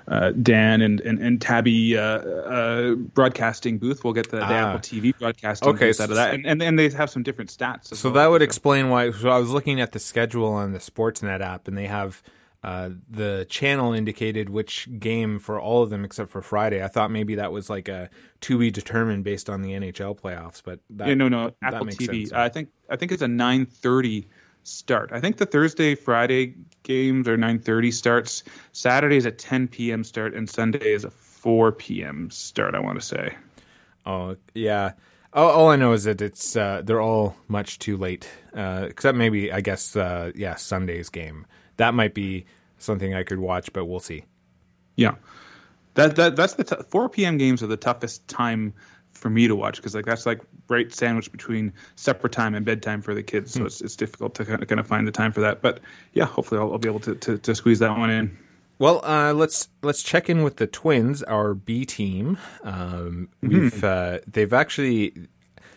uh, 0.09 0.33
Dan 0.33 0.81
and 0.81 1.01
and, 1.01 1.19
and 1.19 1.41
Tabby 1.41 1.97
uh, 1.97 2.03
uh, 2.03 2.95
broadcasting 2.95 3.79
booth. 3.79 4.05
We'll 4.05 4.15
get 4.15 4.31
the, 4.31 4.39
the 4.39 4.45
Ah. 4.45 4.71
Apple 4.75 4.81
TV 4.81 5.17
broadcasting 5.19 5.69
Okay, 5.71 5.89
booth 5.89 5.97
so- 5.97 6.05
out 6.05 6.11
of 6.11 6.17
that, 6.17 6.35
and, 6.35 6.47
and 6.47 6.63
and 6.63 6.79
they 6.79 6.89
have 6.91 7.11
some 7.11 7.23
different 7.23 7.51
stats. 7.51 7.95
So 7.95 8.09
well. 8.09 8.15
that 8.15 8.27
would 8.31 8.43
explain 8.43 8.89
why. 8.89 9.11
So 9.13 9.29
I 9.29 9.39
was 9.39 9.51
looking 9.51 9.81
at 9.81 9.93
the 9.93 9.99
schedule 9.99 10.49
on 10.53 10.73
the 10.73 10.79
Sportsnet 10.79 11.41
app, 11.41 11.69
and 11.69 11.77
they 11.77 11.87
have 11.87 12.23
uh, 12.65 12.91
the 13.09 13.47
channel 13.49 13.93
indicated 13.93 14.49
which 14.49 14.89
game 14.99 15.39
for 15.39 15.61
all 15.61 15.83
of 15.83 15.91
them 15.91 16.05
except 16.05 16.31
for 16.31 16.43
Friday. 16.43 16.83
I 16.83 16.89
thought 16.89 17.11
maybe 17.11 17.35
that 17.37 17.53
was 17.53 17.69
like 17.71 17.89
a 17.89 18.11
to 18.41 18.59
be 18.59 18.71
determined 18.71 19.25
based 19.25 19.49
on 19.51 19.63
the 19.63 19.73
NHL 19.73 20.19
playoffs, 20.19 20.63
but 20.65 20.81
that, 20.91 21.09
yeah, 21.09 21.15
no, 21.15 21.29
no, 21.29 21.53
that 21.63 21.75
Apple 21.75 21.87
TV. 21.87 22.21
sense. 22.27 22.33
I 22.33 22.49
think 22.49 22.71
I 22.89 22.97
think 22.97 23.13
it's 23.13 23.23
a 23.23 23.27
9:30 23.27 24.27
start. 24.65 25.11
I 25.13 25.21
think 25.21 25.37
the 25.37 25.47
Thursday 25.47 25.95
Friday 25.95 26.55
games 26.83 27.29
are 27.29 27.37
9:30 27.37 27.93
starts. 27.93 28.43
Saturday 28.73 29.17
is 29.17 29.27
a 29.27 29.31
10 29.31 29.69
p.m. 29.69 30.05
start, 30.05 30.35
and 30.35 30.49
Sunday 30.49 30.93
is 30.93 31.05
a 31.05 31.11
4 31.11 31.73
p.m. 31.73 32.31
start. 32.31 32.75
I 32.75 32.81
want 32.81 33.01
to 33.01 33.07
say. 33.07 33.35
Oh 34.07 34.37
yeah. 34.55 34.93
All, 35.33 35.51
all 35.51 35.69
I 35.69 35.77
know 35.77 35.93
is 35.93 36.05
that 36.05 36.23
it's 36.23 36.57
uh, 36.57 36.83
they're 36.85 37.01
all 37.01 37.37
much 37.49 37.79
too 37.79 37.97
late, 37.97 38.29
uh, 38.55 38.87
except 38.89 39.17
maybe 39.17 39.53
I 39.53 39.61
guess 39.61 39.95
uh, 39.97 40.33
yeah 40.35 40.55
Sunday's 40.55 41.09
game. 41.09 41.47
That 41.77 41.95
might 41.95 42.15
be 42.15 42.47
something 42.79 43.15
I 43.15 43.23
could 43.23 43.39
watch, 43.39 43.73
but 43.73 43.85
we'll 43.85 44.01
see. 44.01 44.25
Yeah, 44.97 45.17
that 45.95 46.17
that 46.17 46.37
that's 46.37 46.55
the 46.55 46.65
t- 46.65 46.77
4 46.89 47.09
p.m. 47.11 47.39
games 47.39 47.63
are 47.63 47.67
the 47.67 47.77
toughest 47.77 48.27
time 48.27 48.73
for 49.19 49.31
me 49.31 49.49
to 49.49 49.57
watch 49.57 49.77
because 49.77 49.95
like 49.95 50.07
that's 50.07 50.27
like 50.27 50.41
right 50.69 50.93
sandwich 50.95 51.31
between 51.31 51.73
supper 51.97 52.29
time 52.29 52.55
and 52.55 52.65
bedtime 52.65 53.03
for 53.03 53.15
the 53.15 53.23
kids, 53.23 53.53
so 53.53 53.65
it's 53.65 53.81
it's 53.81 53.97
difficult 53.97 54.35
to 54.37 54.45
kind 54.45 54.63
of, 54.63 54.69
kind 54.69 54.81
of 54.81 54.87
find 54.87 55.07
the 55.07 55.13
time 55.13 55.33
for 55.33 55.41
that. 55.41 55.61
But 55.61 55.81
yeah, 56.13 56.25
hopefully 56.25 56.61
I'll, 56.61 56.73
I'll 56.73 56.79
be 56.79 56.89
able 56.89 57.01
to, 57.01 57.15
to 57.15 57.39
to 57.39 57.55
squeeze 57.55 57.81
that 57.81 57.97
one 57.99 58.11
in. 58.11 58.39
Well, 58.79 59.05
uh, 59.05 59.33
let's 59.33 59.69
let's 59.83 60.03
check 60.03 60.31
in 60.31 60.43
with 60.43 60.57
the 60.57 60.67
Twins, 60.67 61.23
our 61.25 61.55
B 61.55 61.85
team. 61.85 62.39
Um, 62.63 63.29
we've 63.43 63.83
uh, 63.83 64.21
they've 64.27 64.53
actually 64.53 65.15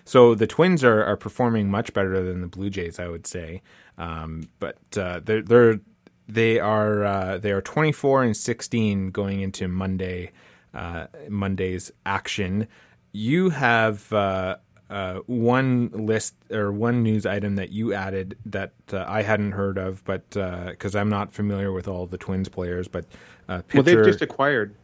so 0.06 0.36
the 0.36 0.48
Twins 0.48 0.84
are, 0.84 1.04
are 1.04 1.18
performing 1.18 1.70
much 1.70 1.94
better 1.94 2.24
than 2.24 2.42
the 2.42 2.48
Blue 2.48 2.70
Jays, 2.70 3.00
I 3.00 3.08
would 3.08 3.26
say. 3.26 3.62
Um, 3.98 4.50
but 4.60 4.78
uh, 4.96 5.22
they're 5.24 5.42
they're 5.42 5.80
they 6.28 6.60
are 6.60 7.04
uh, 7.04 7.38
they 7.38 7.52
are 7.52 7.62
twenty 7.62 7.92
four 7.92 8.24
and 8.24 8.38
sixteen 8.38 9.10
going 9.10 9.42
into 9.42 9.68
Monday 9.68 10.32
uh, 10.74 11.08
Monday's 11.30 11.92
action. 12.06 12.68
You 13.12 13.50
have 13.50 14.12
uh, 14.14 14.58
uh, 14.90 15.20
one 15.26 15.90
list 15.94 16.36
or 16.50 16.72
one 16.72 17.04
news 17.04 17.26
item 17.26 17.56
that 17.56 17.72
you 17.72 17.94
added 17.94 18.38
that 18.46 18.74
uh, 18.92 19.06
I 19.08 19.22
hadn't 19.22 19.54
heard 19.54 19.78
of, 19.78 20.04
but 20.06 20.30
because 20.30 20.96
I'm 20.96 21.10
not 21.10 21.32
familiar 21.32 21.72
with 21.72 21.88
all 21.88 22.08
the 22.08 22.18
Twins 22.18 22.50
players, 22.50 22.88
but 22.88 23.06
uh, 23.48 23.62
well, 23.74 23.84
they've 23.84 24.04
just 24.06 24.22
acquired 24.22 24.76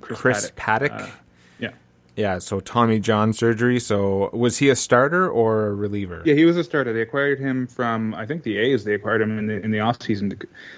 Chris, 0.00 0.20
Chris 0.20 0.52
Paddack. 0.56 0.90
Paddack. 0.90 1.10
Yeah, 2.16 2.38
so 2.38 2.60
Tommy 2.60 3.00
John 3.00 3.32
surgery. 3.32 3.80
So 3.80 4.30
was 4.32 4.58
he 4.58 4.68
a 4.70 4.76
starter 4.76 5.28
or 5.28 5.66
a 5.66 5.74
reliever? 5.74 6.22
yeah, 6.24 6.34
he 6.34 6.44
was 6.44 6.56
a 6.56 6.62
starter. 6.62 6.92
They 6.92 7.00
acquired 7.00 7.40
him 7.40 7.66
from 7.66 8.14
I 8.14 8.24
think 8.24 8.44
the 8.44 8.56
A's. 8.58 8.84
They 8.84 8.94
acquired 8.94 9.20
him 9.20 9.36
in 9.38 9.46
the 9.48 9.60
in 9.64 9.70
the 9.72 9.80
off 9.80 10.00
season. 10.00 10.32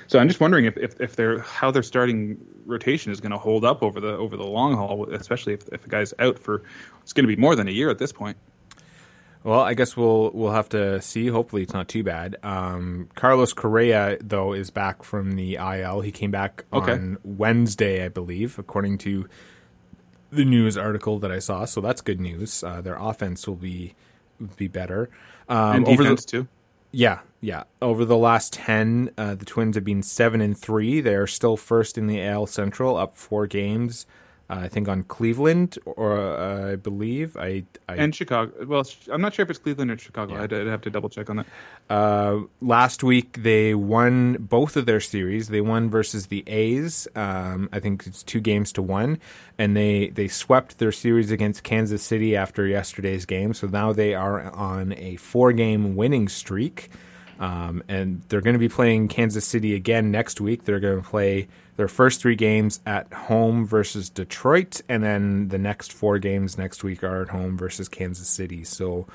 So 0.07 0.18
I'm 0.18 0.29
just 0.29 0.40
wondering 0.40 0.64
if 0.64 0.77
if, 0.79 0.99
if 1.01 1.16
they're 1.16 1.40
how 1.40 1.70
their 1.70 1.83
starting 1.83 2.38
rotation 2.64 3.12
is 3.12 3.20
going 3.20 3.33
to 3.33 3.38
hold 3.38 3.64
up 3.66 3.83
over 3.83 4.01
the 4.01 4.16
over 4.16 4.37
the 4.37 4.46
long 4.46 4.75
haul, 4.77 5.07
especially 5.12 5.53
if 5.53 5.68
if 5.72 5.83
the 5.83 5.88
guy's 5.90 6.14
out 6.18 6.38
for 6.38 6.62
it's 7.03 7.12
going 7.12 7.29
to 7.29 7.37
be 7.37 7.40
more 7.40 7.55
than 7.55 7.68
a 7.68 7.72
year 7.72 7.90
at 7.90 7.99
this 7.99 8.12
point. 8.12 8.38
Well, 9.44 9.61
I 9.61 9.75
guess 9.75 9.96
we'll 9.96 10.31
we'll 10.33 10.53
have 10.53 10.70
to 10.70 11.01
see. 11.03 11.29
Hopefully, 11.29 11.62
it's 11.62 11.75
not 11.75 11.87
too 11.87 12.03
bad. 12.03 12.37
Um, 12.42 13.09
Carlos 13.14 13.53
Correa, 13.53 14.16
though, 14.20 14.55
is 14.55 14.70
back 14.70 15.03
from 15.05 15.33
the 15.33 15.57
IL. 15.57 16.01
He 16.01 16.11
came 16.11 16.31
back 16.33 16.64
Okay. 16.72 16.92
on 16.92 17.18
Wednesday, 17.22 18.05
I 18.05 18.09
believe, 18.09 18.59
according 18.59 18.99
to 18.99 19.29
the 20.31 20.45
news 20.45 20.77
article 20.77 21.19
that 21.21 21.31
I 21.31 21.39
saw. 21.39 21.65
So 21.65 21.81
that's 21.81 22.01
good 22.01 22.21
news. 22.21 22.62
Uh, 22.62 22.81
their 22.81 22.97
offense 22.97 23.47
will 23.47 23.57
be 23.57 23.95
be 24.57 24.69
better. 24.69 25.09
Um, 25.49 25.77
and 25.77 25.89
over 25.89 26.03
defense 26.03 26.25
the, 26.25 26.31
too. 26.31 26.49
yeah, 26.93 27.21
yeah. 27.41 27.65
Over 27.81 28.05
the 28.05 28.17
last 28.17 28.53
ten, 28.53 29.11
uh, 29.17 29.35
the 29.35 29.45
Twins 29.45 29.77
have 29.77 29.85
been 29.85 30.03
seven 30.03 30.41
and 30.41 30.57
three. 30.57 31.01
They 31.01 31.15
are 31.15 31.27
still 31.27 31.57
first 31.57 31.97
in 31.97 32.07
the 32.07 32.23
AL 32.23 32.47
Central, 32.47 32.97
up 32.97 33.17
four 33.17 33.47
games. 33.47 34.07
Uh, 34.49 34.61
I 34.61 34.69
think 34.69 34.89
on 34.89 35.03
Cleveland, 35.05 35.77
or 35.85 36.17
uh, 36.17 36.73
I 36.73 36.77
believe 36.77 37.37
I, 37.37 37.65
I 37.89 37.97
And 37.97 38.15
Chicago. 38.15 38.65
Well, 38.65 38.85
I'm 39.11 39.21
not 39.21 39.35
sure 39.35 39.43
if 39.43 39.51
it's 39.51 39.59
Cleveland 39.59 39.91
or 39.91 39.99
Chicago. 39.99 40.37
I'd, 40.37 40.53
I'd 40.53 40.69
have 40.69 40.83
to 40.83 40.91
double 40.91 41.09
check 41.09 41.29
on 41.29 41.37
that. 41.37 41.47
Uh, 41.91 42.43
last 42.61 43.03
week 43.03 43.43
they 43.43 43.75
won 43.75 44.35
both 44.39 44.77
of 44.77 44.87
their 44.87 45.01
series. 45.01 45.49
They 45.49 45.61
won 45.61 45.91
versus 45.91 46.27
the 46.27 46.45
A's. 46.47 47.09
Um, 47.17 47.69
I 47.73 47.81
think 47.81 48.07
it's 48.07 48.23
two 48.23 48.41
games 48.41 48.71
to 48.75 48.83
one, 48.83 49.19
and 49.59 49.77
they 49.77 50.11
they 50.11 50.29
swept 50.29 50.79
their 50.79 50.93
series 50.93 51.33
against 51.33 51.65
Kansas 51.65 52.05
City 52.05 52.37
after 52.37 52.69
yesterday's 52.69 53.27
game. 53.27 53.53
So 53.53 53.67
now 53.67 53.93
they 53.93 54.15
are 54.15 54.43
on 54.53 54.93
a 54.97 55.17
four 55.17 55.53
game 55.53 55.97
winning 55.97 56.29
streak, 56.29 56.89
um, 57.38 57.83
and 57.88 58.22
they're 58.29 58.40
going 58.40 58.55
to 58.55 58.59
be 58.61 58.68
playing 58.68 59.09
Kansas 59.09 59.44
City 59.46 59.75
again 59.75 60.11
next 60.11 60.40
week. 60.40 60.64
They're 60.64 60.81
going 60.81 61.03
to 61.03 61.09
play 61.09 61.49
their 61.77 61.88
first 61.88 62.20
three 62.20 62.37
games 62.37 62.81
at 62.87 63.12
home 63.12 63.66
versus 63.66 64.09
Detroit, 64.11 64.81
and 64.88 65.03
then 65.03 65.49
the 65.49 65.59
next 65.59 65.92
four 65.92 66.18
games 66.18 66.57
next 66.57 66.83
week 66.85 67.05
are 67.05 67.22
at 67.22 67.29
home 67.29 67.57
versus 67.59 67.88
Kansas 67.88 68.29
City. 68.29 68.64
So. 68.64 69.07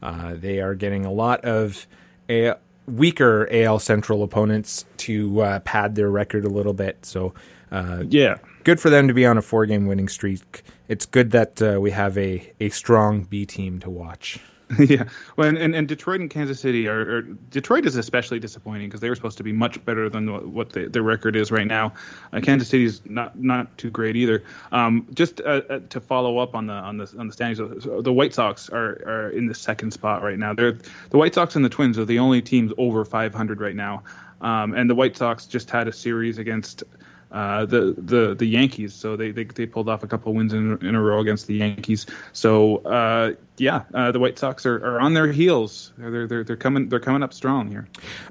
Uh, 0.00 0.34
they 0.36 0.60
are 0.60 0.76
getting 0.76 1.04
a 1.04 1.10
lot 1.10 1.44
of 1.44 1.84
a 2.30 2.54
weaker 2.86 3.48
AL 3.50 3.80
Central 3.80 4.22
opponents 4.22 4.84
to 4.98 5.40
uh, 5.40 5.58
pad 5.58 5.96
their 5.96 6.08
record 6.08 6.44
a 6.44 6.48
little 6.48 6.72
bit. 6.72 7.04
So, 7.04 7.34
uh, 7.72 8.04
Yeah. 8.08 8.36
good 8.62 8.78
for 8.78 8.90
them 8.90 9.08
to 9.08 9.14
be 9.14 9.26
on 9.26 9.36
a 9.38 9.42
four 9.42 9.66
game 9.66 9.86
winning 9.86 10.06
streak. 10.06 10.62
It's 10.86 11.04
good 11.04 11.32
that 11.32 11.60
uh, 11.60 11.80
we 11.80 11.90
have 11.90 12.16
a, 12.16 12.52
a 12.60 12.68
strong 12.68 13.22
B 13.24 13.44
team 13.44 13.80
to 13.80 13.90
watch. 13.90 14.38
yeah. 14.78 15.04
Well, 15.36 15.48
and, 15.48 15.74
and, 15.74 15.88
Detroit 15.88 16.20
and 16.20 16.28
Kansas 16.28 16.60
City 16.60 16.88
are, 16.88 17.00
are 17.00 17.22
Detroit 17.22 17.86
is 17.86 17.96
especially 17.96 18.38
disappointing 18.38 18.88
because 18.88 19.00
they 19.00 19.08
were 19.08 19.14
supposed 19.14 19.38
to 19.38 19.42
be 19.42 19.52
much 19.52 19.82
better 19.84 20.10
than 20.10 20.30
what, 20.30 20.46
what 20.46 20.72
the, 20.72 20.88
their 20.88 21.02
record 21.02 21.36
is 21.36 21.50
right 21.50 21.66
now. 21.66 21.92
Uh, 22.32 22.40
Kansas 22.40 22.68
City's 22.68 23.00
not 23.06 23.38
not 23.38 23.76
too 23.78 23.88
great 23.88 24.14
either. 24.14 24.42
Um, 24.70 25.06
just 25.14 25.40
uh, 25.40 25.62
uh, 25.70 25.80
to 25.88 26.00
follow 26.00 26.38
up 26.38 26.54
on 26.54 26.66
the 26.66 26.74
on 26.74 26.98
the 26.98 27.10
on 27.18 27.28
the 27.28 27.32
standings, 27.32 27.58
so 27.82 28.02
the 28.02 28.12
White 28.12 28.34
Sox 28.34 28.68
are, 28.68 29.02
are 29.06 29.30
in 29.30 29.46
the 29.46 29.54
second 29.54 29.92
spot 29.92 30.22
right 30.22 30.38
now. 30.38 30.52
They're 30.52 30.78
the 31.10 31.18
White 31.18 31.34
Sox 31.34 31.56
and 31.56 31.64
the 31.64 31.70
Twins 31.70 31.98
are 31.98 32.04
the 32.04 32.18
only 32.18 32.42
teams 32.42 32.72
over 32.76 33.04
500 33.04 33.60
right 33.60 33.76
now. 33.76 34.02
Um, 34.40 34.74
and 34.74 34.88
the 34.88 34.94
White 34.94 35.16
Sox 35.16 35.46
just 35.46 35.70
had 35.70 35.88
a 35.88 35.92
series 35.92 36.38
against 36.38 36.84
uh, 37.30 37.66
the 37.66 37.94
the 37.98 38.34
the 38.34 38.46
Yankees. 38.46 38.94
So 38.94 39.16
they, 39.16 39.30
they, 39.30 39.44
they 39.44 39.66
pulled 39.66 39.88
off 39.88 40.02
a 40.02 40.06
couple 40.06 40.32
wins 40.34 40.52
in, 40.52 40.78
in 40.84 40.94
a 40.94 41.00
row 41.00 41.20
against 41.20 41.46
the 41.46 41.56
Yankees. 41.56 42.06
So 42.32 42.78
uh, 42.78 43.32
yeah, 43.58 43.84
uh, 43.92 44.12
the 44.12 44.18
White 44.18 44.38
Sox 44.38 44.64
are, 44.64 44.76
are 44.76 45.00
on 45.00 45.14
their 45.14 45.30
heels. 45.30 45.92
They're, 45.98 46.26
they're 46.26 46.44
they're 46.44 46.56
coming 46.56 46.88
they're 46.88 47.00
coming 47.00 47.22
up 47.22 47.34
strong 47.34 47.68
here. 47.68 47.86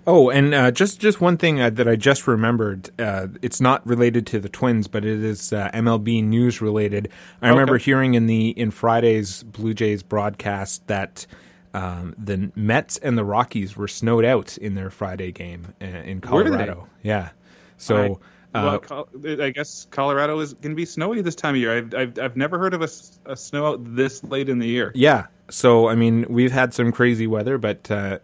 Oh, 0.06 0.30
and 0.30 0.54
uh, 0.54 0.72
just 0.72 1.00
just 1.00 1.22
one 1.22 1.38
thing 1.38 1.62
uh, 1.62 1.70
that 1.72 1.88
I 1.88 1.96
just 1.96 2.28
remembered. 2.28 2.90
Uh, 3.00 3.28
it's 3.42 3.62
not 3.62 3.86
related 3.86 4.26
to 4.28 4.40
the 4.40 4.50
Twins, 4.50 4.88
but 4.88 5.06
it 5.06 5.24
is 5.24 5.54
uh, 5.54 5.70
MLB 5.74 6.24
news 6.24 6.62
related. 6.62 7.10
I 7.42 7.50
remember 7.50 7.78
hearing 7.78 8.16
in 8.16 8.26
the 8.26 8.50
in 8.50 8.72
Friday's 8.72 9.44
Blue 9.44 9.74
Jays 9.74 10.04
broadcast 10.04 10.88
that. 10.88 11.26
Um, 11.74 12.16
the 12.18 12.50
Mets 12.56 12.98
and 12.98 13.20
the 13.20 13.26
Rockies 13.26 13.78
were 13.78 13.90
snowed 13.90 14.26
out 14.26 14.58
in 14.58 14.74
their 14.74 14.90
Friday 14.90 15.32
game 15.32 15.76
in 15.80 16.22
Colorado. 16.22 16.88
Yeah, 17.04 17.32
so 17.76 18.20
well, 18.54 19.08
I 19.42 19.50
guess 19.52 19.88
Colorado 19.92 20.40
is 20.40 20.54
going 20.54 20.72
to 20.72 20.76
be 20.76 20.86
snowy 20.86 21.22
this 21.22 21.36
time 21.36 21.56
of 21.56 21.62
year. 21.62 21.78
I've, 21.78 21.94
I've 21.94 22.20
I've 22.20 22.38
never 22.38 22.58
heard 22.58 22.74
of 22.74 22.82
a 22.82 23.36
snow 23.36 23.68
out 23.68 23.96
this 23.96 24.24
late 24.24 24.50
in 24.50 24.60
the 24.60 24.68
year. 24.68 24.92
Yeah. 24.96 25.28
So, 25.50 25.88
I 25.88 25.96
mean, 25.96 26.26
we've 26.28 26.52
had 26.52 26.74
some 26.74 26.92
crazy 26.92 27.26
weather, 27.26 27.58
but 27.58 27.90
uh, 27.90 28.20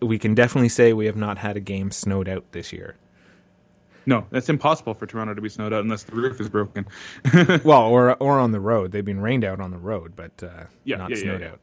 we 0.00 0.18
can 0.18 0.34
definitely 0.34 0.70
say 0.70 0.92
we 0.92 1.06
have 1.06 1.16
not 1.16 1.38
had 1.38 1.56
a 1.56 1.60
game 1.60 1.90
snowed 1.92 2.28
out 2.28 2.44
this 2.50 2.72
year. 2.72 2.96
No, 4.06 4.26
that's 4.30 4.48
impossible 4.48 4.94
for 4.94 5.06
Toronto 5.06 5.34
to 5.34 5.40
be 5.40 5.48
snowed 5.48 5.72
out 5.72 5.82
unless 5.82 6.04
the 6.04 6.14
roof 6.14 6.40
is 6.40 6.48
broken. 6.48 6.86
Well, 7.64 7.82
or 7.82 8.14
or 8.14 8.38
on 8.38 8.52
the 8.52 8.60
road. 8.60 8.92
They've 8.92 9.04
been 9.04 9.20
rained 9.20 9.44
out 9.44 9.60
on 9.60 9.70
the 9.70 9.78
road, 9.78 10.14
but 10.14 10.42
uh, 10.42 10.64
Yeah, 10.84 10.96
not 10.96 11.10
yeah, 11.10 11.16
snowed 11.16 11.40
yeah. 11.40 11.48
out. 11.48 11.60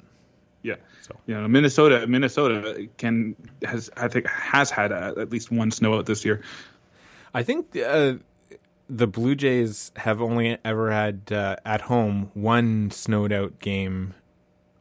Yeah. 0.62 0.76
So. 1.02 1.16
You 1.26 1.36
know, 1.36 1.48
Minnesota, 1.48 2.06
Minnesota 2.08 2.88
can 2.98 3.36
has 3.64 3.90
I 3.98 4.08
think 4.08 4.28
has 4.28 4.70
had 4.72 4.92
uh 4.92 5.14
at 5.18 5.30
least 5.30 5.52
one 5.52 5.72
snow 5.72 5.98
out 5.98 6.06
this 6.06 6.24
year. 6.24 6.42
I 7.34 7.44
think 7.44 7.76
uh, 7.76 8.16
the 8.90 9.08
Blue 9.08 9.36
Jays 9.36 9.92
have 9.98 10.22
only 10.22 10.58
ever 10.64 10.92
had 10.92 11.32
uh, 11.32 11.56
at 11.66 11.82
home 11.82 12.30
one 12.34 12.92
snowed 12.92 13.32
out 13.32 13.60
game, 13.60 14.14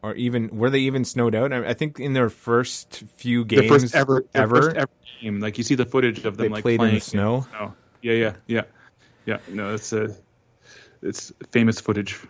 or 0.03 0.15
even 0.15 0.49
were 0.57 0.69
they 0.69 0.81
even 0.81 1.05
snowed 1.05 1.35
out? 1.35 1.53
I, 1.53 1.69
I 1.69 1.75
think 1.75 1.99
in 1.99 2.13
their 2.13 2.29
first 2.29 3.05
few 3.17 3.45
games, 3.45 3.63
the 3.63 3.69
first 3.69 3.95
ever, 3.95 4.25
their 4.33 4.43
ever, 4.43 4.63
first 4.63 4.77
ever 4.77 4.91
game. 5.21 5.41
Like 5.41 5.57
you 5.57 5.65
see 5.65 5.75
the 5.75 5.87
footage 5.87 6.25
of 6.25 6.37
them 6.37 6.53
like 6.53 6.63
played 6.63 6.81
in 6.81 6.87
the 6.87 6.89
playing 6.89 7.01
snow? 7.01 7.47
Oh, 7.59 7.73
yeah, 8.03 8.13
yeah, 8.13 8.35
yeah, 8.47 8.63
yeah. 9.25 9.39
No, 9.49 9.75
it's 9.75 9.93
a 9.93 10.15
it's 11.01 11.33
famous 11.51 11.81
footage. 11.81 12.21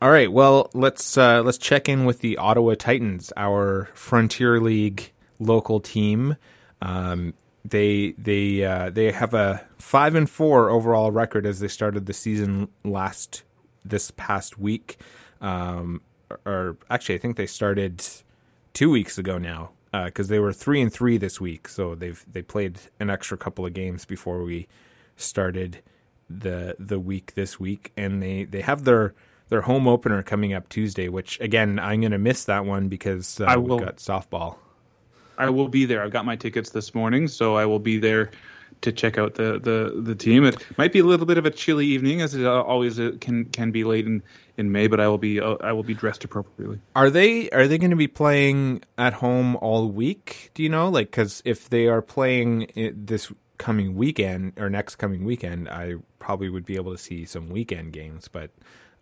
All 0.00 0.10
right, 0.10 0.30
well 0.30 0.70
let's 0.72 1.16
uh, 1.18 1.42
let's 1.42 1.58
check 1.58 1.88
in 1.88 2.04
with 2.04 2.20
the 2.20 2.36
Ottawa 2.36 2.74
Titans, 2.78 3.32
our 3.36 3.88
Frontier 3.94 4.60
League 4.60 5.12
local 5.38 5.80
team. 5.80 6.36
Um, 6.82 7.34
they 7.70 8.12
they 8.18 8.64
uh, 8.64 8.90
they 8.90 9.12
have 9.12 9.34
a 9.34 9.64
five 9.78 10.14
and 10.14 10.28
four 10.28 10.70
overall 10.70 11.10
record 11.10 11.46
as 11.46 11.60
they 11.60 11.68
started 11.68 12.06
the 12.06 12.12
season 12.12 12.68
last 12.84 13.42
this 13.84 14.10
past 14.16 14.58
week. 14.58 14.98
Um, 15.40 16.00
or 16.44 16.76
actually, 16.90 17.16
I 17.16 17.18
think 17.18 17.36
they 17.36 17.46
started 17.46 18.04
two 18.72 18.90
weeks 18.90 19.18
ago 19.18 19.38
now 19.38 19.70
because 19.92 20.28
they 20.28 20.38
were 20.38 20.52
three 20.52 20.80
and 20.80 20.92
three 20.92 21.16
this 21.18 21.40
week. 21.40 21.68
So 21.68 21.94
they've 21.94 22.24
they 22.30 22.42
played 22.42 22.78
an 23.00 23.10
extra 23.10 23.36
couple 23.38 23.64
of 23.66 23.72
games 23.74 24.04
before 24.04 24.42
we 24.42 24.68
started 25.16 25.82
the 26.28 26.76
the 26.78 26.98
week 26.98 27.34
this 27.34 27.58
week, 27.60 27.92
and 27.96 28.22
they 28.22 28.44
they 28.44 28.60
have 28.60 28.84
their 28.84 29.14
their 29.48 29.62
home 29.62 29.86
opener 29.86 30.22
coming 30.22 30.52
up 30.52 30.68
Tuesday. 30.68 31.08
Which 31.08 31.40
again, 31.40 31.78
I'm 31.78 32.00
going 32.00 32.12
to 32.12 32.18
miss 32.18 32.44
that 32.44 32.64
one 32.64 32.88
because 32.88 33.40
uh, 33.40 33.44
I 33.44 33.56
we've 33.56 33.68
will- 33.68 33.78
got 33.78 33.96
softball. 33.96 34.56
I 35.38 35.50
will 35.50 35.68
be 35.68 35.84
there. 35.84 36.02
I've 36.02 36.12
got 36.12 36.24
my 36.24 36.36
tickets 36.36 36.70
this 36.70 36.94
morning, 36.94 37.28
so 37.28 37.56
I 37.56 37.66
will 37.66 37.78
be 37.78 37.98
there 37.98 38.30
to 38.82 38.92
check 38.92 39.18
out 39.18 39.34
the 39.34 39.58
the, 39.58 40.00
the 40.00 40.14
team. 40.14 40.44
It 40.44 40.64
might 40.76 40.92
be 40.92 40.98
a 40.98 41.04
little 41.04 41.26
bit 41.26 41.38
of 41.38 41.46
a 41.46 41.50
chilly 41.50 41.86
evening, 41.86 42.20
as 42.20 42.34
it 42.34 42.46
always 42.46 42.98
uh, 43.00 43.12
can 43.20 43.46
can 43.46 43.70
be 43.70 43.84
late 43.84 44.06
in, 44.06 44.22
in 44.56 44.72
May, 44.72 44.86
but 44.86 45.00
I 45.00 45.08
will 45.08 45.18
be 45.18 45.40
uh, 45.40 45.56
I 45.60 45.72
will 45.72 45.82
be 45.82 45.94
dressed 45.94 46.24
appropriately. 46.24 46.80
Are 46.94 47.10
they 47.10 47.48
are 47.50 47.66
they 47.66 47.78
going 47.78 47.90
to 47.90 47.96
be 47.96 48.08
playing 48.08 48.82
at 48.98 49.14
home 49.14 49.56
all 49.56 49.88
week? 49.88 50.50
Do 50.54 50.62
you 50.62 50.68
know? 50.68 50.88
Like, 50.88 51.10
because 51.10 51.42
if 51.44 51.68
they 51.68 51.86
are 51.86 52.02
playing 52.02 52.70
this 52.94 53.32
coming 53.58 53.96
weekend 53.96 54.52
or 54.58 54.68
next 54.68 54.96
coming 54.96 55.24
weekend, 55.24 55.68
I 55.68 55.94
probably 56.18 56.50
would 56.50 56.66
be 56.66 56.76
able 56.76 56.92
to 56.92 56.98
see 56.98 57.24
some 57.24 57.48
weekend 57.48 57.92
games. 57.92 58.28
But 58.28 58.50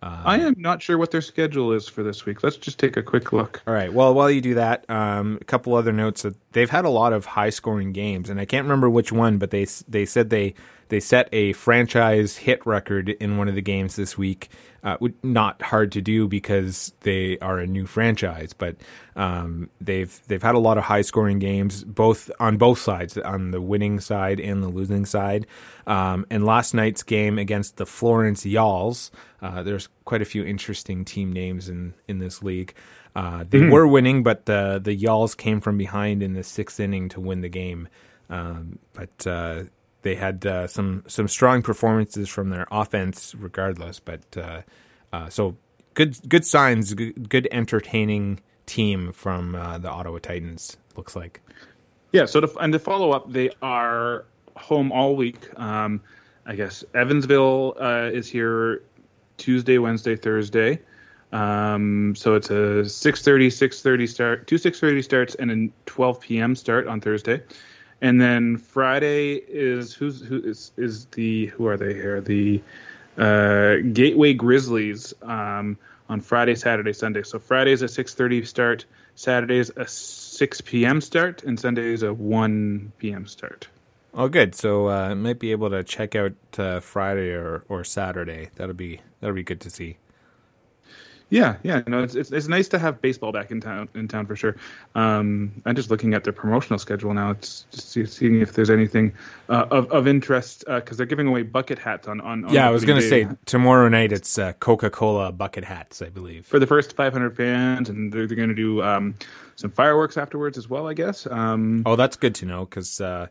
uh, 0.05 0.21
I 0.23 0.39
am 0.41 0.55
not 0.59 0.83
sure 0.83 0.99
what 0.99 1.11
their 1.11 1.23
schedule 1.23 1.73
is 1.73 1.89
for 1.89 2.03
this 2.03 2.27
week. 2.27 2.43
Let's 2.43 2.59
just 2.59 2.79
take 2.79 2.99
a 2.99 3.03
quick 3.03 3.33
look. 3.33 3.63
all 3.67 3.73
right. 3.73 3.91
Well, 3.91 4.13
while 4.13 4.31
you 4.31 4.43
do 4.43 4.53
that, 4.55 4.85
um, 4.91 5.39
a 5.41 5.45
couple 5.45 5.75
other 5.75 5.93
notes 5.93 6.23
that 6.23 6.37
they've 6.53 6.69
had 6.69 6.85
a 6.85 6.91
lot 6.91 7.15
of 7.15 7.25
high 7.25 7.49
scoring 7.49 7.93
games, 7.93 8.29
and 8.29 8.39
I 8.39 8.45
can't 8.45 8.65
remember 8.65 8.91
which 8.91 9.13
one, 9.13 9.39
but 9.39 9.51
they 9.51 9.67
they 9.89 10.05
said 10.05 10.29
they 10.29 10.53
they 10.89 11.01
set 11.01 11.29
a 11.33 11.53
franchise 11.53 12.37
hit 12.37 12.65
record 12.67 13.09
in 13.09 13.37
one 13.37 13.49
of 13.49 13.55
the 13.55 13.63
games 13.63 13.97
this 13.97 14.17
week. 14.19 14.49
Uh, 14.83 14.99
not 15.23 15.63
hard 15.63 15.91
to 15.93 16.03
do 16.03 16.29
because 16.29 16.93
they 17.01 17.39
are 17.39 17.59
a 17.59 17.67
new 17.67 17.87
franchise, 17.87 18.53
but 18.53 18.77
um, 19.17 19.71
they've 19.81 20.21
they've 20.29 20.43
had 20.43 20.55
a 20.55 20.59
lot 20.59 20.77
of 20.77 20.85
high 20.85 21.01
scoring 21.01 21.39
games, 21.39 21.85
both 21.85 22.31
on 22.39 22.59
both 22.59 22.79
sides, 22.79 23.17
on 23.17 23.51
the 23.51 23.63
winning 23.63 23.99
side 23.99 24.39
and 24.39 24.63
the 24.63 24.69
losing 24.69 25.07
side. 25.07 25.47
Um, 25.87 26.27
and 26.29 26.45
last 26.45 26.75
night's 26.75 27.03
game 27.03 27.39
against 27.39 27.79
the 27.79 27.87
Florence 27.87 28.45
Y'alls, 28.45 29.11
uh, 29.41 29.63
there's 29.63 29.89
quite 30.05 30.21
a 30.21 30.27
few 30.27 30.45
interesting 30.45 31.05
team 31.07 31.33
names 31.33 31.71
in 31.71 31.95
in 32.07 32.19
this 32.19 32.43
league. 32.43 32.75
Uh, 33.17 33.45
they 33.49 33.61
mm-hmm. 33.61 33.71
were 33.71 33.87
winning, 33.87 34.23
but 34.23 34.45
the 34.45 34.79
the 34.83 34.95
Y'alls 34.95 35.35
came 35.35 35.63
from 35.63 35.79
behind 35.79 36.23
in 36.23 36.35
the 36.35 36.43
sixth 36.43 36.79
inning 36.79 37.09
to 37.09 37.21
win 37.21 37.41
the 37.41 37.49
game. 37.49 37.89
Um, 38.29 38.79
but 38.93 39.27
uh, 39.27 39.65
they 40.05 40.15
had 40.15 40.47
uh, 40.47 40.67
some 40.69 41.03
some 41.09 41.27
strong 41.27 41.63
performances 41.63 42.29
from 42.29 42.51
their 42.51 42.69
offense, 42.71 43.35
regardless. 43.35 43.99
But 43.99 44.21
uh, 44.37 44.63
uh, 45.13 45.29
so 45.31 45.57
good 45.95 46.17
good 46.29 46.45
signs, 46.47 46.95
good, 46.95 47.29
good 47.29 47.49
entertaining 47.51 48.41
team 48.67 49.13
from 49.13 49.55
uh, 49.57 49.79
the 49.79 49.91
Ottawa 49.91 50.19
Titans. 50.19 50.77
Looks 50.97 51.17
like. 51.17 51.41
Yeah. 52.13 52.27
So 52.27 52.41
to, 52.41 52.59
and 52.59 52.73
to 52.73 52.79
follow 52.79 53.11
up, 53.11 53.33
they 53.33 53.51
are 53.63 54.27
home 54.55 54.93
all 54.93 55.17
week. 55.17 55.49
Um, 55.59 56.01
I 56.47 56.55
guess 56.55 56.85
Evansville 56.95 57.73
is 58.13 58.29
here 58.29 58.83
Tuesday, 59.39 59.79
Wednesday, 59.79 60.15
Thursday. 60.15 60.79
Um, 61.33 62.15
so 62.15 62.35
it's 62.35 62.51
a 62.51 62.85
6:30, 62.85 63.49
6:30 63.51 64.09
start, 64.09 64.47
two 64.47 64.57
6:30 64.57 65.03
starts, 65.03 65.35
and 65.35 65.51
a 65.51 65.69
12 65.87 66.21
p.m. 66.21 66.55
start 66.55 66.87
on 66.87 67.01
Thursday, 67.01 67.43
and 68.05 68.21
then 68.21 68.59
Friday 68.59 69.37
is 69.49 69.95
who's 69.95 70.21
who 70.21 70.39
is 70.39 70.73
is 70.77 71.07
the 71.07 71.47
who 71.47 71.67
are 71.67 71.79
they 71.79 71.95
here 71.95 72.21
the 72.21 72.63
uh, 73.17 73.77
Gateway 73.95 74.35
Grizzlies 74.35 75.15
um, 75.23 75.79
on 76.11 76.21
Friday, 76.21 76.55
Saturday, 76.55 76.93
Sunday. 76.93 77.23
So 77.23 77.39
Friday 77.39 77.75
Friday's 77.75 77.83
a 77.83 78.05
6:30 78.05 78.47
start, 78.47 78.85
Saturday's 79.15 79.71
a 79.77 79.87
6 79.87 80.61
p.m. 80.61 81.01
start, 81.01 81.45
and 81.45 81.59
Sunday's 81.59 82.03
a 82.03 82.13
1 82.13 82.93
p.m. 82.99 83.27
start. 83.27 83.69
Oh, 84.13 84.29
good. 84.29 84.55
So 84.55 84.91
uh, 84.91 85.15
might 85.15 85.39
be 85.39 85.53
able 85.53 85.71
to 85.71 85.83
check 85.83 86.15
out 86.15 86.35
uh, 86.59 86.81
Friday 86.81 87.31
or, 87.31 87.65
or 87.71 87.85
Saturday. 87.85 88.51
That'll 88.57 88.75
be 88.75 89.01
that'll 89.21 89.35
be 89.35 89.43
good 89.43 89.63
to 89.63 89.71
see. 89.71 89.97
Yeah, 91.31 91.57
yeah, 91.63 91.83
no, 91.87 92.03
it's, 92.03 92.15
it's 92.15 92.31
it's 92.31 92.49
nice 92.49 92.69
to 92.69 92.79
have 92.79 93.01
baseball 93.01 93.33
back 93.33 93.51
in 93.51 93.61
town 93.61 93.89
in 93.95 94.09
town 94.09 94.27
for 94.27 94.37
sure. 94.37 94.57
Um, 94.95 95.63
I'm 95.65 95.75
just 95.75 95.91
looking 95.91 96.15
at 96.15 96.23
their 96.23 96.33
promotional 96.33 96.79
schedule 96.79 97.15
now. 97.15 97.31
It's 97.31 97.67
just 97.73 98.13
seeing 98.15 98.41
if 98.41 98.53
there's 98.53 98.71
anything 98.71 99.15
uh, 99.49 99.67
of 99.71 99.91
of 99.91 100.07
interest 100.07 100.65
because 100.67 100.93
uh, 100.93 100.97
they're 100.97 101.07
giving 101.07 101.27
away 101.27 101.43
bucket 101.43 101.79
hats 101.79 102.07
on 102.07 102.21
on. 102.21 102.45
on 102.45 102.53
yeah, 102.53 102.69
I 102.69 102.71
was 102.71 102.85
going 102.85 103.01
to 103.01 103.09
say 103.09 103.27
tomorrow 103.47 103.89
night 103.89 104.13
it's 104.13 104.39
uh, 104.39 104.53
Coca 104.55 104.91
Cola 104.91 105.33
bucket 105.33 105.65
hats, 105.65 106.03
I 106.03 106.11
believe, 106.11 106.47
for 106.47 106.59
the 106.59 106.67
first 106.67 106.95
500 106.95 107.37
fans, 107.37 107.89
and 107.89 108.13
they're, 108.13 108.27
they're 108.27 108.37
going 108.37 108.51
to 108.51 108.55
do 108.55 108.83
um, 108.83 109.15
some 109.57 109.71
fireworks 109.71 110.17
afterwards 110.17 110.59
as 110.59 110.69
well, 110.69 110.87
I 110.87 110.95
guess. 110.95 111.27
Um, 111.27 111.83
oh, 111.87 111.97
that's 111.97 112.17
good 112.17 112.35
to 112.37 112.47
know 112.47 112.67
because 112.67 113.01
uh, 113.01 113.29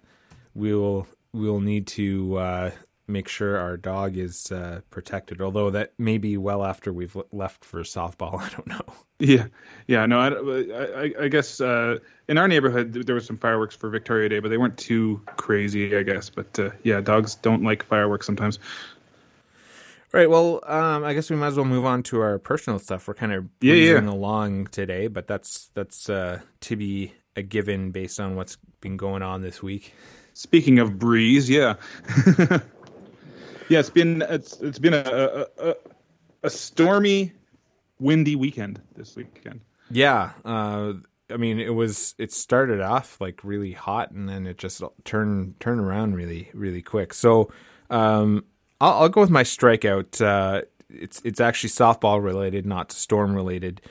we 0.56 0.74
will 0.74 1.08
we 1.32 1.50
will 1.50 1.62
need 1.62 1.88
to 1.88 2.38
uh, 2.38 2.72
make 3.08 3.28
sure 3.28 3.58
our 3.58 3.78
dog 3.78 4.18
is 4.18 4.51
uh, 4.51 4.82
protected. 4.89 5.41
Although 5.41 5.72
that 5.72 5.93
may 5.97 6.18
be 6.18 6.38
well 6.38 6.64
after 6.64 6.93
we've 6.93 7.18
left 7.32 7.66
for 7.66 7.82
softball. 7.82 8.39
I 8.39 8.49
don't 8.49 8.68
know. 8.68 8.82
Yeah, 9.20 9.47
yeah. 9.88 10.06
No, 10.06 10.20
I, 10.20 11.04
I, 11.04 11.24
I 11.26 11.28
guess 11.28 11.62
uh, 11.62 11.99
in 12.28 12.38
our 12.38 12.47
neighborhood 12.47 12.93
there 12.93 13.16
was 13.16 13.26
some 13.26 13.38
fireworks 13.38 13.76
for 13.76 13.89
Victoria 13.89 14.30
Day, 14.30 14.39
but 14.39 14.49
they 14.49 14.58
weren't 14.58 14.78
too 14.78 15.22
crazy, 15.38 15.95
I 15.95 16.04
guess. 16.04 16.30
But 16.30 16.60
uh, 16.60 16.70
yeah, 16.84 17.01
dogs 17.01 17.36
don't 17.36 17.64
like 17.64 17.84
fireworks 17.84 18.26
sometimes. 18.26 18.60
Right. 20.12 20.30
Well, 20.30 20.60
um, 20.68 21.04
I 21.04 21.16
guess 21.16 21.32
we 21.32 21.36
might 21.36 21.47
as 21.47 21.56
well 21.56 21.66
move 21.66 21.86
on 21.86 22.04
to 22.04 22.22
our 22.22 22.38
personal 22.38 22.78
stuff. 22.78 23.08
We're 23.08 23.16
kind 23.16 23.34
of 23.34 23.47
yeah, 23.62 23.74
yeah. 23.74 23.99
along 23.99 24.68
today, 24.68 25.08
but 25.08 25.26
that's 25.26 25.72
that's 25.74 26.08
uh, 26.08 26.41
to 26.62 26.76
be 26.76 27.14
a 27.36 27.41
given 27.41 27.91
based 27.91 28.20
on 28.20 28.36
what's 28.36 28.58
been 28.80 28.95
going 28.95 29.24
on 29.24 29.41
this 29.41 29.64
week. 29.64 29.93
Speaking 30.36 30.80
of 30.80 30.99
breeze, 30.99 31.49
yeah. 31.49 31.76
yeah, 33.70 33.80
it's 33.80 33.89
been 33.89 34.22
it's 34.24 34.59
it's 34.61 34.80
been 34.80 34.93
a, 34.93 35.47
a, 35.57 35.76
a 36.43 36.49
stormy, 36.49 37.34
windy 37.99 38.36
weekend 38.36 38.82
this 38.95 39.16
weekend. 39.16 39.61
Yeah, 39.89 40.32
uh, 40.45 40.93
I 41.30 41.38
mean 41.38 41.59
it 41.59 41.74
was 41.74 42.16
it 42.18 42.32
started 42.32 42.82
off 42.82 43.20
like 43.20 43.43
really 43.43 43.74
hot 43.74 44.11
and 44.11 44.28
then 44.28 44.47
it 44.47 44.57
just 44.57 44.82
turned 45.03 45.59
turned 45.59 45.82
around 45.82 46.16
really 46.16 46.49
really 46.53 46.82
quick. 46.82 47.14
So 47.14 47.51
um, 47.89 48.45
I'll, 48.82 49.03
I'll, 49.03 49.09
go 49.09 49.22
with 49.22 49.30
my 49.30 49.43
strikeout. 49.43 50.22
Uh, 50.22 50.64
it's 50.89 51.22
it's 51.24 51.39
actually 51.39 51.70
softball 51.70 52.24
related, 52.24 52.66
not 52.66 52.91
storm 52.91 53.36
related, 53.36 53.82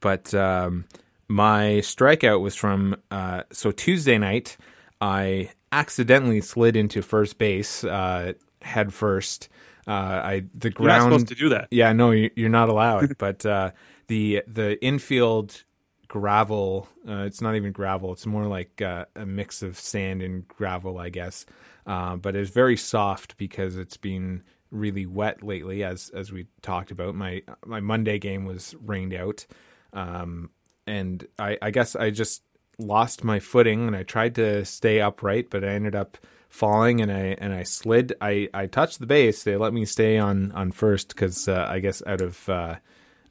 but 0.00 0.32
um, 0.34 0.84
my 1.28 1.80
strikeout 1.82 2.40
was 2.40 2.54
from 2.54 2.96
uh, 3.10 3.42
so 3.50 3.70
Tuesday 3.72 4.18
night. 4.18 4.56
I 5.00 5.50
accidentally 5.72 6.40
slid 6.40 6.76
into 6.76 7.02
first 7.02 7.38
base 7.38 7.84
uh, 7.84 8.32
head 8.66 8.92
first. 8.92 9.48
Uh, 9.86 9.90
I 9.90 10.44
the 10.54 10.70
ground. 10.70 10.88
You're 10.88 10.98
not 10.98 11.02
supposed 11.04 11.28
to 11.28 11.34
do 11.34 11.48
that. 11.50 11.68
Yeah, 11.70 11.92
no, 11.92 12.10
you're 12.10 12.48
not 12.48 12.68
allowed. 12.68 13.16
but 13.18 13.46
uh, 13.46 13.70
the 14.08 14.42
the 14.46 14.82
infield 14.84 15.64
gravel. 16.08 16.88
Uh, 17.08 17.24
it's 17.24 17.40
not 17.40 17.54
even 17.54 17.72
gravel. 17.72 18.12
It's 18.12 18.26
more 18.26 18.46
like 18.46 18.82
uh, 18.82 19.06
a 19.14 19.26
mix 19.26 19.62
of 19.62 19.78
sand 19.78 20.22
and 20.22 20.46
gravel, 20.48 20.98
I 20.98 21.08
guess. 21.08 21.46
Uh, 21.86 22.16
but 22.16 22.34
it's 22.34 22.50
very 22.50 22.76
soft 22.76 23.36
because 23.36 23.76
it's 23.76 23.96
been 23.96 24.42
really 24.70 25.06
wet 25.06 25.42
lately, 25.42 25.84
as 25.84 26.10
as 26.10 26.32
we 26.32 26.46
talked 26.62 26.90
about. 26.90 27.14
My 27.14 27.42
my 27.64 27.80
Monday 27.80 28.18
game 28.18 28.44
was 28.44 28.74
rained 28.84 29.14
out, 29.14 29.46
um, 29.92 30.50
and 30.86 31.26
I, 31.38 31.58
I 31.62 31.70
guess 31.70 31.94
I 31.94 32.10
just 32.10 32.42
lost 32.78 33.24
my 33.24 33.40
footing 33.40 33.86
and 33.86 33.96
I 33.96 34.02
tried 34.02 34.34
to 34.34 34.64
stay 34.64 35.00
upright, 35.00 35.48
but 35.50 35.64
I 35.64 35.68
ended 35.68 35.94
up 35.94 36.18
falling 36.48 37.00
and 37.00 37.12
I 37.12 37.36
and 37.38 37.52
I 37.52 37.62
slid. 37.62 38.14
I, 38.20 38.48
I 38.54 38.66
touched 38.66 39.00
the 39.00 39.06
base. 39.06 39.42
They 39.42 39.56
let 39.56 39.72
me 39.72 39.84
stay 39.84 40.18
on 40.18 40.52
on 40.52 40.72
first 40.72 41.08
because 41.08 41.48
uh, 41.48 41.66
I 41.68 41.80
guess 41.80 42.02
out 42.06 42.20
of 42.20 42.48
uh, 42.48 42.76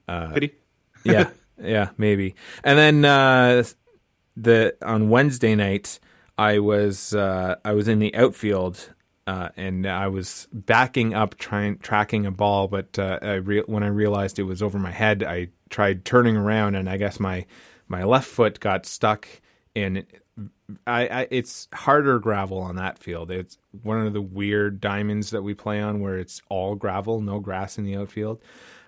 uh, 0.07 0.33
pity. 0.33 0.55
yeah, 1.03 1.29
yeah, 1.61 1.89
maybe. 1.97 2.35
And 2.63 2.77
then 2.77 3.05
uh, 3.05 3.63
the 4.37 4.75
on 4.81 5.09
Wednesday 5.09 5.55
night, 5.55 5.99
I 6.37 6.59
was 6.59 7.13
uh, 7.13 7.55
I 7.63 7.73
was 7.73 7.87
in 7.87 7.99
the 7.99 8.15
outfield. 8.15 8.91
Uh, 9.27 9.49
and 9.57 9.87
I 9.87 10.07
was 10.07 10.47
backing 10.53 11.15
up, 11.15 11.35
trying 11.39 11.79
tracking 11.79 12.27
a 12.27 12.31
ball, 12.31 12.67
but 12.67 12.99
uh, 12.99 13.17
I 13.23 13.33
re- 13.33 13.63
when 13.65 13.81
I 13.81 13.87
realized 13.87 14.37
it 14.37 14.43
was 14.43 14.61
over 14.61 14.77
my 14.77 14.91
head, 14.91 15.23
I 15.23 15.47
tried 15.71 16.05
turning 16.05 16.37
around, 16.37 16.75
and 16.75 16.87
I 16.87 16.97
guess 16.97 17.19
my 17.19 17.47
my 17.87 18.03
left 18.03 18.27
foot 18.27 18.59
got 18.59 18.85
stuck 18.85 19.27
in 19.73 20.05
I, 20.87 21.07
I, 21.07 21.27
it's 21.29 21.67
harder 21.73 22.19
gravel 22.19 22.57
on 22.57 22.77
that 22.77 22.97
field. 22.97 23.29
It's 23.29 23.57
one 23.83 24.05
of 24.05 24.13
the 24.13 24.21
weird 24.21 24.81
diamonds 24.81 25.29
that 25.29 25.43
we 25.43 25.53
play 25.53 25.79
on 25.79 25.99
where 25.99 26.17
it's 26.17 26.41
all 26.49 26.75
gravel, 26.75 27.21
no 27.21 27.39
grass 27.39 27.77
in 27.77 27.83
the 27.83 27.95
outfield. 27.95 28.41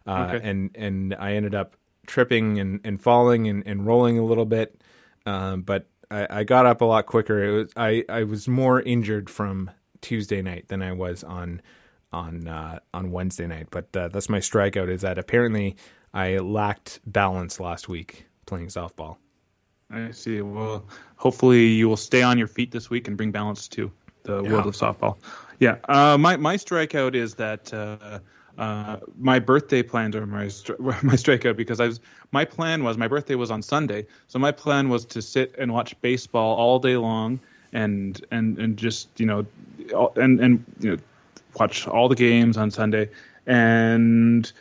Uh, 0.06 0.32
okay. 0.34 0.50
And 0.50 0.72
and 0.76 1.16
I 1.16 1.34
ended 1.34 1.54
up 1.54 1.76
tripping 2.08 2.60
and, 2.60 2.80
and 2.84 3.02
falling 3.02 3.48
and, 3.48 3.64
and 3.68 3.86
rolling 3.86 4.18
a 4.18 4.24
little 4.24 4.46
bit, 4.46 4.82
um, 5.26 5.62
but 5.62 5.88
I, 6.10 6.28
I 6.30 6.44
got 6.46 6.66
up 6.66 6.82
a 6.82 6.86
lot 6.86 7.06
quicker. 7.06 7.44
It 7.44 7.52
was 7.52 7.72
I, 7.76 8.04
I 8.10 8.24
was 8.24 8.48
more 8.48 8.82
injured 8.82 9.30
from 9.30 9.70
Tuesday 10.02 10.42
night 10.42 10.70
than 10.70 10.82
I 10.82 10.94
was 10.94 11.24
on 11.24 11.62
on 12.12 12.48
uh, 12.48 12.80
on 12.94 13.12
Wednesday 13.12 13.48
night. 13.48 13.68
But 13.70 13.96
uh, 13.96 14.08
that's 14.08 14.30
my 14.30 14.40
strikeout. 14.40 14.90
Is 14.90 15.02
that 15.02 15.18
apparently 15.18 15.76
I 16.14 16.38
lacked 16.38 17.02
balance 17.06 17.60
last 17.60 17.88
week 17.88 18.26
playing 18.46 18.68
softball. 18.68 19.18
I 19.92 20.12
see. 20.12 20.42
Well, 20.42 20.86
hopefully 21.16 21.68
you 21.68 21.88
will 21.88 21.98
stay 21.98 22.22
on 22.22 22.38
your 22.38 22.48
feet 22.48 22.72
this 22.72 22.90
week 22.90 23.08
and 23.08 23.16
bring 23.16 23.32
balance 23.32 23.68
to 23.70 23.92
the 24.24 24.44
yeah. 24.44 24.52
world 24.52 24.68
of 24.68 24.76
softball. 24.76 25.18
Yeah. 25.60 25.78
Uh, 25.88 26.18
my 26.18 26.38
my 26.38 26.58
strikeout 26.58 27.16
is 27.16 27.36
that 27.36 27.74
uh, 27.74 28.20
uh, 28.58 28.98
my 29.18 29.40
birthday 29.40 29.82
plans 29.82 30.16
are 30.16 30.26
my 30.26 30.44
my 30.80 31.16
strikeout 31.16 31.56
because 31.56 31.80
I 31.80 31.88
was 31.88 32.00
my 32.32 32.46
plan 32.46 32.84
was 32.84 32.98
my 32.98 33.08
birthday 33.08 33.36
was 33.36 33.50
on 33.50 33.62
Sunday, 33.62 34.06
so 34.28 34.40
my 34.40 34.52
plan 34.52 34.90
was 34.90 35.06
to 35.06 35.22
sit 35.22 35.56
and 35.58 35.74
watch 35.74 36.00
baseball 36.02 36.56
all 36.56 36.80
day 36.80 36.98
long 36.98 37.40
and 37.74 38.24
and 38.32 38.58
and 38.60 38.78
just 38.78 39.08
you 39.20 39.26
know 39.26 39.46
and 40.16 40.40
and 40.40 40.64
you 40.80 40.92
know 40.92 40.98
watch 41.60 41.88
all 41.88 42.10
the 42.10 42.16
games 42.16 42.58
on 42.58 42.72
Sunday 42.72 43.10
and. 43.46 44.52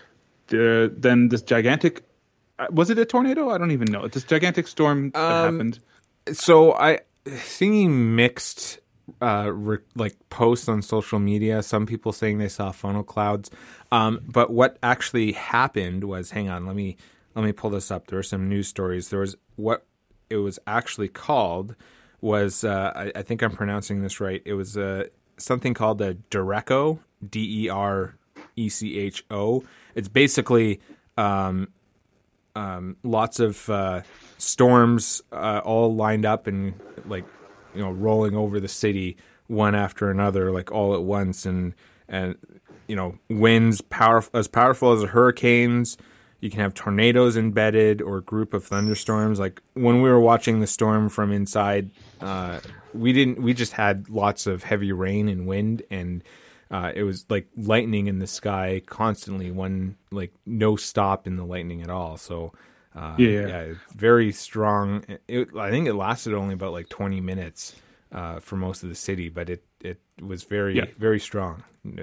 The, 0.48 0.94
then 0.96 1.28
this 1.28 1.42
gigantic 1.42 1.98
uh, 1.98 2.05
was 2.70 2.90
it 2.90 2.98
a 2.98 3.04
tornado? 3.04 3.50
I 3.50 3.58
don't 3.58 3.70
even 3.70 3.90
know. 3.90 4.04
It's 4.04 4.14
this 4.14 4.24
gigantic 4.24 4.66
storm 4.66 5.10
that 5.10 5.20
um, 5.20 5.54
happened. 5.54 5.80
So 6.32 6.72
I 6.74 7.00
seeing 7.44 8.16
mixed 8.16 8.80
uh, 9.20 9.50
re- 9.52 9.78
like 9.94 10.16
posts 10.30 10.68
on 10.68 10.82
social 10.82 11.18
media. 11.18 11.62
Some 11.62 11.86
people 11.86 12.12
saying 12.12 12.38
they 12.38 12.48
saw 12.48 12.72
funnel 12.72 13.02
clouds, 13.02 13.50
um, 13.92 14.20
but 14.26 14.50
what 14.50 14.78
actually 14.82 15.32
happened 15.32 16.04
was, 16.04 16.30
hang 16.30 16.48
on, 16.48 16.66
let 16.66 16.76
me 16.76 16.96
let 17.34 17.44
me 17.44 17.52
pull 17.52 17.70
this 17.70 17.90
up. 17.90 18.06
There 18.06 18.18
were 18.18 18.22
some 18.22 18.48
news 18.48 18.68
stories. 18.68 19.10
There 19.10 19.20
was 19.20 19.36
what 19.56 19.84
it 20.30 20.38
was 20.38 20.58
actually 20.66 21.08
called 21.08 21.76
was 22.20 22.64
uh, 22.64 22.92
I, 22.96 23.12
I, 23.14 23.22
think 23.22 23.42
I'm 23.42 23.52
pronouncing 23.52 24.02
this 24.02 24.20
right. 24.20 24.42
It 24.44 24.54
was 24.54 24.76
a 24.76 25.06
something 25.36 25.74
called 25.74 25.98
the 25.98 26.16
Derecho, 26.30 26.98
D 27.28 27.64
E 27.64 27.68
R 27.68 28.16
E 28.56 28.68
C 28.68 28.98
H 28.98 29.24
O. 29.30 29.64
It's 29.94 30.08
basically 30.08 30.80
um, 31.16 31.68
um, 32.56 32.96
lots 33.02 33.38
of 33.38 33.68
uh, 33.68 34.00
storms 34.38 35.22
uh, 35.30 35.60
all 35.64 35.94
lined 35.94 36.24
up 36.24 36.46
and 36.46 36.74
like 37.04 37.24
you 37.74 37.82
know 37.82 37.90
rolling 37.90 38.34
over 38.34 38.58
the 38.58 38.68
city 38.68 39.16
one 39.46 39.74
after 39.74 40.10
another, 40.10 40.50
like 40.50 40.72
all 40.72 40.94
at 40.94 41.02
once, 41.02 41.46
and 41.46 41.74
and 42.08 42.36
you 42.88 42.96
know 42.96 43.18
winds 43.28 43.82
powerful 43.82 44.40
as 44.40 44.48
powerful 44.48 44.92
as 44.92 45.02
hurricanes. 45.10 45.98
You 46.40 46.50
can 46.50 46.60
have 46.60 46.74
tornadoes 46.74 47.36
embedded 47.36 48.02
or 48.02 48.18
a 48.18 48.22
group 48.22 48.54
of 48.54 48.64
thunderstorms. 48.64 49.38
Like 49.38 49.62
when 49.74 50.02
we 50.02 50.08
were 50.08 50.20
watching 50.20 50.60
the 50.60 50.66
storm 50.66 51.08
from 51.08 51.32
inside, 51.32 51.90
uh, 52.20 52.60
we 52.94 53.12
didn't. 53.12 53.42
We 53.42 53.52
just 53.52 53.72
had 53.72 54.08
lots 54.08 54.46
of 54.46 54.62
heavy 54.62 54.92
rain 54.92 55.28
and 55.28 55.46
wind, 55.46 55.82
and 55.90 56.24
uh, 56.70 56.92
it 56.94 57.02
was 57.04 57.26
like 57.28 57.46
lightning 57.56 58.06
in 58.06 58.18
the 58.18 58.26
sky 58.26 58.82
constantly. 58.86 59.50
One 59.50 59.96
like 60.10 60.32
no 60.44 60.76
stop 60.76 61.26
in 61.26 61.36
the 61.36 61.44
lightning 61.44 61.82
at 61.82 61.90
all. 61.90 62.16
So 62.16 62.52
uh, 62.94 63.14
Yeah. 63.18 63.46
yeah, 63.46 63.74
very 63.94 64.32
strong. 64.32 65.04
It, 65.28 65.48
I 65.56 65.70
think 65.70 65.86
it 65.86 65.94
lasted 65.94 66.34
only 66.34 66.54
about 66.54 66.72
like 66.72 66.88
twenty 66.88 67.20
minutes 67.20 67.76
uh, 68.12 68.40
for 68.40 68.56
most 68.56 68.82
of 68.82 68.88
the 68.88 68.94
city, 68.94 69.28
but 69.28 69.50
it 69.50 69.64
it 69.80 70.00
was 70.20 70.44
very 70.44 70.76
Yeah. 70.76 70.86
very 70.98 71.20
strong 71.20 71.62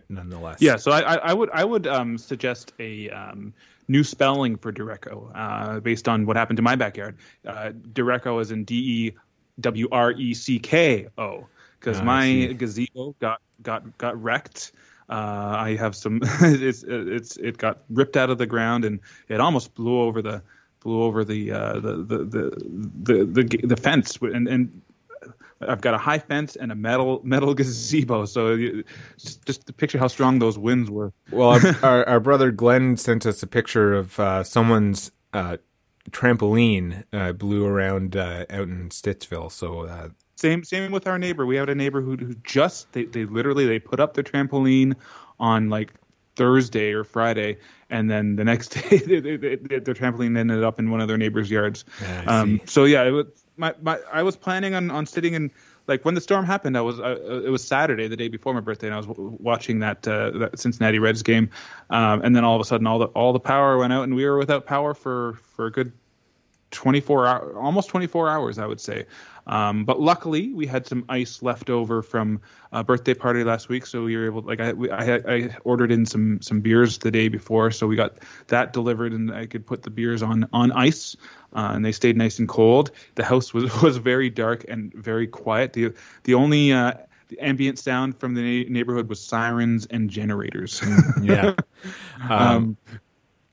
nonetheless. 0.09 0.61
Yeah, 0.61 0.77
so 0.77 0.91
I, 0.91 1.15
I, 1.15 1.33
would 1.33 1.49
I 1.51 1.65
would 1.65 1.87
um, 1.87 2.17
suggest 2.17 2.71
a 2.79 3.09
um, 3.09 3.53
new 3.87 4.03
spelling 4.03 4.55
for 4.55 4.71
Derecho 4.71 5.29
uh, 5.35 5.79
based 5.81 6.07
on 6.07 6.25
what 6.25 6.37
happened 6.37 6.57
to 6.57 6.63
my 6.63 6.75
backyard. 6.75 7.17
Uh, 7.45 7.71
is 8.39 8.51
in 8.51 8.63
D 8.63 8.75
E 8.75 9.17
W 9.59 9.87
R 9.91 10.11
E 10.11 10.33
C 10.33 10.59
K 10.59 11.07
O 11.17 11.45
because 11.83 11.99
Ah, 11.99 12.03
I 12.03 12.05
my 12.05 12.53
gazebo 12.53 13.15
got 13.19 13.41
got 13.61 13.97
got 13.97 14.21
wrecked. 14.21 14.71
Uh, 15.09 15.55
I 15.57 15.75
have 15.75 15.95
some. 15.95 16.21
it's 16.41 16.83
it's 16.83 17.37
it 17.37 17.57
got 17.57 17.83
ripped 17.89 18.15
out 18.15 18.29
of 18.29 18.37
the 18.37 18.45
ground 18.45 18.85
and 18.85 18.99
it 19.27 19.41
almost 19.41 19.75
blew 19.75 19.99
over 19.99 20.21
the 20.21 20.41
blew 20.79 21.03
over 21.03 21.23
the 21.25 21.51
uh, 21.51 21.73
the, 21.79 21.97
the, 21.97 22.17
the 22.17 23.25
the 23.25 23.25
the 23.25 23.67
the 23.67 23.77
fence 23.77 24.17
and 24.21 24.47
and 24.47 24.81
I've 25.67 25.81
got 25.81 25.93
a 25.93 25.97
high 25.97 26.19
fence 26.19 26.55
and 26.55 26.71
a 26.71 26.75
metal 26.75 27.21
metal 27.25 27.53
gazebo. 27.53 28.25
So 28.25 28.53
you, 28.53 28.83
just 29.17 29.45
just 29.45 29.67
to 29.67 29.73
picture 29.73 29.97
how 29.97 30.07
strong 30.07 30.39
those 30.39 30.57
winds 30.57 30.89
were. 30.89 31.11
Well, 31.31 31.49
our, 31.49 31.59
our, 31.83 32.07
our 32.07 32.19
brother 32.19 32.51
Glenn 32.51 32.97
sent 32.97 33.25
us 33.25 33.43
a 33.43 33.47
picture 33.47 33.93
of 33.93 34.19
uh, 34.19 34.43
someone's 34.43 35.11
uh, 35.33 35.57
trampoline 36.11 37.03
uh, 37.11 37.33
blew 37.33 37.65
around 37.65 38.15
uh, 38.15 38.45
out 38.49 38.67
in 38.67 38.89
Stittsville. 38.89 39.51
So 39.51 39.81
uh, 39.81 40.09
Same 40.35 40.63
same 40.63 40.91
with 40.91 41.07
our 41.07 41.19
neighbor. 41.19 41.45
We 41.45 41.55
had 41.55 41.69
a 41.69 41.75
neighbor 41.75 42.01
who 42.01 42.17
who 42.17 42.33
just 42.43 42.91
they, 42.93 43.05
they 43.05 43.25
literally 43.25 43.65
they 43.65 43.79
put 43.79 43.99
up 43.99 44.13
their 44.13 44.23
trampoline 44.23 44.95
on 45.39 45.69
like 45.69 45.93
Thursday 46.35 46.91
or 46.91 47.03
Friday, 47.03 47.57
and 47.89 48.09
then 48.09 48.35
the 48.35 48.43
next 48.43 48.69
day 48.89 48.97
they, 48.97 49.19
they, 49.19 49.37
they, 49.37 49.55
their 49.55 49.93
trampoline 49.93 50.37
ended 50.37 50.63
up 50.63 50.79
in 50.79 50.89
one 50.89 51.01
of 51.01 51.07
their 51.07 51.17
neighbors' 51.17 51.51
yards. 51.51 51.85
Yeah, 52.01 52.23
um, 52.27 52.61
so 52.65 52.85
yeah, 52.85 53.03
it 53.03 53.11
was, 53.11 53.27
my, 53.57 53.75
my 53.81 53.99
I 54.11 54.23
was 54.23 54.35
planning 54.35 54.73
on, 54.73 54.89
on 54.89 55.05
sitting 55.05 55.33
in 55.33 55.51
like 55.87 56.05
when 56.05 56.15
the 56.15 56.21
storm 56.21 56.45
happened. 56.45 56.77
I 56.77 56.81
was 56.81 56.99
uh, 56.99 57.41
it 57.45 57.49
was 57.49 57.63
Saturday, 57.63 58.07
the 58.07 58.17
day 58.17 58.27
before 58.27 58.53
my 58.53 58.61
birthday, 58.61 58.87
and 58.87 58.93
I 58.93 58.97
was 58.97 59.07
w- 59.07 59.37
watching 59.39 59.79
that, 59.79 60.07
uh, 60.07 60.31
that 60.31 60.59
Cincinnati 60.59 60.99
Reds 60.99 61.21
game, 61.21 61.49
um, 61.89 62.21
and 62.23 62.35
then 62.35 62.43
all 62.43 62.55
of 62.55 62.61
a 62.61 62.65
sudden 62.65 62.87
all 62.87 62.99
the 62.99 63.07
all 63.07 63.33
the 63.33 63.39
power 63.39 63.77
went 63.77 63.93
out, 63.93 64.03
and 64.03 64.15
we 64.15 64.25
were 64.25 64.37
without 64.37 64.65
power 64.65 64.93
for 64.93 65.33
for 65.55 65.67
a 65.67 65.71
good 65.71 65.91
24 66.73 67.27
hour, 67.27 67.57
almost 67.57 67.89
24 67.89 68.29
hours, 68.29 68.57
I 68.59 68.65
would 68.65 68.81
say. 68.81 69.05
Um, 69.45 69.83
but 69.85 69.99
luckily, 69.99 70.53
we 70.53 70.65
had 70.65 70.87
some 70.87 71.03
ice 71.09 71.41
left 71.41 71.69
over 71.69 72.01
from 72.01 72.41
a 72.71 72.83
birthday 72.83 73.13
party 73.13 73.43
last 73.43 73.69
week, 73.69 73.85
so 73.85 74.03
we 74.03 74.15
were 74.15 74.25
able. 74.25 74.41
Like 74.41 74.59
I, 74.61 74.73
we, 74.73 74.89
I, 74.89 75.15
I 75.15 75.55
ordered 75.65 75.91
in 75.91 76.05
some 76.05 76.41
some 76.41 76.61
beers 76.61 76.97
the 76.99 77.11
day 77.11 77.27
before, 77.27 77.71
so 77.71 77.85
we 77.85 77.95
got 77.95 78.17
that 78.47 78.73
delivered, 78.73 79.11
and 79.11 79.31
I 79.33 79.45
could 79.45 79.65
put 79.65 79.83
the 79.83 79.89
beers 79.89 80.23
on 80.23 80.47
on 80.53 80.71
ice, 80.71 81.15
uh, 81.53 81.71
and 81.73 81.83
they 81.83 81.91
stayed 81.91 82.15
nice 82.15 82.39
and 82.39 82.47
cold. 82.47 82.91
The 83.15 83.23
house 83.23 83.53
was 83.53 83.81
was 83.83 83.97
very 83.97 84.29
dark 84.29 84.65
and 84.69 84.93
very 84.93 85.27
quiet. 85.27 85.73
the 85.73 85.93
The 86.23 86.33
only 86.35 86.71
uh, 86.71 86.93
the 87.27 87.39
ambient 87.39 87.79
sound 87.79 88.17
from 88.17 88.35
the 88.35 88.63
na- 88.63 88.69
neighborhood 88.69 89.09
was 89.09 89.21
sirens 89.21 89.85
and 89.87 90.09
generators. 90.09 90.81
yeah. 91.21 91.55
Um, 92.29 92.31
um, 92.31 92.77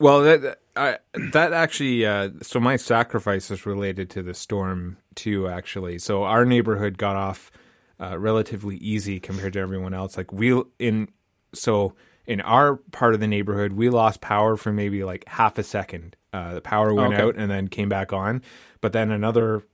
well, 0.00 0.22
that 0.22 0.60
I, 0.76 0.98
that 1.14 1.54
actually, 1.54 2.06
uh, 2.06 2.30
so 2.42 2.60
my 2.60 2.76
sacrifice 2.76 3.50
is 3.52 3.66
related 3.66 4.10
to 4.12 4.22
the 4.24 4.34
storm 4.34 4.98
too. 5.16 5.48
Actually, 5.48 5.98
so 6.00 6.24
our 6.24 6.46
neighborhood 6.46 6.98
got 6.98 7.16
off 7.16 7.52
uh, 8.00 8.18
relatively 8.18 8.78
easy 8.78 9.20
compared 9.20 9.54
to 9.54 9.60
everyone 9.60 9.94
else. 9.94 10.18
Like 10.18 10.32
we 10.32 10.62
in 10.80 11.08
so 11.54 11.94
in 12.26 12.40
our 12.42 12.76
part 12.92 13.14
of 13.14 13.20
the 13.20 13.28
neighborhood, 13.28 13.74
we 13.74 13.90
lost 13.90 14.22
power 14.22 14.56
for 14.56 14.72
maybe 14.72 15.04
like 15.04 15.24
half 15.28 15.58
a 15.58 15.64
second. 15.64 16.16
Uh, 16.32 16.54
the 16.54 16.62
power 16.62 16.94
went 16.94 17.14
Okay. 17.14 17.22
out 17.22 17.36
and 17.36 17.50
then 17.50 17.68
came 17.68 17.90
back 17.90 18.12
on, 18.12 18.42
but 18.82 18.92
then 18.94 19.12
another 19.12 19.64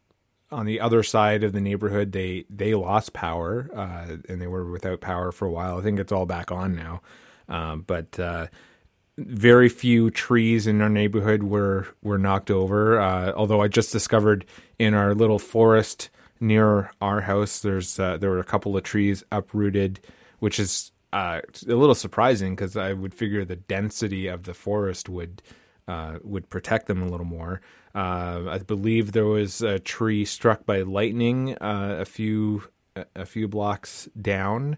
on 0.53 0.67
the 0.67 0.81
other 0.81 1.03
side 1.05 1.45
of 1.45 1.53
the 1.53 1.61
neighborhood 1.61 2.13
they 2.13 2.45
they 2.51 2.75
lost 2.75 3.13
power 3.15 3.71
uh, 3.77 4.17
and 4.29 4.41
they 4.43 4.49
were 4.49 4.71
without 4.71 5.01
power 5.03 5.33
for 5.33 5.47
a 5.47 5.53
while. 5.53 5.79
I 5.79 5.83
think 5.83 6.01
it's 6.01 6.13
all 6.13 6.27
back 6.27 6.53
on 6.53 6.75
now, 6.77 7.03
um, 7.49 7.83
but 7.87 8.19
uh, 8.21 8.49
very 9.19 9.69
few 9.69 10.11
trees 10.11 10.67
in 10.67 10.81
our 10.81 10.89
neighborhood 10.89 11.43
were 11.43 11.87
were 12.03 12.19
knocked 12.19 12.51
over. 12.51 13.01
Uh, 13.01 13.33
although 13.33 13.63
I 13.63 13.69
just 13.69 13.93
discovered 13.93 14.45
in 14.79 14.95
our 14.95 15.15
little 15.15 15.39
forest 15.39 16.11
near 16.41 16.91
our 17.01 17.23
house, 17.23 17.61
there's 17.61 17.99
uh, 17.99 18.17
there 18.19 18.31
were 18.31 18.39
a 18.41 18.45
couple 18.45 18.77
of 18.77 18.83
trees 18.83 19.25
uprooted, 19.33 20.01
which 20.39 20.59
is 20.59 20.93
uh, 21.13 21.41
a 21.67 21.75
little 21.75 21.95
surprising 21.95 22.55
because 22.55 22.77
I 22.77 22.93
would 22.93 23.15
figure 23.15 23.45
the 23.45 23.57
density 23.57 24.27
of 24.27 24.45
the 24.45 24.55
forest 24.55 25.09
would 25.09 25.43
uh, 25.89 26.19
would 26.23 26.51
protect 26.51 26.87
them 26.87 27.03
a 27.03 27.09
little 27.09 27.27
more. 27.27 27.61
Uh, 27.95 28.43
I 28.51 28.59
believe 28.59 29.13
there 29.13 29.25
was 29.25 29.63
a 29.63 29.79
tree 29.79 30.27
struck 30.27 30.67
by 30.67 30.83
lightning 30.83 31.57
uh, 31.59 31.97
a 32.01 32.05
few 32.05 32.65
a- 32.95 33.07
a 33.15 33.25
few 33.27 33.49
blocks 33.49 34.09
down. 34.21 34.77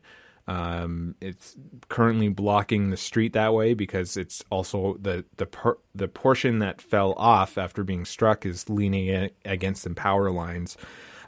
Um, 0.49 1.15
it's 1.21 1.57
currently 1.91 2.29
blocking 2.29 2.89
the 2.89 2.97
street 2.97 3.35
that 3.35 3.53
way 3.53 3.75
because 3.75 4.17
it's 4.17 4.43
also 4.51 4.97
the 4.99 5.27
the 5.37 5.45
per, 5.45 5.77
the 5.95 6.09
portion 6.09 6.59
that 6.61 6.81
fell 6.81 7.13
off 7.19 7.59
after 7.59 7.85
being 7.85 8.07
struck 8.07 8.47
is 8.47 8.71
leaning 8.71 9.31
against 9.45 9.83
some 9.83 9.95
power 9.95 10.31
lines. 10.31 10.79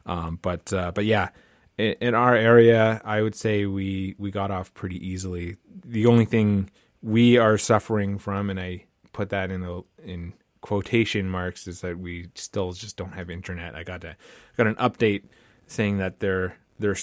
Um, 0.07 0.39
but 0.41 0.73
uh, 0.73 0.93
but 0.93 1.05
yeah, 1.05 1.29
in, 1.77 1.97
in 2.01 2.15
our 2.15 2.35
area, 2.35 3.03
I 3.05 3.21
would 3.21 3.35
say 3.35 3.67
we 3.67 4.15
we 4.19 4.31
got 4.31 4.51
off 4.51 4.73
pretty 4.73 5.07
easily. 5.07 5.59
The 5.85 6.07
only 6.07 6.25
thing 6.25 6.71
we 7.03 7.37
are 7.37 7.59
suffering 7.59 8.17
from, 8.17 8.49
and 8.49 8.59
I 8.59 8.87
put 9.13 9.29
that 9.29 9.51
in 9.51 9.63
a, 9.63 9.81
in 10.03 10.33
quotation 10.63 11.29
marks, 11.29 11.69
is 11.69 11.83
that 11.83 11.99
we 11.99 12.29
still 12.37 12.73
just 12.73 12.97
don't 12.97 13.13
have 13.13 13.29
internet. 13.29 13.75
I 13.75 13.83
got 13.83 14.03
a 14.03 14.17
got 14.57 14.67
an 14.67 14.77
update 14.77 15.25
saying 15.67 15.99
that 15.99 16.21
they're 16.21 16.57
they're 16.79 16.97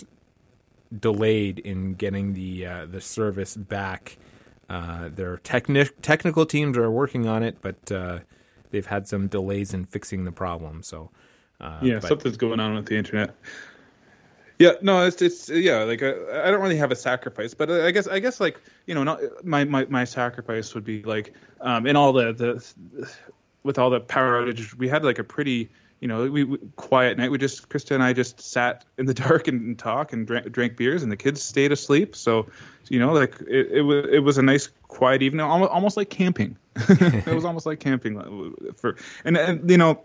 delayed 0.98 1.60
in 1.60 1.94
getting 1.94 2.34
the 2.34 2.66
uh, 2.66 2.86
the 2.86 3.02
service 3.02 3.56
back. 3.56 4.18
Uh, 4.70 5.10
their 5.10 5.38
techni- 5.38 5.92
technical 6.02 6.46
teams 6.46 6.78
are 6.78 6.92
working 6.92 7.26
on 7.26 7.42
it, 7.42 7.58
but 7.62 7.92
uh, 7.92 8.20
they've 8.72 8.86
had 8.86 9.08
some 9.08 9.28
delays 9.28 9.74
in 9.74 9.86
fixing 9.86 10.26
the 10.26 10.32
problem. 10.32 10.84
So 10.84 11.10
uh, 11.62 11.80
yeah, 11.82 12.00
but- 12.00 12.08
something's 12.08 12.38
going 12.38 12.60
on 12.60 12.76
with 12.76 12.86
the 12.86 12.98
internet. 12.98 13.36
Yeah, 14.60 14.72
no, 14.82 15.06
it's 15.06 15.22
it's 15.22 15.50
yeah, 15.50 15.84
like 15.84 16.02
I, 16.02 16.48
I 16.48 16.52
don't 16.52 16.62
really 16.62 16.78
have 16.78 16.92
a 16.92 16.96
sacrifice, 16.96 17.54
but 17.54 17.70
I 17.70 17.92
guess 17.92 18.08
I 18.08 18.18
guess 18.18 18.40
like 18.40 18.60
you 18.88 18.96
know, 18.96 19.04
not 19.04 19.20
my 19.44 19.64
my 19.66 19.86
my 19.86 20.04
sacrifice 20.04 20.74
would 20.74 20.84
be 20.84 21.04
like 21.04 21.34
um 21.62 21.86
in 21.86 21.96
all 21.96 22.12
the 22.12 22.34
the 22.34 23.08
with 23.62 23.78
all 23.78 23.92
the 23.92 24.00
power 24.00 24.42
outage, 24.42 24.74
we 24.76 24.88
had 24.88 25.04
like 25.04 25.20
a 25.20 25.24
pretty 25.24 25.70
you 26.00 26.08
know 26.08 26.30
we, 26.30 26.43
we 26.43 26.58
quiet 26.76 27.18
night. 27.18 27.32
We 27.32 27.38
just 27.38 27.70
Krista 27.70 27.91
and 27.91 28.04
I 28.04 28.14
just 28.14 28.39
sat 28.41 28.86
in 28.98 29.06
the 29.06 29.14
dark 29.26 29.48
and, 29.48 29.62
and 29.62 29.80
talk 29.80 30.14
and 30.14 30.26
drank, 30.28 30.52
drank 30.52 30.78
beers, 30.78 31.04
and 31.04 31.12
the 31.12 31.18
kids 31.18 31.41
stayed 31.41 31.72
asleep. 31.72 32.16
So 32.16 32.48
you 32.89 33.00
know, 33.00 33.14
like 33.14 33.39
it, 33.48 33.72
it 33.72 33.82
was 33.82 34.06
it 34.12 34.20
was 34.20 34.38
a 34.38 34.41
nice 34.41 34.70
quiet 34.88 35.22
evening, 35.22 35.41
almost 35.41 35.72
almost 35.72 35.98
like 35.98 36.10
camping. 36.10 36.58
it 36.89 37.28
was 37.34 37.45
almost 37.45 37.66
like 37.66 37.80
camping 37.80 38.54
for 38.76 38.95
and 39.26 39.36
and 39.38 39.70
you 39.70 39.78
know 39.78 40.02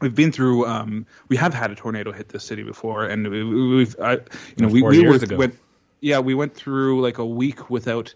we've 0.00 0.14
been 0.14 0.32
through 0.32 0.66
um 0.66 1.04
we 1.28 1.36
have 1.36 1.52
had 1.54 1.70
a 1.70 1.74
tornado 1.74 2.10
hit 2.12 2.28
this 2.30 2.44
city 2.44 2.62
before 2.62 3.04
and 3.06 3.28
we, 3.28 3.44
we- 3.44 3.76
we've 3.76 3.96
I, 4.00 4.12
you 4.12 4.20
know 4.58 4.68
we, 4.68 4.82
we 5.02 5.08
went 5.38 5.58
yeah 6.00 6.18
we 6.18 6.34
went 6.34 6.54
through 6.54 7.00
like 7.02 7.18
a 7.18 7.26
week 7.26 7.68
without 7.70 8.14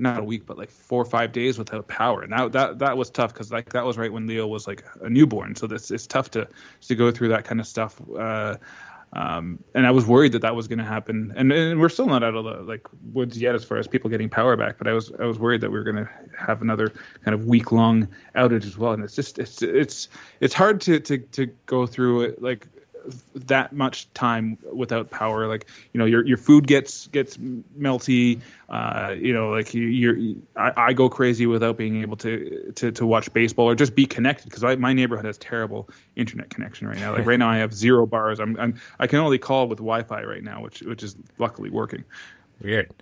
not 0.00 0.18
a 0.18 0.24
week 0.24 0.46
but 0.46 0.58
like 0.58 0.70
four 0.70 1.02
or 1.02 1.04
five 1.04 1.32
days 1.32 1.58
without 1.58 1.86
power 1.88 2.22
and 2.22 2.32
that 2.32 2.52
that, 2.52 2.78
that 2.78 2.96
was 2.96 3.10
tough 3.10 3.32
because 3.32 3.52
like 3.52 3.70
that 3.70 3.84
was 3.84 3.98
right 3.98 4.12
when 4.12 4.26
leo 4.26 4.46
was 4.46 4.66
like 4.66 4.84
a 5.02 5.10
newborn 5.10 5.54
so 5.54 5.66
this 5.66 5.90
it's 5.90 6.06
tough 6.06 6.30
to 6.30 6.48
to 6.80 6.94
go 6.94 7.10
through 7.10 7.28
that 7.28 7.44
kind 7.44 7.60
of 7.60 7.66
stuff 7.66 8.00
uh 8.18 8.56
um, 9.12 9.58
and 9.74 9.86
I 9.86 9.90
was 9.90 10.06
worried 10.06 10.32
that 10.32 10.42
that 10.42 10.54
was 10.54 10.68
going 10.68 10.78
to 10.78 10.84
happen, 10.84 11.32
and, 11.36 11.52
and 11.52 11.80
we're 11.80 11.88
still 11.88 12.06
not 12.06 12.22
out 12.22 12.36
of 12.36 12.44
the 12.44 12.62
like 12.62 12.86
woods 13.12 13.40
yet 13.40 13.56
as 13.56 13.64
far 13.64 13.78
as 13.78 13.88
people 13.88 14.08
getting 14.08 14.28
power 14.28 14.56
back. 14.56 14.78
But 14.78 14.86
I 14.86 14.92
was 14.92 15.10
I 15.18 15.24
was 15.24 15.38
worried 15.38 15.62
that 15.62 15.70
we 15.70 15.78
were 15.78 15.84
going 15.84 15.96
to 15.96 16.08
have 16.38 16.62
another 16.62 16.92
kind 17.24 17.34
of 17.34 17.46
week 17.46 17.72
long 17.72 18.06
outage 18.36 18.64
as 18.64 18.78
well. 18.78 18.92
And 18.92 19.02
it's 19.02 19.16
just 19.16 19.40
it's 19.40 19.62
it's 19.62 20.08
it's 20.38 20.54
hard 20.54 20.80
to 20.82 21.00
to 21.00 21.18
to 21.18 21.46
go 21.66 21.86
through 21.86 22.22
it 22.22 22.40
like 22.40 22.68
that 23.34 23.72
much 23.72 24.12
time 24.14 24.58
without 24.72 25.10
power. 25.10 25.46
Like 25.46 25.66
you 25.92 25.98
know, 25.98 26.04
your 26.04 26.24
your 26.26 26.36
food 26.36 26.66
gets 26.66 27.06
gets 27.08 27.36
melty. 27.36 28.40
Uh, 28.68 29.14
you 29.18 29.32
know, 29.32 29.50
like 29.50 29.74
you, 29.74 29.82
you're 29.82 30.36
I, 30.56 30.72
I 30.88 30.92
go 30.92 31.08
crazy 31.08 31.46
without 31.46 31.76
being 31.76 32.02
able 32.02 32.16
to 32.18 32.72
to, 32.76 32.92
to 32.92 33.06
watch 33.06 33.32
baseball 33.32 33.66
or 33.66 33.74
just 33.74 33.94
be 33.94 34.06
connected 34.06 34.44
because 34.44 34.78
my 34.78 34.92
neighborhood 34.92 35.24
has 35.24 35.38
terrible 35.38 35.88
internet 36.16 36.50
connection 36.50 36.86
right 36.86 36.98
now. 36.98 37.12
Like 37.12 37.26
right 37.26 37.38
now, 37.38 37.48
I 37.48 37.58
have 37.58 37.72
zero 37.74 38.06
bars. 38.06 38.40
I'm, 38.40 38.58
I'm 38.58 38.80
I 38.98 39.06
can 39.06 39.18
only 39.18 39.38
call 39.38 39.68
with 39.68 39.78
Wi-Fi 39.78 40.22
right 40.24 40.42
now, 40.42 40.62
which 40.62 40.82
which 40.82 41.02
is 41.02 41.16
luckily 41.38 41.70
working. 41.70 42.04
Weird. 42.60 42.92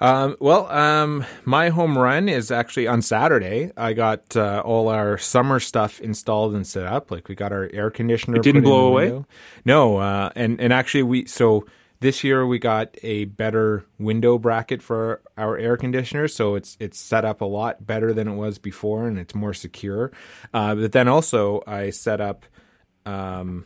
Um, 0.00 0.36
well, 0.40 0.70
um, 0.70 1.24
my 1.44 1.70
home 1.70 1.98
run 1.98 2.28
is 2.28 2.50
actually 2.50 2.86
on 2.86 3.02
Saturday. 3.02 3.72
I 3.76 3.92
got 3.92 4.36
uh, 4.36 4.62
all 4.64 4.88
our 4.88 5.18
summer 5.18 5.58
stuff 5.60 6.00
installed 6.00 6.54
and 6.54 6.66
set 6.66 6.86
up. 6.86 7.10
Like 7.10 7.28
we 7.28 7.34
got 7.34 7.52
our 7.52 7.68
air 7.72 7.90
conditioner. 7.90 8.36
It 8.36 8.42
didn't 8.42 8.62
blow 8.62 8.86
away. 8.86 9.24
No, 9.64 9.98
uh, 9.98 10.30
and 10.36 10.60
and 10.60 10.72
actually 10.72 11.02
we 11.02 11.26
so 11.26 11.66
this 12.00 12.22
year 12.22 12.46
we 12.46 12.58
got 12.58 12.96
a 13.02 13.24
better 13.24 13.84
window 13.98 14.38
bracket 14.38 14.82
for 14.82 15.20
our 15.36 15.56
air 15.56 15.76
conditioner, 15.76 16.28
so 16.28 16.54
it's 16.54 16.76
it's 16.78 16.98
set 16.98 17.24
up 17.24 17.40
a 17.40 17.46
lot 17.46 17.84
better 17.84 18.12
than 18.12 18.28
it 18.28 18.34
was 18.34 18.58
before, 18.58 19.08
and 19.08 19.18
it's 19.18 19.34
more 19.34 19.54
secure. 19.54 20.12
Uh, 20.54 20.74
but 20.74 20.92
then 20.92 21.08
also 21.08 21.62
I 21.66 21.90
set 21.90 22.20
up. 22.20 22.44
Um, 23.04 23.64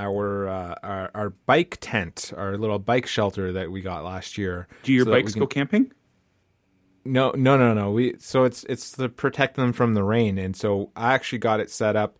our, 0.00 0.48
uh, 0.48 0.74
our 0.82 1.10
our 1.14 1.30
bike 1.30 1.76
tent, 1.80 2.32
our 2.36 2.56
little 2.56 2.78
bike 2.78 3.06
shelter 3.06 3.52
that 3.52 3.70
we 3.70 3.82
got 3.82 4.04
last 4.04 4.38
year. 4.38 4.66
Do 4.82 4.92
your 4.92 5.04
so 5.04 5.10
bikes 5.10 5.32
can... 5.32 5.40
go 5.40 5.46
camping? 5.46 5.92
No, 7.04 7.32
no, 7.36 7.56
no, 7.56 7.74
no. 7.74 7.90
We 7.90 8.16
so 8.18 8.44
it's 8.44 8.64
it's 8.64 8.92
to 8.92 9.08
protect 9.08 9.56
them 9.56 9.72
from 9.72 9.94
the 9.94 10.02
rain, 10.02 10.38
and 10.38 10.56
so 10.56 10.90
I 10.96 11.12
actually 11.14 11.38
got 11.38 11.60
it 11.60 11.70
set 11.70 11.96
up 11.96 12.18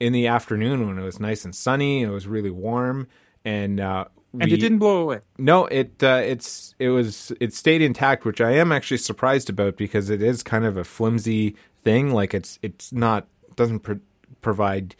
in 0.00 0.12
the 0.12 0.26
afternoon 0.26 0.86
when 0.86 0.98
it 0.98 1.04
was 1.04 1.20
nice 1.20 1.44
and 1.44 1.54
sunny. 1.54 2.02
It 2.02 2.08
was 2.08 2.26
really 2.26 2.50
warm, 2.50 3.08
and 3.44 3.80
uh, 3.80 4.06
we, 4.32 4.42
and 4.42 4.52
it 4.52 4.58
didn't 4.58 4.78
blow 4.78 5.02
away. 5.02 5.20
No, 5.38 5.66
it 5.66 6.02
uh, 6.02 6.22
it's 6.24 6.74
it 6.78 6.88
was 6.88 7.32
it 7.40 7.52
stayed 7.54 7.82
intact, 7.82 8.24
which 8.24 8.40
I 8.40 8.52
am 8.52 8.72
actually 8.72 8.98
surprised 8.98 9.48
about 9.50 9.76
because 9.76 10.10
it 10.10 10.22
is 10.22 10.42
kind 10.42 10.64
of 10.64 10.76
a 10.76 10.84
flimsy 10.84 11.56
thing. 11.84 12.12
Like 12.12 12.34
it's 12.34 12.58
it's 12.62 12.92
not 12.92 13.28
doesn't 13.56 13.80
pro- 13.80 14.00
provide 14.40 14.96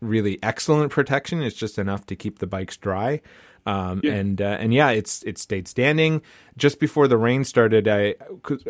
really 0.00 0.38
excellent 0.42 0.92
protection. 0.92 1.42
It's 1.42 1.56
just 1.56 1.78
enough 1.78 2.06
to 2.06 2.16
keep 2.16 2.38
the 2.38 2.46
bikes 2.46 2.76
dry. 2.76 3.20
Um, 3.66 4.00
yeah. 4.02 4.14
And 4.14 4.40
uh, 4.40 4.56
and 4.58 4.72
yeah, 4.72 4.90
it's 4.90 5.22
it 5.24 5.38
stayed 5.38 5.68
standing. 5.68 6.22
Just 6.56 6.80
before 6.80 7.08
the 7.08 7.18
rain 7.18 7.44
started, 7.44 7.88
I, 7.88 8.14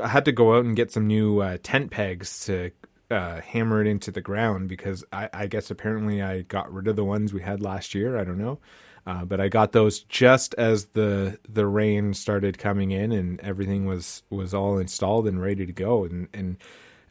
I 0.03 0.09
had 0.09 0.24
to 0.24 0.33
go 0.33 0.57
out 0.57 0.64
and 0.64 0.76
get 0.76 0.93
some 0.93 1.07
new 1.07 1.41
uh, 1.41 1.59
tent 1.62 1.91
pegs 1.91 2.45
to 2.47 2.70
uh, 3.11 3.41
hammer 3.41 3.81
it 3.81 3.87
into 3.87 4.11
the 4.11 4.20
ground 4.20 4.68
because 4.68 5.05
I, 5.12 5.28
I, 5.33 5.47
guess 5.49 5.70
apparently 5.70 6.22
I 6.22 6.43
got 6.43 6.72
rid 6.72 6.87
of 6.87 6.95
the 6.95 7.05
ones 7.05 7.33
we 7.33 7.43
had 7.43 7.61
last 7.61 7.93
year. 7.93 8.16
I 8.16 8.22
don't 8.22 8.39
know, 8.39 8.61
uh, 9.05 9.24
but 9.24 9.41
I 9.41 9.49
got 9.49 9.72
those 9.72 10.01
just 10.01 10.55
as 10.55 10.87
the 10.87 11.39
the 11.49 11.66
rain 11.66 12.14
started 12.14 12.59
coming 12.59 12.93
in 12.93 13.11
and 13.12 13.41
everything 13.41 13.85
was 13.85 14.22
was 14.31 14.55
all 14.55 14.78
installed 14.78 15.26
and 15.26 15.41
ready 15.41 15.66
to 15.66 15.72
go. 15.72 16.05
And 16.05 16.28
and 16.33 16.57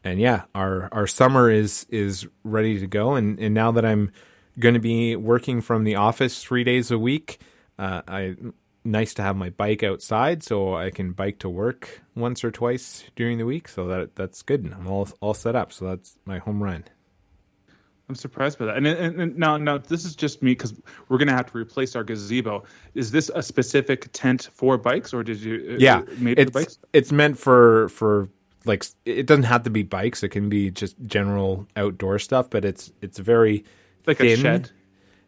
and 0.04 0.20
yeah, 0.20 0.44
our 0.56 0.90
our 0.92 1.08
summer 1.08 1.50
is 1.50 1.86
is 1.90 2.28
ready 2.44 2.80
to 2.80 2.88
go. 2.88 3.16
And 3.16 3.40
and 3.40 3.54
now 3.54 3.72
that 3.72 3.86
I'm 3.86 4.12
going 4.60 4.74
to 4.74 4.80
be 4.80 5.16
working 5.16 5.62
from 5.62 5.84
the 5.84 5.96
office 5.96 6.44
three 6.44 6.64
days 6.64 6.92
a 6.92 6.98
week, 6.98 7.40
uh, 7.78 8.02
I 8.08 8.36
nice 8.84 9.14
to 9.14 9.22
have 9.22 9.36
my 9.36 9.50
bike 9.50 9.84
outside 9.84 10.42
so 10.44 10.76
I 10.76 10.90
can 10.90 11.12
bike 11.12 11.40
to 11.40 11.50
work 11.50 12.02
once 12.16 12.44
or 12.44 12.52
twice 12.52 13.04
during 13.16 13.38
the 13.38 13.46
week. 13.46 13.68
So 13.68 13.88
that 13.88 14.16
that's 14.16 14.42
good. 14.42 14.64
And 14.64 14.74
I'm 14.74 14.88
all 14.88 15.10
all 15.22 15.34
set 15.34 15.56
up. 15.56 15.72
So 15.74 15.86
that's 15.86 16.18
my 16.26 16.40
home 16.40 16.64
run. 16.64 16.86
I'm 18.10 18.16
surprised 18.16 18.58
by 18.58 18.66
that. 18.66 18.78
And, 18.78 18.88
and, 18.88 19.22
and 19.22 19.38
now, 19.38 19.56
now 19.58 19.78
this 19.78 20.04
is 20.04 20.16
just 20.16 20.42
me 20.42 20.52
because 20.52 20.74
we're 21.08 21.20
going 21.20 21.28
to 21.28 21.34
have 21.34 21.52
to 21.52 21.58
replace 21.58 21.96
our 21.96 22.04
gazebo. 22.04 22.64
Is 22.96 23.12
this 23.12 23.30
a 23.36 23.44
specific 23.44 24.10
tent 24.14 24.50
for 24.52 24.80
bikes, 24.80 25.14
or 25.14 25.24
did 25.24 25.40
you? 25.40 25.74
Uh, 25.74 25.78
yeah, 25.78 26.02
it's, 26.22 26.50
bikes? 26.50 26.80
It's 26.92 27.12
meant 27.12 27.38
for 27.38 27.88
for 27.90 28.28
like 28.66 28.86
it 29.06 29.26
doesn't 29.26 29.44
have 29.44 29.64
to 29.64 29.70
be 29.70 29.84
bikes. 29.84 30.24
It 30.24 30.30
can 30.30 30.50
be 30.50 30.72
just 30.72 30.96
general 31.06 31.68
outdoor 31.76 32.20
stuff, 32.20 32.50
but 32.50 32.66
it's 32.66 32.92
it's 33.02 33.18
very 33.18 33.64
like 34.06 34.18
thin. 34.18 34.40
a 34.40 34.42
shed. 34.42 34.72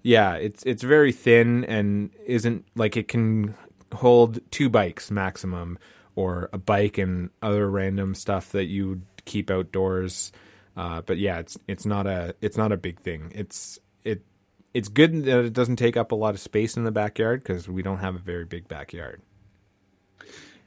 Yeah, 0.03 0.35
it's 0.35 0.63
it's 0.63 0.83
very 0.83 1.11
thin 1.11 1.63
and 1.65 2.11
isn't 2.25 2.65
like 2.75 2.97
it 2.97 3.07
can 3.07 3.55
hold 3.93 4.39
two 4.51 4.69
bikes 4.69 5.11
maximum, 5.11 5.77
or 6.15 6.49
a 6.53 6.57
bike 6.57 6.97
and 6.97 7.29
other 7.41 7.69
random 7.69 8.15
stuff 8.15 8.51
that 8.51 8.65
you 8.65 9.01
keep 9.25 9.49
outdoors. 9.49 10.31
Uh, 10.75 11.01
but 11.01 11.17
yeah, 11.17 11.39
it's 11.39 11.57
it's 11.67 11.85
not 11.85 12.07
a 12.07 12.35
it's 12.41 12.57
not 12.57 12.71
a 12.71 12.77
big 12.77 12.99
thing. 12.99 13.31
It's 13.35 13.79
it 14.03 14.23
it's 14.73 14.87
good 14.87 15.25
that 15.25 15.45
it 15.45 15.53
doesn't 15.53 15.75
take 15.75 15.97
up 15.97 16.11
a 16.11 16.15
lot 16.15 16.33
of 16.33 16.39
space 16.39 16.77
in 16.77 16.83
the 16.83 16.91
backyard 16.91 17.41
because 17.43 17.67
we 17.67 17.81
don't 17.81 17.99
have 17.99 18.15
a 18.15 18.19
very 18.19 18.45
big 18.45 18.67
backyard. 18.67 19.21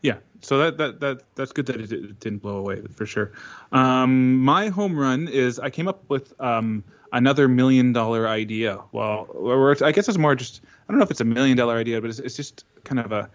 Yeah, 0.05 0.19
so 0.43 0.59
that 0.59 0.77
that 0.77 1.01
that 1.01 1.23
that's 1.35 1.53
good 1.53 1.65
that 1.65 1.81
it, 1.81 1.91
it 1.91 2.21
didn't 2.21 2.43
blow 2.43 2.59
away 2.59 2.83
for 2.95 3.07
sure. 3.07 3.33
Um, 3.73 4.37
my 4.37 4.69
home 4.69 4.99
run 4.99 5.29
is 5.29 5.59
I 5.59 5.71
came 5.71 5.89
up 5.89 6.05
with 6.11 6.39
um, 6.43 6.85
another 7.13 7.49
million 7.49 7.95
dollar 7.95 8.29
idea. 8.29 8.81
Well, 8.93 9.75
I 9.83 9.93
guess 9.93 10.07
it's 10.07 10.19
more 10.19 10.35
just 10.35 10.61
I 10.63 10.93
don't 10.93 10.99
know 10.99 11.05
if 11.05 11.11
it's 11.11 11.23
a 11.23 11.25
million 11.25 11.57
dollar 11.57 11.79
idea, 11.79 12.03
but 12.03 12.11
it's, 12.11 12.19
it's 12.19 12.37
just 12.37 12.67
kind 12.85 13.01
of 13.01 13.13
a 13.13 13.31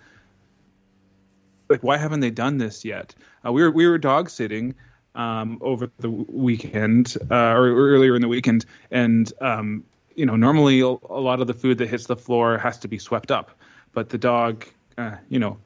like 1.69 1.81
why 1.81 1.97
haven't 1.97 2.19
they 2.19 2.29
done 2.29 2.59
this 2.59 2.85
yet? 2.85 3.15
Uh, 3.43 3.51
we 3.51 3.63
were 3.63 3.71
we 3.71 3.87
were 3.87 3.97
dog 3.97 4.29
sitting 4.29 4.75
um, 5.15 5.57
over 5.61 5.89
the 5.97 6.11
weekend 6.11 7.17
uh, 7.31 7.53
or 7.53 7.65
earlier 7.65 8.15
in 8.15 8.21
the 8.21 8.27
weekend, 8.27 8.63
and 8.91 9.33
um, 9.41 9.83
you 10.13 10.23
know 10.23 10.35
normally 10.35 10.81
a 10.81 10.87
lot 10.87 11.41
of 11.41 11.47
the 11.47 11.55
food 11.55 11.79
that 11.79 11.89
hits 11.89 12.05
the 12.05 12.15
floor 12.15 12.59
has 12.59 12.77
to 12.77 12.87
be 12.87 12.99
swept 12.99 13.31
up, 13.31 13.57
but 13.91 14.09
the 14.09 14.19
dog 14.19 14.67
uh, 14.99 15.15
you 15.29 15.39
know, 15.39 15.57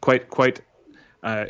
quite 0.00 0.30
quite 0.30 0.60
uh, 1.24 1.46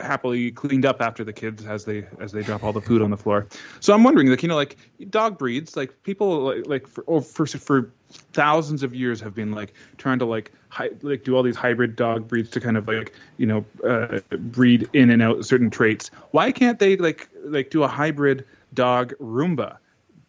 happily 0.00 0.50
cleaned 0.50 0.84
up 0.84 1.00
after 1.00 1.22
the 1.22 1.32
kids 1.32 1.64
as 1.64 1.84
they 1.84 2.04
as 2.20 2.32
they 2.32 2.42
drop 2.42 2.64
all 2.64 2.72
the 2.72 2.80
food 2.80 3.00
on 3.00 3.10
the 3.10 3.16
floor. 3.16 3.46
So 3.78 3.94
I'm 3.94 4.02
wondering, 4.02 4.28
like 4.28 4.42
you 4.42 4.48
know, 4.48 4.56
like 4.56 4.76
dog 5.08 5.38
breeds, 5.38 5.76
like 5.76 6.02
people 6.02 6.40
like 6.40 6.66
like 6.66 6.86
for 6.88 7.04
oh, 7.06 7.20
for 7.20 7.46
for 7.46 7.90
thousands 8.32 8.82
of 8.82 8.94
years 8.94 9.20
have 9.20 9.34
been 9.34 9.52
like 9.52 9.74
trying 9.96 10.18
to 10.18 10.24
like 10.24 10.50
hi, 10.70 10.90
like 11.02 11.22
do 11.22 11.36
all 11.36 11.44
these 11.44 11.56
hybrid 11.56 11.94
dog 11.94 12.26
breeds 12.26 12.50
to 12.50 12.60
kind 12.60 12.76
of 12.76 12.88
like 12.88 13.14
you 13.36 13.46
know 13.46 13.64
uh, 13.88 14.18
breed 14.38 14.88
in 14.92 15.10
and 15.10 15.22
out 15.22 15.44
certain 15.44 15.70
traits. 15.70 16.10
Why 16.32 16.50
can't 16.50 16.80
they 16.80 16.96
like 16.96 17.28
like 17.44 17.70
do 17.70 17.84
a 17.84 17.88
hybrid 17.88 18.44
dog 18.74 19.14
Roomba 19.20 19.76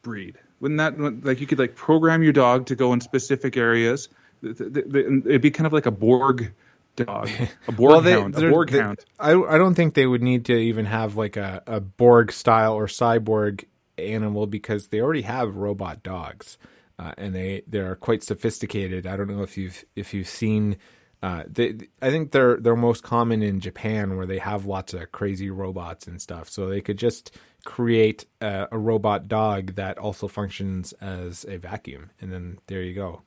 breed? 0.03 0.37
Wouldn't 0.59 0.77
that 0.77 1.25
like 1.25 1.41
you 1.41 1.47
could 1.47 1.59
like 1.59 1.75
program 1.75 2.21
your 2.21 2.31
dog 2.33 2.67
to 2.67 2.75
go 2.75 2.93
in 2.93 3.01
specific 3.01 3.57
areas? 3.57 4.07
It'd 4.43 5.41
be 5.41 5.51
kind 5.51 5.67
of 5.67 5.73
like 5.73 5.85
a 5.85 5.91
Borg 5.91 6.53
dog, 6.95 7.29
a 7.67 7.71
Borg 7.71 7.91
well, 7.91 8.01
they, 8.01 8.11
hound, 8.11 8.35
a 8.35 8.49
Borg 8.49 8.71
they, 8.71 8.79
hound. 8.79 8.99
I 9.19 9.31
I 9.33 9.57
don't 9.57 9.75
think 9.75 9.93
they 9.93 10.07
would 10.07 10.21
need 10.21 10.45
to 10.45 10.53
even 10.53 10.85
have 10.85 11.15
like 11.15 11.37
a, 11.37 11.63
a 11.67 11.79
Borg 11.79 12.31
style 12.31 12.73
or 12.73 12.87
cyborg 12.87 13.65
animal 13.97 14.47
because 14.47 14.87
they 14.87 15.01
already 15.01 15.21
have 15.23 15.55
robot 15.55 16.03
dogs, 16.03 16.57
uh, 16.99 17.13
and 17.17 17.33
they 17.33 17.63
they 17.67 17.79
are 17.79 17.95
quite 17.95 18.23
sophisticated. 18.23 19.07
I 19.07 19.17
don't 19.17 19.29
know 19.29 19.43
if 19.43 19.57
you've 19.57 19.83
if 19.95 20.13
you've 20.13 20.29
seen. 20.29 20.77
Uh, 21.21 21.43
they, 21.47 21.77
I 22.01 22.09
think 22.09 22.31
they're 22.31 22.57
they're 22.57 22.75
most 22.75 23.01
common 23.01 23.41
in 23.41 23.61
Japan 23.61 24.17
where 24.17 24.25
they 24.25 24.39
have 24.39 24.65
lots 24.65 24.93
of 24.93 25.09
crazy 25.13 25.49
robots 25.49 26.05
and 26.05 26.21
stuff. 26.21 26.49
So 26.49 26.67
they 26.67 26.81
could 26.81 26.97
just 26.97 27.37
create 27.63 28.25
a, 28.41 28.67
a 28.73 28.77
robot 28.77 29.29
dog 29.29 29.75
that 29.75 29.97
also 29.97 30.27
functions 30.27 30.91
as 30.99 31.45
a 31.47 31.55
vacuum, 31.55 32.11
and 32.19 32.33
then 32.33 32.57
there 32.67 32.81
you 32.81 32.93
go 32.93 33.21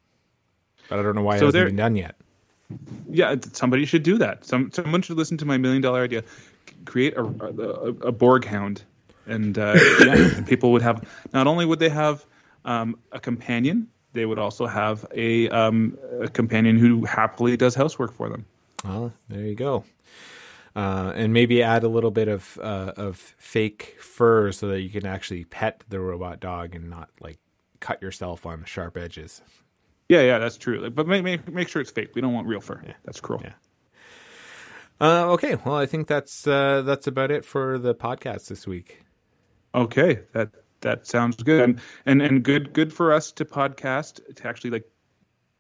but 0.89 0.99
I 0.99 1.03
don't 1.03 1.15
know 1.15 1.23
why 1.23 1.39
so 1.39 1.45
it 1.45 1.55
hasn't 1.55 1.67
been 1.67 1.77
done 1.77 1.97
yet. 1.97 2.17
Yeah, 3.09 3.37
somebody 3.53 3.85
should 3.85 4.03
do 4.03 4.19
that. 4.19 4.45
Some 4.45 4.71
someone 4.73 5.03
should 5.03 5.17
listen 5.17 5.37
to 5.39 5.45
my 5.45 5.57
million 5.57 5.83
dollar 5.83 6.03
idea. 6.03 6.25
Create 6.85 7.17
a 7.17 7.23
a, 7.23 8.09
a 8.09 8.13
Borg 8.13 8.45
hound, 8.45 8.83
and, 9.27 9.59
uh, 9.59 9.79
yeah, 10.01 10.37
and 10.37 10.47
people 10.47 10.73
would 10.73 10.83
have 10.83 11.07
not 11.33 11.47
only 11.47 11.65
would 11.65 11.79
they 11.79 11.89
have 11.89 12.25
um, 12.65 12.99
a 13.13 13.21
companion, 13.21 13.89
they 14.13 14.27
would 14.27 14.39
also 14.39 14.67
have 14.67 15.07
a, 15.15 15.49
um, 15.51 15.97
a 16.21 16.29
companion 16.29 16.79
who 16.79 17.05
happily 17.05 17.57
does 17.57 17.75
housework 17.75 18.13
for 18.13 18.29
them. 18.29 18.45
Well, 18.85 19.13
there 19.29 19.43
you 19.43 19.55
go. 19.55 19.85
Uh, 20.75 21.13
and 21.15 21.33
maybe 21.33 21.63
add 21.63 21.85
a 21.85 21.89
little 21.89 22.11
bit 22.11 22.29
of 22.29 22.59
uh, 22.63 22.93
of 22.97 23.17
fake 23.39 23.97
fur 23.99 24.53
so 24.53 24.69
that 24.69 24.83
you 24.83 24.91
can 24.91 25.07
actually 25.07 25.45
pet 25.45 25.83
the 25.89 25.99
robot 25.99 26.39
dog 26.39 26.75
and 26.75 26.91
not 26.91 27.09
like 27.19 27.39
cut 27.81 28.03
yourself 28.03 28.45
on 28.45 28.63
sharp 28.65 28.99
edges. 28.99 29.41
Yeah, 30.09 30.23
yeah, 30.23 30.39
that's 30.39 30.57
true. 30.57 30.89
But 30.91 31.07
make 31.07 31.25
make, 31.25 31.53
make 31.53 31.69
sure 31.69 31.83
it's 31.83 31.91
fake. 31.91 32.15
We 32.15 32.21
don't 32.21 32.33
want 32.33 32.47
real 32.47 32.61
fur. 32.61 32.81
Yeah. 32.87 32.95
That's 33.05 33.21
cruel. 33.21 33.41
Yeah. 33.43 33.53
Uh, 35.01 35.33
okay, 35.33 35.57
well, 35.65 35.75
I 35.75 35.87
think 35.87 36.07
that's 36.07 36.47
uh, 36.47 36.83
that's 36.83 37.07
about 37.07 37.31
it 37.31 37.45
for 37.45 37.79
the 37.79 37.95
podcast 37.95 38.49
this 38.49 38.67
week. 38.67 39.03
Okay, 39.75 40.21
that 40.33 40.51
that 40.81 41.07
sounds 41.07 41.37
good, 41.37 41.63
and 41.63 41.81
and, 42.07 42.23
and 42.23 42.43
good 42.43 42.73
good 42.73 42.93
for 42.93 43.13
us 43.13 43.33
to 43.33 43.45
podcast 43.45 44.21
to 44.37 44.49
actually 44.49 44.71
like 44.71 44.91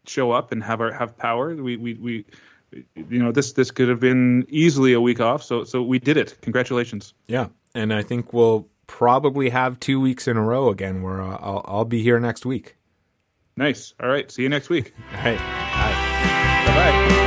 show 0.07 0.30
up 0.30 0.53
and 0.53 0.62
have 0.62 0.80
our 0.80 0.92
have 0.92 1.18
power. 1.18 1.55
We 1.55 1.76
we 1.76 1.94
we 1.94 2.24
you 2.94 3.22
know 3.22 3.32
this 3.32 3.53
this 3.53 3.70
could 3.70 3.88
have 3.88 4.01
been 4.01 4.47
easily 4.49 4.94
a 4.94 5.01
week 5.01 5.20
off, 5.20 5.42
so 5.42 5.64
so 5.64 5.82
we 5.82 5.99
did 5.99 6.16
it. 6.16 6.38
Congratulations. 6.40 7.12
Yeah, 7.26 7.49
and 7.74 7.92
I 7.92 8.03
think 8.03 8.32
we'll 8.32 8.68
probably 8.86 9.51
have 9.51 9.78
two 9.80 10.01
weeks 10.01 10.26
in 10.28 10.36
a 10.36 10.42
row 10.42 10.70
again 10.70 11.03
where 11.03 11.20
I'll 11.20 11.62
I'll 11.66 11.84
be 11.84 12.03
here 12.03 12.18
next 12.18 12.47
week. 12.47 12.75
Nice. 13.57 13.94
All 14.00 14.09
right. 14.09 14.30
See 14.30 14.42
you 14.42 14.48
next 14.48 14.68
week. 14.68 14.92
All 15.12 15.24
right. 15.24 15.38
Bye. 15.38 16.62
Bye 16.66 16.74
bye. 16.74 17.25